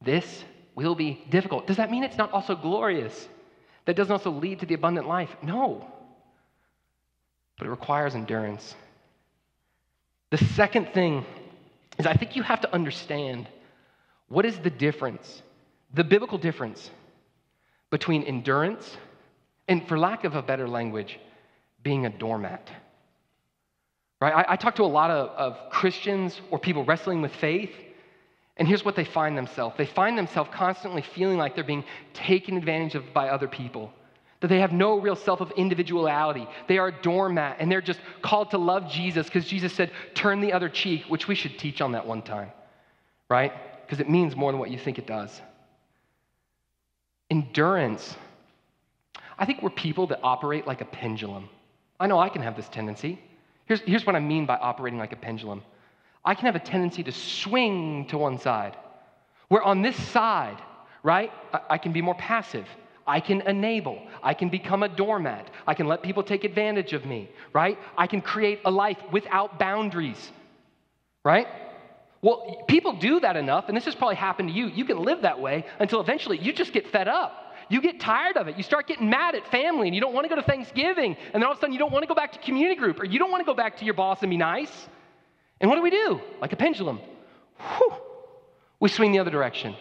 This 0.00 0.44
will 0.74 0.94
be 0.94 1.24
difficult. 1.30 1.66
Does 1.66 1.76
that 1.76 1.90
mean 1.90 2.04
it's 2.04 2.16
not 2.16 2.32
also 2.32 2.54
glorious? 2.54 3.28
That 3.86 3.96
doesn't 3.96 4.12
also 4.12 4.30
lead 4.30 4.60
to 4.60 4.66
the 4.66 4.74
abundant 4.74 5.08
life? 5.08 5.30
No. 5.42 5.86
But 7.58 7.66
it 7.66 7.70
requires 7.70 8.14
endurance. 8.14 8.74
The 10.30 10.38
second 10.38 10.88
thing 10.94 11.24
is 11.98 12.06
I 12.06 12.14
think 12.14 12.36
you 12.36 12.42
have 12.42 12.60
to 12.62 12.72
understand 12.72 13.48
what 14.28 14.46
is 14.46 14.58
the 14.58 14.70
difference, 14.70 15.42
the 15.92 16.04
biblical 16.04 16.38
difference 16.38 16.90
between 17.92 18.22
endurance 18.22 18.96
and, 19.68 19.86
for 19.86 19.98
lack 19.98 20.24
of 20.24 20.34
a 20.34 20.42
better 20.42 20.66
language, 20.66 21.20
being 21.82 22.06
a 22.06 22.10
doormat. 22.10 22.70
Right? 24.18 24.32
I, 24.34 24.54
I 24.54 24.56
talk 24.56 24.76
to 24.76 24.82
a 24.82 24.84
lot 24.84 25.10
of, 25.10 25.28
of 25.36 25.70
Christians 25.70 26.40
or 26.50 26.58
people 26.58 26.84
wrestling 26.86 27.20
with 27.20 27.34
faith, 27.36 27.70
and 28.56 28.66
here's 28.66 28.82
what 28.84 28.96
they 28.96 29.04
find 29.04 29.36
themselves 29.36 29.76
they 29.76 29.86
find 29.86 30.16
themselves 30.16 30.50
constantly 30.52 31.02
feeling 31.02 31.36
like 31.36 31.54
they're 31.54 31.64
being 31.64 31.84
taken 32.14 32.56
advantage 32.56 32.94
of 32.94 33.12
by 33.12 33.28
other 33.28 33.46
people. 33.46 33.92
That 34.40 34.48
they 34.48 34.60
have 34.60 34.72
no 34.72 34.98
real 34.98 35.14
self 35.14 35.40
of 35.40 35.52
individuality. 35.52 36.48
They 36.66 36.78
are 36.78 36.88
a 36.88 37.02
doormat 37.02 37.58
and 37.60 37.70
they're 37.70 37.80
just 37.80 38.00
called 38.22 38.50
to 38.50 38.58
love 38.58 38.90
Jesus 38.90 39.26
because 39.26 39.46
Jesus 39.46 39.72
said, 39.72 39.92
turn 40.14 40.40
the 40.40 40.52
other 40.52 40.68
cheek, 40.68 41.04
which 41.08 41.28
we 41.28 41.36
should 41.36 41.58
teach 41.58 41.80
on 41.80 41.92
that 41.92 42.06
one 42.06 42.22
time, 42.22 42.50
right? 43.28 43.52
Because 43.86 44.00
it 44.00 44.10
means 44.10 44.34
more 44.34 44.50
than 44.50 44.58
what 44.58 44.70
you 44.70 44.78
think 44.78 44.98
it 44.98 45.06
does. 45.06 45.40
Endurance. 47.32 48.14
I 49.38 49.46
think 49.46 49.62
we're 49.62 49.70
people 49.70 50.06
that 50.08 50.20
operate 50.22 50.66
like 50.66 50.82
a 50.82 50.84
pendulum. 50.84 51.48
I 51.98 52.06
know 52.06 52.18
I 52.18 52.28
can 52.28 52.42
have 52.42 52.56
this 52.56 52.68
tendency. 52.68 53.18
Here's, 53.64 53.80
here's 53.80 54.04
what 54.04 54.14
I 54.14 54.20
mean 54.20 54.44
by 54.44 54.56
operating 54.56 54.98
like 54.98 55.14
a 55.14 55.16
pendulum 55.16 55.62
I 56.26 56.34
can 56.34 56.44
have 56.44 56.56
a 56.56 56.60
tendency 56.60 57.02
to 57.04 57.10
swing 57.10 58.06
to 58.08 58.18
one 58.18 58.38
side, 58.38 58.76
where 59.48 59.62
on 59.62 59.80
this 59.80 59.96
side, 60.10 60.58
right, 61.02 61.32
I, 61.54 61.60
I 61.70 61.78
can 61.78 61.92
be 61.92 62.02
more 62.02 62.14
passive. 62.16 62.66
I 63.06 63.18
can 63.18 63.40
enable. 63.40 63.98
I 64.22 64.34
can 64.34 64.50
become 64.50 64.82
a 64.82 64.88
doormat. 64.88 65.48
I 65.66 65.72
can 65.72 65.88
let 65.88 66.02
people 66.02 66.22
take 66.22 66.44
advantage 66.44 66.92
of 66.92 67.06
me, 67.06 67.30
right? 67.54 67.78
I 67.96 68.06
can 68.06 68.20
create 68.20 68.60
a 68.66 68.70
life 68.70 68.98
without 69.10 69.58
boundaries, 69.58 70.30
right? 71.24 71.48
Well, 72.22 72.62
people 72.68 72.92
do 72.92 73.18
that 73.20 73.36
enough, 73.36 73.64
and 73.66 73.76
this 73.76 73.84
has 73.86 73.96
probably 73.96 74.14
happened 74.14 74.48
to 74.48 74.54
you. 74.54 74.68
You 74.68 74.84
can 74.84 74.98
live 74.98 75.22
that 75.22 75.40
way 75.40 75.66
until 75.80 76.00
eventually 76.00 76.38
you 76.38 76.52
just 76.52 76.72
get 76.72 76.86
fed 76.86 77.08
up. 77.08 77.52
You 77.68 77.80
get 77.80 77.98
tired 77.98 78.36
of 78.36 78.46
it. 78.46 78.56
You 78.56 78.62
start 78.62 78.86
getting 78.86 79.10
mad 79.10 79.34
at 79.34 79.46
family, 79.48 79.88
and 79.88 79.94
you 79.94 80.00
don't 80.00 80.14
want 80.14 80.24
to 80.24 80.28
go 80.28 80.36
to 80.36 80.46
Thanksgiving, 80.46 81.16
and 81.32 81.34
then 81.34 81.44
all 81.44 81.52
of 81.52 81.58
a 81.58 81.60
sudden 81.60 81.72
you 81.72 81.80
don't 81.80 81.92
want 81.92 82.04
to 82.04 82.06
go 82.06 82.14
back 82.14 82.32
to 82.32 82.38
community 82.38 82.78
group, 82.78 83.00
or 83.00 83.04
you 83.04 83.18
don't 83.18 83.32
want 83.32 83.40
to 83.40 83.44
go 83.44 83.54
back 83.54 83.76
to 83.78 83.84
your 83.84 83.94
boss 83.94 84.22
and 84.22 84.30
be 84.30 84.36
nice. 84.36 84.88
And 85.60 85.68
what 85.68 85.76
do 85.76 85.82
we 85.82 85.90
do? 85.90 86.20
Like 86.40 86.52
a 86.52 86.56
pendulum. 86.56 87.00
Whew, 87.58 87.92
we 88.78 88.88
swing 88.88 89.10
the 89.12 89.18
other 89.18 89.30
direction. 89.30 89.74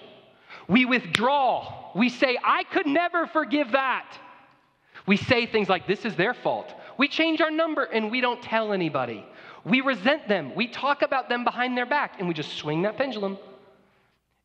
We 0.67 0.85
withdraw. 0.85 1.91
We 1.95 2.09
say, 2.09 2.37
I 2.43 2.63
could 2.63 2.87
never 2.87 3.27
forgive 3.27 3.71
that. 3.73 4.17
We 5.05 5.17
say 5.17 5.45
things 5.45 5.69
like, 5.69 5.87
this 5.87 6.05
is 6.05 6.15
their 6.15 6.33
fault. 6.33 6.73
We 6.97 7.07
change 7.07 7.41
our 7.41 7.51
number 7.51 7.83
and 7.83 8.11
we 8.11 8.21
don't 8.21 8.41
tell 8.41 8.71
anybody. 8.73 9.25
We 9.63 9.81
resent 9.81 10.27
them. 10.27 10.55
We 10.55 10.67
talk 10.67 11.01
about 11.01 11.29
them 11.29 11.43
behind 11.43 11.77
their 11.77 11.85
back 11.85 12.15
and 12.19 12.27
we 12.27 12.33
just 12.33 12.53
swing 12.53 12.81
that 12.83 12.97
pendulum. 12.97 13.37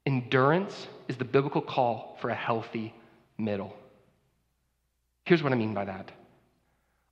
Endurance 0.04 0.88
is 1.08 1.16
the 1.16 1.24
biblical 1.24 1.62
call 1.62 2.16
for 2.20 2.30
a 2.30 2.34
healthy 2.34 2.94
middle. 3.38 3.74
Here's 5.24 5.42
what 5.42 5.52
I 5.52 5.56
mean 5.56 5.74
by 5.74 5.84
that 5.84 6.12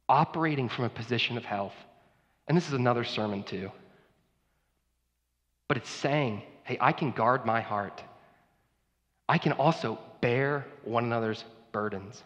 operating 0.06 0.68
from 0.68 0.84
a 0.84 0.90
position 0.90 1.38
of 1.38 1.44
health. 1.46 1.74
And 2.46 2.56
this 2.56 2.68
is 2.68 2.74
another 2.74 3.04
sermon 3.04 3.42
too. 3.42 3.70
But 5.66 5.78
it's 5.78 5.88
saying, 5.88 6.42
hey, 6.64 6.76
I 6.78 6.92
can 6.92 7.10
guard 7.10 7.46
my 7.46 7.62
heart 7.62 8.02
I 9.28 9.38
can 9.38 9.52
also 9.52 9.98
bear 10.20 10.66
one 10.84 11.04
another's 11.04 11.44
burdens, 11.72 12.22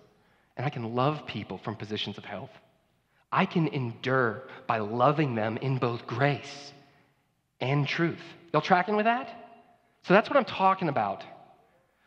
and 0.56 0.66
I 0.66 0.70
can 0.70 0.94
love 0.94 1.26
people 1.26 1.58
from 1.58 1.76
positions 1.76 2.18
of 2.18 2.24
health. 2.24 2.50
I 3.30 3.46
can 3.46 3.68
endure 3.68 4.42
by 4.66 4.78
loving 4.78 5.34
them 5.34 5.56
in 5.58 5.78
both 5.78 6.06
grace 6.06 6.72
and 7.60 7.86
truth. 7.86 8.22
Y'all 8.52 8.62
tracking 8.62 8.96
with 8.96 9.04
that? 9.04 9.28
So 10.02 10.14
that's 10.14 10.30
what 10.30 10.36
I'm 10.36 10.44
talking 10.44 10.88
about. 10.88 11.24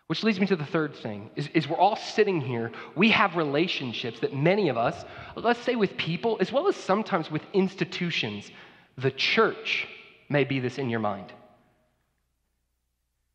Which 0.08 0.24
leads 0.24 0.40
me 0.40 0.48
to 0.48 0.56
the 0.56 0.66
third 0.66 0.96
thing 0.96 1.30
is, 1.36 1.48
is 1.54 1.70
we're 1.70 1.78
all 1.78 1.96
sitting 1.96 2.42
here. 2.42 2.72
We 2.96 3.12
have 3.12 3.38
relationships 3.38 4.20
that 4.20 4.36
many 4.36 4.68
of 4.68 4.78
us, 4.78 5.06
let's 5.36 5.62
say 5.62 5.76
with 5.76 5.96
people, 5.96 6.38
as 6.42 6.52
well 6.52 6.68
as 6.68 6.76
sometimes 6.76 7.32
with 7.32 7.44
institutions, 7.54 8.52
the 8.98 9.12
church 9.12 9.88
may 10.28 10.44
be 10.44 10.60
this 10.60 10.78
in 10.78 10.90
your 10.90 11.00
mind 11.00 11.32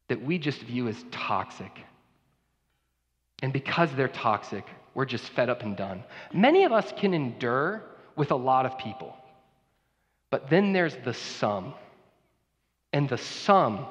that 0.08 0.22
we 0.22 0.38
just 0.38 0.60
view 0.60 0.88
as 0.88 1.04
toxic. 1.10 1.72
And 3.42 3.52
because 3.52 3.90
they're 3.94 4.08
toxic, 4.08 4.64
we're 4.96 5.04
just 5.04 5.28
fed 5.34 5.50
up 5.50 5.62
and 5.62 5.76
done. 5.76 6.02
Many 6.32 6.64
of 6.64 6.72
us 6.72 6.90
can 6.96 7.12
endure 7.12 7.82
with 8.16 8.30
a 8.30 8.36
lot 8.36 8.64
of 8.64 8.78
people, 8.78 9.14
but 10.30 10.48
then 10.48 10.72
there's 10.72 10.96
the 11.04 11.12
some. 11.12 11.74
And 12.94 13.06
the 13.06 13.18
some 13.18 13.86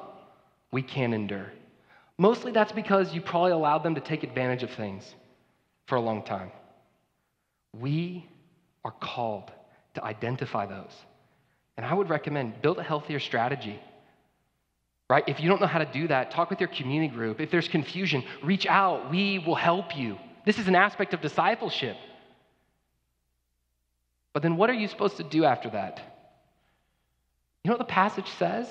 we 0.72 0.82
can't 0.82 1.14
endure. 1.14 1.52
Mostly 2.18 2.50
that's 2.50 2.72
because 2.72 3.14
you 3.14 3.20
probably 3.20 3.52
allowed 3.52 3.84
them 3.84 3.94
to 3.94 4.00
take 4.00 4.24
advantage 4.24 4.64
of 4.64 4.70
things 4.72 5.14
for 5.86 5.94
a 5.94 6.00
long 6.00 6.24
time. 6.24 6.50
We 7.78 8.28
are 8.84 8.90
called 8.90 9.52
to 9.94 10.02
identify 10.02 10.66
those. 10.66 10.92
And 11.76 11.86
I 11.86 11.94
would 11.94 12.10
recommend 12.10 12.60
build 12.62 12.78
a 12.78 12.82
healthier 12.82 13.20
strategy 13.20 13.80
right? 15.08 15.22
If 15.28 15.38
you 15.38 15.48
don't 15.48 15.60
know 15.60 15.68
how 15.68 15.78
to 15.78 15.84
do 15.84 16.08
that, 16.08 16.32
talk 16.32 16.50
with 16.50 16.58
your 16.58 16.68
community 16.68 17.14
group. 17.14 17.40
If 17.40 17.52
there's 17.52 17.68
confusion, 17.68 18.24
reach 18.42 18.66
out. 18.66 19.08
We 19.08 19.38
will 19.38 19.54
help 19.54 19.96
you. 19.96 20.18
This 20.46 20.58
is 20.58 20.68
an 20.68 20.76
aspect 20.76 21.12
of 21.12 21.20
discipleship. 21.20 21.96
But 24.32 24.42
then 24.42 24.56
what 24.56 24.70
are 24.70 24.74
you 24.74 24.86
supposed 24.86 25.16
to 25.16 25.24
do 25.24 25.44
after 25.44 25.68
that? 25.70 25.98
You 27.62 27.68
know 27.68 27.76
what 27.76 27.86
the 27.86 27.92
passage 27.92 28.28
says? 28.38 28.68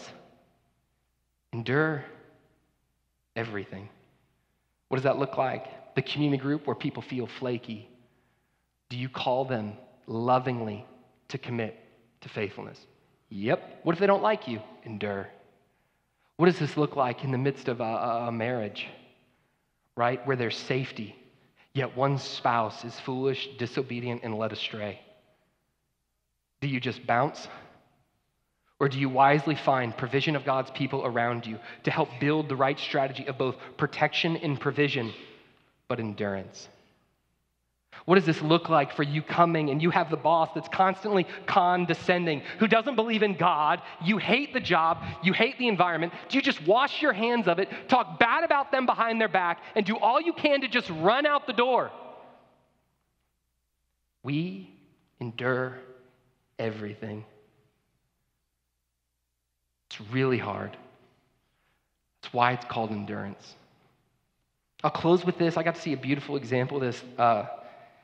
Endure 1.51 2.05
everything. 3.35 3.89
What 4.87 4.97
does 4.97 5.03
that 5.03 5.19
look 5.19 5.37
like? 5.37 5.95
The 5.95 6.01
community 6.01 6.41
group 6.41 6.65
where 6.65 6.75
people 6.75 7.03
feel 7.03 7.27
flaky. 7.27 7.89
Do 8.89 8.95
you 8.95 9.09
call 9.09 9.43
them 9.43 9.73
lovingly 10.07 10.85
to 11.29 11.37
commit 11.37 11.77
to 12.21 12.29
faithfulness? 12.29 12.79
Yep. 13.29 13.81
What 13.83 13.93
if 13.93 13.99
they 13.99 14.07
don't 14.07 14.23
like 14.23 14.47
you? 14.47 14.61
Endure. 14.85 15.27
What 16.37 16.45
does 16.45 16.59
this 16.59 16.77
look 16.77 16.95
like 16.95 17.25
in 17.25 17.31
the 17.31 17.37
midst 17.37 17.67
of 17.67 17.81
a, 17.81 17.83
a 17.83 18.31
marriage, 18.31 18.87
right? 19.97 20.25
Where 20.25 20.37
there's 20.37 20.55
safety, 20.55 21.15
yet 21.75 21.95
one 21.95 22.17
spouse 22.17 22.83
is 22.83 22.99
foolish, 23.01 23.47
disobedient, 23.59 24.23
and 24.23 24.35
led 24.35 24.51
astray. 24.51 24.99
Do 26.61 26.67
you 26.67 26.79
just 26.79 27.05
bounce? 27.05 27.47
Or 28.79 28.89
do 28.89 28.97
you 28.97 29.09
wisely 29.09 29.55
find 29.55 29.95
provision 29.95 30.35
of 30.35 30.45
God's 30.45 30.71
people 30.71 31.05
around 31.05 31.45
you 31.45 31.59
to 31.83 31.91
help 31.91 32.09
build 32.19 32.49
the 32.49 32.55
right 32.55 32.79
strategy 32.79 33.27
of 33.27 33.37
both 33.37 33.55
protection 33.77 34.37
and 34.37 34.59
provision, 34.59 35.13
but 35.87 35.99
endurance? 35.99 36.67
What 38.03 38.15
does 38.15 38.25
this 38.25 38.41
look 38.41 38.69
like 38.69 38.91
for 38.93 39.03
you 39.03 39.21
coming 39.21 39.69
and 39.69 39.81
you 39.81 39.89
have 39.89 40.09
the 40.09 40.17
boss 40.17 40.49
that's 40.53 40.67
constantly 40.67 41.25
condescending, 41.47 42.41
who 42.59 42.67
doesn't 42.67 42.95
believe 42.95 43.23
in 43.23 43.35
God? 43.35 43.81
You 44.03 44.17
hate 44.17 44.53
the 44.53 44.59
job, 44.59 45.03
you 45.23 45.33
hate 45.33 45.57
the 45.57 45.67
environment. 45.67 46.13
Do 46.29 46.37
you 46.37 46.41
just 46.41 46.65
wash 46.67 47.01
your 47.01 47.13
hands 47.13 47.47
of 47.47 47.57
it, 47.59 47.69
talk 47.87 48.19
bad 48.19 48.43
about 48.43 48.71
them 48.71 48.85
behind 48.85 49.19
their 49.19 49.27
back, 49.27 49.61
and 49.75 49.85
do 49.85 49.97
all 49.97 50.21
you 50.21 50.33
can 50.33 50.61
to 50.61 50.67
just 50.67 50.89
run 50.89 51.25
out 51.25 51.47
the 51.47 51.53
door? 51.53 51.91
We 54.21 54.69
endure 55.19 55.77
everything. 56.59 57.25
It's 59.89 60.01
really 60.11 60.37
hard. 60.37 60.75
That's 62.21 62.33
why 62.33 62.53
it's 62.53 62.65
called 62.65 62.91
endurance. 62.91 63.55
I'll 64.83 64.91
close 64.91 65.25
with 65.25 65.37
this. 65.37 65.57
I 65.57 65.63
got 65.63 65.75
to 65.75 65.81
see 65.81 65.93
a 65.93 65.97
beautiful 65.97 66.35
example 66.35 66.77
of 66.77 66.83
this. 66.83 67.03
Uh, 67.17 67.45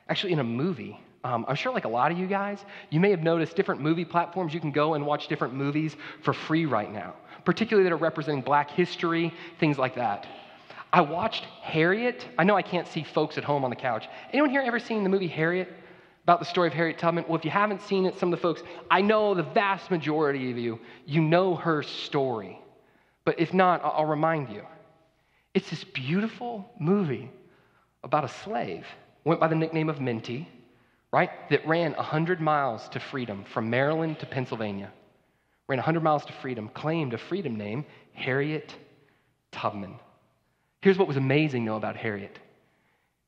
actually 0.08 0.32
in 0.32 0.38
a 0.38 0.44
movie. 0.44 0.98
Um, 1.24 1.44
I'm 1.48 1.54
sure, 1.54 1.72
like 1.72 1.84
a 1.84 1.88
lot 1.88 2.10
of 2.10 2.18
you 2.18 2.26
guys, 2.26 2.64
you 2.90 2.98
may 2.98 3.10
have 3.10 3.22
noticed 3.22 3.54
different 3.54 3.80
movie 3.80 4.04
platforms. 4.04 4.52
You 4.52 4.60
can 4.60 4.72
go 4.72 4.94
and 4.94 5.06
watch 5.06 5.28
different 5.28 5.54
movies 5.54 5.96
for 6.22 6.32
free 6.32 6.66
right 6.66 6.92
now, 6.92 7.14
particularly 7.44 7.88
that 7.88 7.92
are 7.94 7.98
representing 7.98 8.42
black 8.42 8.70
history, 8.70 9.32
things 9.60 9.78
like 9.78 9.94
that. 9.94 10.26
I 10.92 11.00
watched 11.00 11.44
Harriet. 11.62 12.26
I 12.36 12.44
know 12.44 12.56
I 12.56 12.62
can't 12.62 12.86
see 12.86 13.02
folks 13.02 13.38
at 13.38 13.44
home 13.44 13.64
on 13.64 13.70
the 13.70 13.76
couch. 13.76 14.08
Anyone 14.32 14.50
here 14.50 14.62
ever 14.62 14.78
seen 14.78 15.04
the 15.04 15.08
movie 15.08 15.28
Harriet? 15.28 15.72
About 16.24 16.38
the 16.38 16.44
story 16.44 16.68
of 16.68 16.74
Harriet 16.74 16.98
Tubman? 16.98 17.24
Well, 17.26 17.36
if 17.36 17.44
you 17.44 17.50
haven't 17.50 17.82
seen 17.82 18.04
it, 18.06 18.18
some 18.18 18.32
of 18.32 18.38
the 18.38 18.42
folks, 18.42 18.62
I 18.90 19.00
know 19.00 19.34
the 19.34 19.42
vast 19.42 19.90
majority 19.90 20.50
of 20.50 20.58
you, 20.58 20.78
you 21.04 21.20
know 21.20 21.56
her 21.56 21.82
story. 21.82 22.60
But 23.24 23.40
if 23.40 23.52
not, 23.52 23.80
I'll 23.82 24.04
remind 24.04 24.50
you. 24.50 24.62
It's 25.54 25.68
this 25.70 25.82
beautiful 25.82 26.70
movie 26.78 27.30
about 28.04 28.24
a 28.24 28.28
slave 28.28 28.86
went 29.24 29.40
by 29.40 29.48
the 29.48 29.54
nickname 29.54 29.88
of 29.88 30.00
Minty, 30.00 30.48
right? 31.12 31.30
That 31.50 31.66
ran 31.66 31.92
100 31.92 32.40
miles 32.40 32.88
to 32.90 33.00
freedom 33.00 33.44
from 33.52 33.70
Maryland 33.70 34.18
to 34.20 34.26
Pennsylvania. 34.26 34.92
Ran 35.68 35.78
100 35.78 36.02
miles 36.02 36.24
to 36.26 36.32
freedom, 36.32 36.68
claimed 36.68 37.14
a 37.14 37.18
freedom 37.18 37.56
name, 37.56 37.84
Harriet 38.14 38.74
Tubman. 39.52 39.94
Here's 40.80 40.98
what 40.98 41.08
was 41.08 41.16
amazing, 41.16 41.64
though, 41.64 41.76
about 41.76 41.96
Harriet 41.96 42.38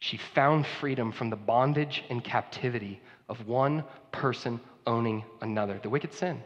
she 0.05 0.19
found 0.19 0.67
freedom 0.67 1.13
from 1.13 1.31
the 1.31 1.37
bondage 1.37 2.05
and 2.11 2.23
captivity 2.23 3.01
of 3.31 3.49
one 3.49 3.83
person 4.13 4.61
owning 4.87 5.25
another, 5.41 5.81
the 5.83 5.89
wicked 5.89 6.13
sin. 6.13 6.43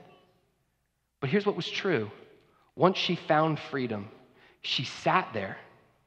But 1.18 1.28
here's 1.28 1.44
what 1.44 1.56
was 1.56 1.68
true 1.68 2.08
once 2.76 2.96
she 2.96 3.16
found 3.16 3.58
freedom, 3.58 4.08
she 4.62 4.84
sat 4.84 5.30
there 5.34 5.56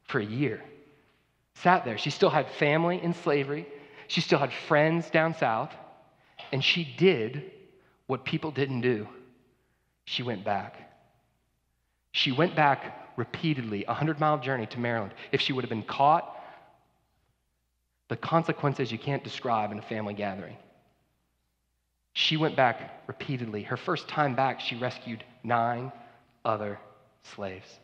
for 0.04 0.18
a 0.18 0.24
year 0.24 0.62
sat 1.56 1.84
there. 1.84 1.98
She 1.98 2.10
still 2.10 2.30
had 2.30 2.48
family 2.50 3.02
in 3.02 3.14
slavery, 3.14 3.66
she 4.08 4.20
still 4.20 4.38
had 4.38 4.52
friends 4.52 5.10
down 5.10 5.34
south, 5.34 5.72
and 6.52 6.62
she 6.62 6.84
did 6.96 7.50
what 8.06 8.24
people 8.24 8.50
didn't 8.50 8.80
do. 8.80 9.08
She 10.04 10.22
went 10.22 10.44
back. 10.44 10.76
She 12.12 12.32
went 12.32 12.54
back 12.54 13.10
repeatedly, 13.16 13.84
a 13.84 13.88
100 13.88 14.20
mile 14.20 14.38
journey 14.38 14.66
to 14.66 14.80
Maryland. 14.80 15.14
If 15.30 15.40
she 15.40 15.52
would 15.52 15.64
have 15.64 15.70
been 15.70 15.82
caught, 15.82 16.36
the 18.08 18.16
consequences 18.16 18.92
you 18.92 18.98
can't 18.98 19.24
describe 19.24 19.72
in 19.72 19.78
a 19.78 19.82
family 19.82 20.14
gathering. 20.14 20.56
She 22.14 22.36
went 22.36 22.56
back 22.56 23.02
repeatedly. 23.06 23.62
Her 23.62 23.76
first 23.76 24.08
time 24.08 24.34
back, 24.34 24.60
she 24.60 24.76
rescued 24.76 25.24
nine 25.42 25.92
other 26.44 26.78
slaves. 27.22 27.78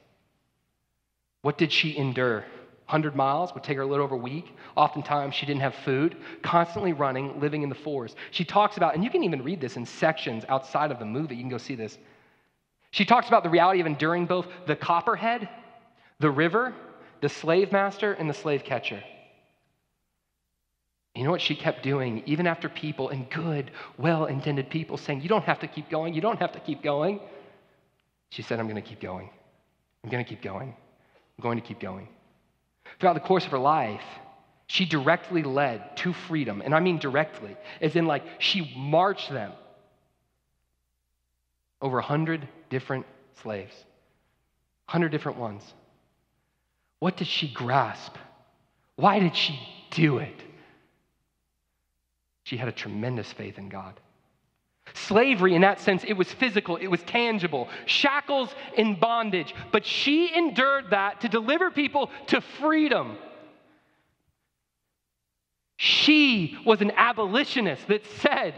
What 1.42 1.56
did 1.56 1.72
she 1.72 1.96
endure? 1.96 2.44
100 2.88 3.14
miles 3.14 3.52
would 3.52 3.62
take 3.62 3.76
her 3.76 3.82
a 3.82 3.86
little 3.86 4.02
over 4.02 4.14
a 4.14 4.18
week. 4.18 4.56
Oftentimes, 4.74 5.34
she 5.34 5.44
didn't 5.44 5.60
have 5.60 5.74
food, 5.74 6.16
constantly 6.42 6.94
running, 6.94 7.38
living 7.38 7.62
in 7.62 7.68
the 7.68 7.74
forest. 7.74 8.16
She 8.30 8.46
talks 8.46 8.78
about, 8.78 8.94
and 8.94 9.04
you 9.04 9.10
can 9.10 9.22
even 9.24 9.44
read 9.44 9.60
this 9.60 9.76
in 9.76 9.84
sections 9.84 10.46
outside 10.48 10.90
of 10.90 10.98
the 10.98 11.04
movie, 11.04 11.36
you 11.36 11.42
can 11.42 11.50
go 11.50 11.58
see 11.58 11.74
this. 11.74 11.98
She 12.90 13.04
talks 13.04 13.28
about 13.28 13.42
the 13.42 13.50
reality 13.50 13.80
of 13.80 13.86
enduring 13.86 14.24
both 14.24 14.46
the 14.66 14.74
copperhead, 14.74 15.50
the 16.18 16.30
river, 16.30 16.74
the 17.20 17.28
slave 17.28 17.72
master, 17.72 18.14
and 18.14 18.28
the 18.28 18.34
slave 18.34 18.64
catcher. 18.64 19.02
You 21.14 21.24
know 21.24 21.30
what 21.30 21.42
she 21.42 21.54
kept 21.54 21.82
doing, 21.82 22.22
even 22.24 22.46
after 22.46 22.70
people 22.70 23.10
and 23.10 23.28
good, 23.28 23.70
well 23.98 24.24
intended 24.24 24.70
people 24.70 24.96
saying, 24.96 25.20
You 25.20 25.28
don't 25.28 25.44
have 25.44 25.58
to 25.60 25.66
keep 25.66 25.90
going, 25.90 26.14
you 26.14 26.22
don't 26.22 26.38
have 26.38 26.52
to 26.52 26.60
keep 26.60 26.82
going. 26.82 27.20
She 28.30 28.40
said, 28.40 28.58
I'm 28.58 28.66
going 28.66 28.82
to 28.82 28.88
keep 28.88 29.00
going. 29.00 29.28
I'm 30.02 30.08
going 30.08 30.24
to 30.24 30.28
keep 30.28 30.40
going. 30.40 30.74
I'm 31.38 31.42
going 31.42 31.60
to 31.60 31.66
keep 31.66 31.80
going. 31.80 32.08
Throughout 32.98 33.14
the 33.14 33.20
course 33.20 33.44
of 33.44 33.50
her 33.52 33.58
life, 33.58 34.04
she 34.66 34.84
directly 34.84 35.42
led 35.42 35.96
to 35.98 36.12
freedom. 36.12 36.62
And 36.62 36.74
I 36.74 36.80
mean 36.80 36.98
directly, 36.98 37.56
as 37.80 37.96
in, 37.96 38.06
like, 38.06 38.22
she 38.38 38.72
marched 38.76 39.30
them 39.30 39.52
over 41.80 41.98
a 41.98 42.02
100 42.02 42.46
different 42.70 43.06
slaves, 43.42 43.74
100 44.86 45.10
different 45.10 45.38
ones. 45.38 45.62
What 46.98 47.16
did 47.16 47.28
she 47.28 47.52
grasp? 47.52 48.16
Why 48.96 49.20
did 49.20 49.36
she 49.36 49.58
do 49.90 50.18
it? 50.18 50.42
She 52.44 52.56
had 52.56 52.68
a 52.68 52.72
tremendous 52.72 53.32
faith 53.32 53.58
in 53.58 53.68
God. 53.68 54.00
Slavery, 54.94 55.54
in 55.54 55.62
that 55.62 55.80
sense, 55.80 56.04
it 56.04 56.14
was 56.14 56.32
physical, 56.32 56.76
it 56.76 56.86
was 56.86 57.02
tangible, 57.02 57.68
shackles 57.86 58.54
and 58.76 58.98
bondage. 58.98 59.54
But 59.72 59.86
she 59.86 60.34
endured 60.34 60.90
that 60.90 61.20
to 61.22 61.28
deliver 61.28 61.70
people 61.70 62.10
to 62.28 62.40
freedom. 62.40 63.16
She 65.76 66.58
was 66.64 66.80
an 66.80 66.90
abolitionist 66.96 67.86
that 67.88 68.04
said, 68.20 68.54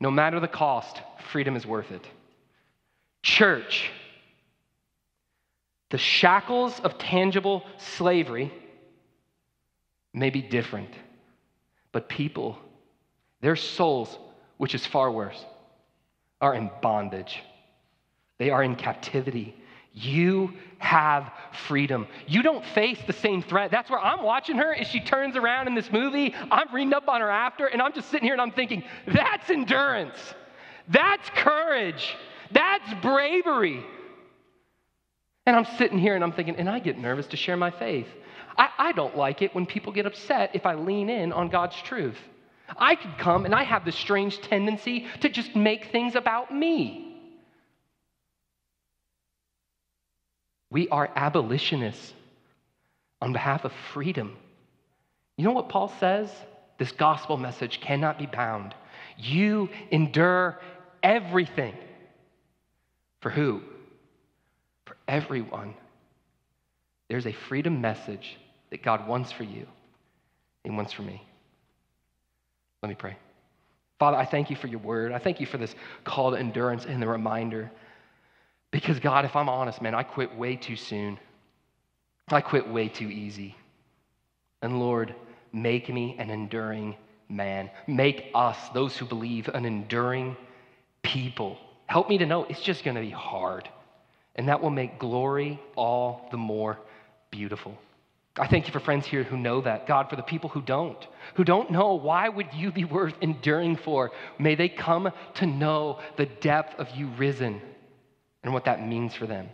no 0.00 0.10
matter 0.10 0.38
the 0.38 0.48
cost, 0.48 1.00
freedom 1.30 1.56
is 1.56 1.66
worth 1.66 1.90
it. 1.90 2.06
Church, 3.22 3.90
the 5.90 5.98
shackles 5.98 6.78
of 6.80 6.98
tangible 6.98 7.64
slavery 7.78 8.52
may 10.12 10.30
be 10.30 10.42
different, 10.42 10.90
but 11.92 12.08
people 12.08 12.58
their 13.40 13.56
souls, 13.56 14.18
which 14.58 14.74
is 14.74 14.86
far 14.86 15.10
worse, 15.10 15.44
are 16.40 16.54
in 16.54 16.70
bondage. 16.82 17.42
They 18.38 18.50
are 18.50 18.62
in 18.62 18.76
captivity. 18.76 19.56
You 19.92 20.52
have 20.78 21.32
freedom. 21.66 22.06
You 22.26 22.42
don't 22.42 22.64
face 22.64 22.98
the 23.06 23.14
same 23.14 23.42
threat. 23.42 23.70
That's 23.70 23.88
where 23.88 23.98
I'm 23.98 24.22
watching 24.22 24.56
her 24.56 24.74
as 24.74 24.86
she 24.86 25.00
turns 25.00 25.36
around 25.36 25.68
in 25.68 25.74
this 25.74 25.90
movie. 25.90 26.34
I'm 26.50 26.72
reading 26.74 26.92
up 26.92 27.08
on 27.08 27.22
her 27.22 27.30
after, 27.30 27.66
and 27.66 27.80
I'm 27.80 27.94
just 27.94 28.10
sitting 28.10 28.26
here 28.26 28.34
and 28.34 28.42
I'm 28.42 28.52
thinking, 28.52 28.84
that's 29.06 29.48
endurance. 29.48 30.18
That's 30.88 31.28
courage. 31.30 32.14
That's 32.52 32.92
bravery. 33.00 33.82
And 35.46 35.56
I'm 35.56 35.64
sitting 35.78 35.98
here 35.98 36.14
and 36.14 36.22
I'm 36.22 36.32
thinking, 36.32 36.56
and 36.56 36.68
I 36.68 36.78
get 36.78 36.98
nervous 36.98 37.26
to 37.28 37.36
share 37.36 37.56
my 37.56 37.70
faith. 37.70 38.08
I, 38.58 38.68
I 38.78 38.92
don't 38.92 39.16
like 39.16 39.42
it 39.42 39.54
when 39.54 39.64
people 39.64 39.92
get 39.92 40.04
upset 40.04 40.50
if 40.54 40.66
I 40.66 40.74
lean 40.74 41.08
in 41.08 41.32
on 41.32 41.48
God's 41.48 41.76
truth. 41.82 42.18
I 42.76 42.96
could 42.96 43.18
come 43.18 43.44
and 43.44 43.54
I 43.54 43.62
have 43.62 43.84
this 43.84 43.96
strange 43.96 44.40
tendency 44.40 45.06
to 45.20 45.28
just 45.28 45.54
make 45.54 45.92
things 45.92 46.14
about 46.14 46.52
me. 46.52 47.02
We 50.70 50.88
are 50.88 51.08
abolitionists 51.14 52.12
on 53.22 53.32
behalf 53.32 53.64
of 53.64 53.72
freedom. 53.92 54.36
You 55.36 55.44
know 55.44 55.52
what 55.52 55.68
Paul 55.68 55.92
says? 56.00 56.30
This 56.78 56.92
gospel 56.92 57.36
message 57.36 57.80
cannot 57.80 58.18
be 58.18 58.26
bound. 58.26 58.74
You 59.16 59.68
endure 59.90 60.60
everything. 61.02 61.74
For 63.20 63.30
who? 63.30 63.62
For 64.84 64.96
everyone. 65.08 65.74
There's 67.08 67.26
a 67.26 67.32
freedom 67.32 67.80
message 67.80 68.36
that 68.70 68.82
God 68.82 69.06
wants 69.06 69.32
for 69.32 69.44
you 69.44 69.66
and 70.64 70.76
wants 70.76 70.92
for 70.92 71.02
me. 71.02 71.22
Let 72.82 72.88
me 72.88 72.94
pray. 72.94 73.16
Father, 73.98 74.16
I 74.16 74.26
thank 74.26 74.50
you 74.50 74.56
for 74.56 74.66
your 74.66 74.80
word. 74.80 75.12
I 75.12 75.18
thank 75.18 75.40
you 75.40 75.46
for 75.46 75.58
this 75.58 75.74
call 76.04 76.32
to 76.32 76.36
endurance 76.36 76.84
and 76.84 77.00
the 77.00 77.08
reminder. 77.08 77.70
Because, 78.70 79.00
God, 79.00 79.24
if 79.24 79.34
I'm 79.34 79.48
honest, 79.48 79.80
man, 79.80 79.94
I 79.94 80.02
quit 80.02 80.36
way 80.36 80.56
too 80.56 80.76
soon. 80.76 81.18
I 82.28 82.40
quit 82.40 82.68
way 82.68 82.88
too 82.88 83.08
easy. 83.08 83.56
And 84.60 84.80
Lord, 84.80 85.14
make 85.52 85.88
me 85.88 86.16
an 86.18 86.30
enduring 86.30 86.96
man. 87.28 87.70
Make 87.86 88.30
us, 88.34 88.56
those 88.74 88.96
who 88.96 89.06
believe, 89.06 89.48
an 89.48 89.64
enduring 89.64 90.36
people. 91.02 91.58
Help 91.86 92.08
me 92.08 92.18
to 92.18 92.26
know 92.26 92.44
it's 92.44 92.60
just 92.60 92.84
going 92.84 92.96
to 92.96 93.00
be 93.00 93.10
hard. 93.10 93.68
And 94.34 94.48
that 94.48 94.60
will 94.60 94.70
make 94.70 94.98
glory 94.98 95.60
all 95.76 96.28
the 96.30 96.36
more 96.36 96.78
beautiful. 97.30 97.78
I 98.38 98.46
thank 98.46 98.66
you 98.66 98.72
for 98.72 98.80
friends 98.80 99.06
here 99.06 99.22
who 99.22 99.36
know 99.36 99.62
that. 99.62 99.86
God, 99.86 100.10
for 100.10 100.16
the 100.16 100.22
people 100.22 100.50
who 100.50 100.60
don't, 100.60 101.06
who 101.34 101.44
don't 101.44 101.70
know, 101.70 101.94
why 101.94 102.28
would 102.28 102.52
you 102.52 102.70
be 102.70 102.84
worth 102.84 103.14
enduring 103.22 103.76
for? 103.76 104.10
May 104.38 104.54
they 104.54 104.68
come 104.68 105.10
to 105.36 105.46
know 105.46 106.00
the 106.16 106.26
depth 106.26 106.78
of 106.78 106.90
you 106.90 107.08
risen 107.16 107.62
and 108.42 108.52
what 108.52 108.66
that 108.66 108.86
means 108.86 109.14
for 109.14 109.26
them. 109.26 109.48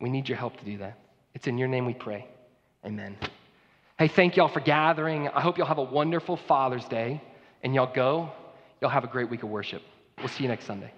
We 0.00 0.10
need 0.10 0.28
your 0.28 0.36
help 0.36 0.58
to 0.58 0.64
do 0.64 0.78
that. 0.78 0.98
It's 1.34 1.46
in 1.46 1.56
your 1.56 1.68
name 1.68 1.86
we 1.86 1.94
pray. 1.94 2.26
Amen. 2.84 3.16
Hey, 3.98 4.08
thank 4.08 4.36
y'all 4.36 4.48
for 4.48 4.60
gathering. 4.60 5.28
I 5.28 5.40
hope 5.40 5.58
y'all 5.58 5.66
have 5.66 5.78
a 5.78 5.82
wonderful 5.82 6.36
Father's 6.36 6.84
Day. 6.84 7.22
And 7.62 7.74
y'all 7.74 7.92
go, 7.92 8.30
y'all 8.80 8.90
have 8.90 9.04
a 9.04 9.08
great 9.08 9.30
week 9.30 9.42
of 9.42 9.48
worship. 9.48 9.82
We'll 10.18 10.28
see 10.28 10.44
you 10.44 10.48
next 10.48 10.66
Sunday. 10.66 10.92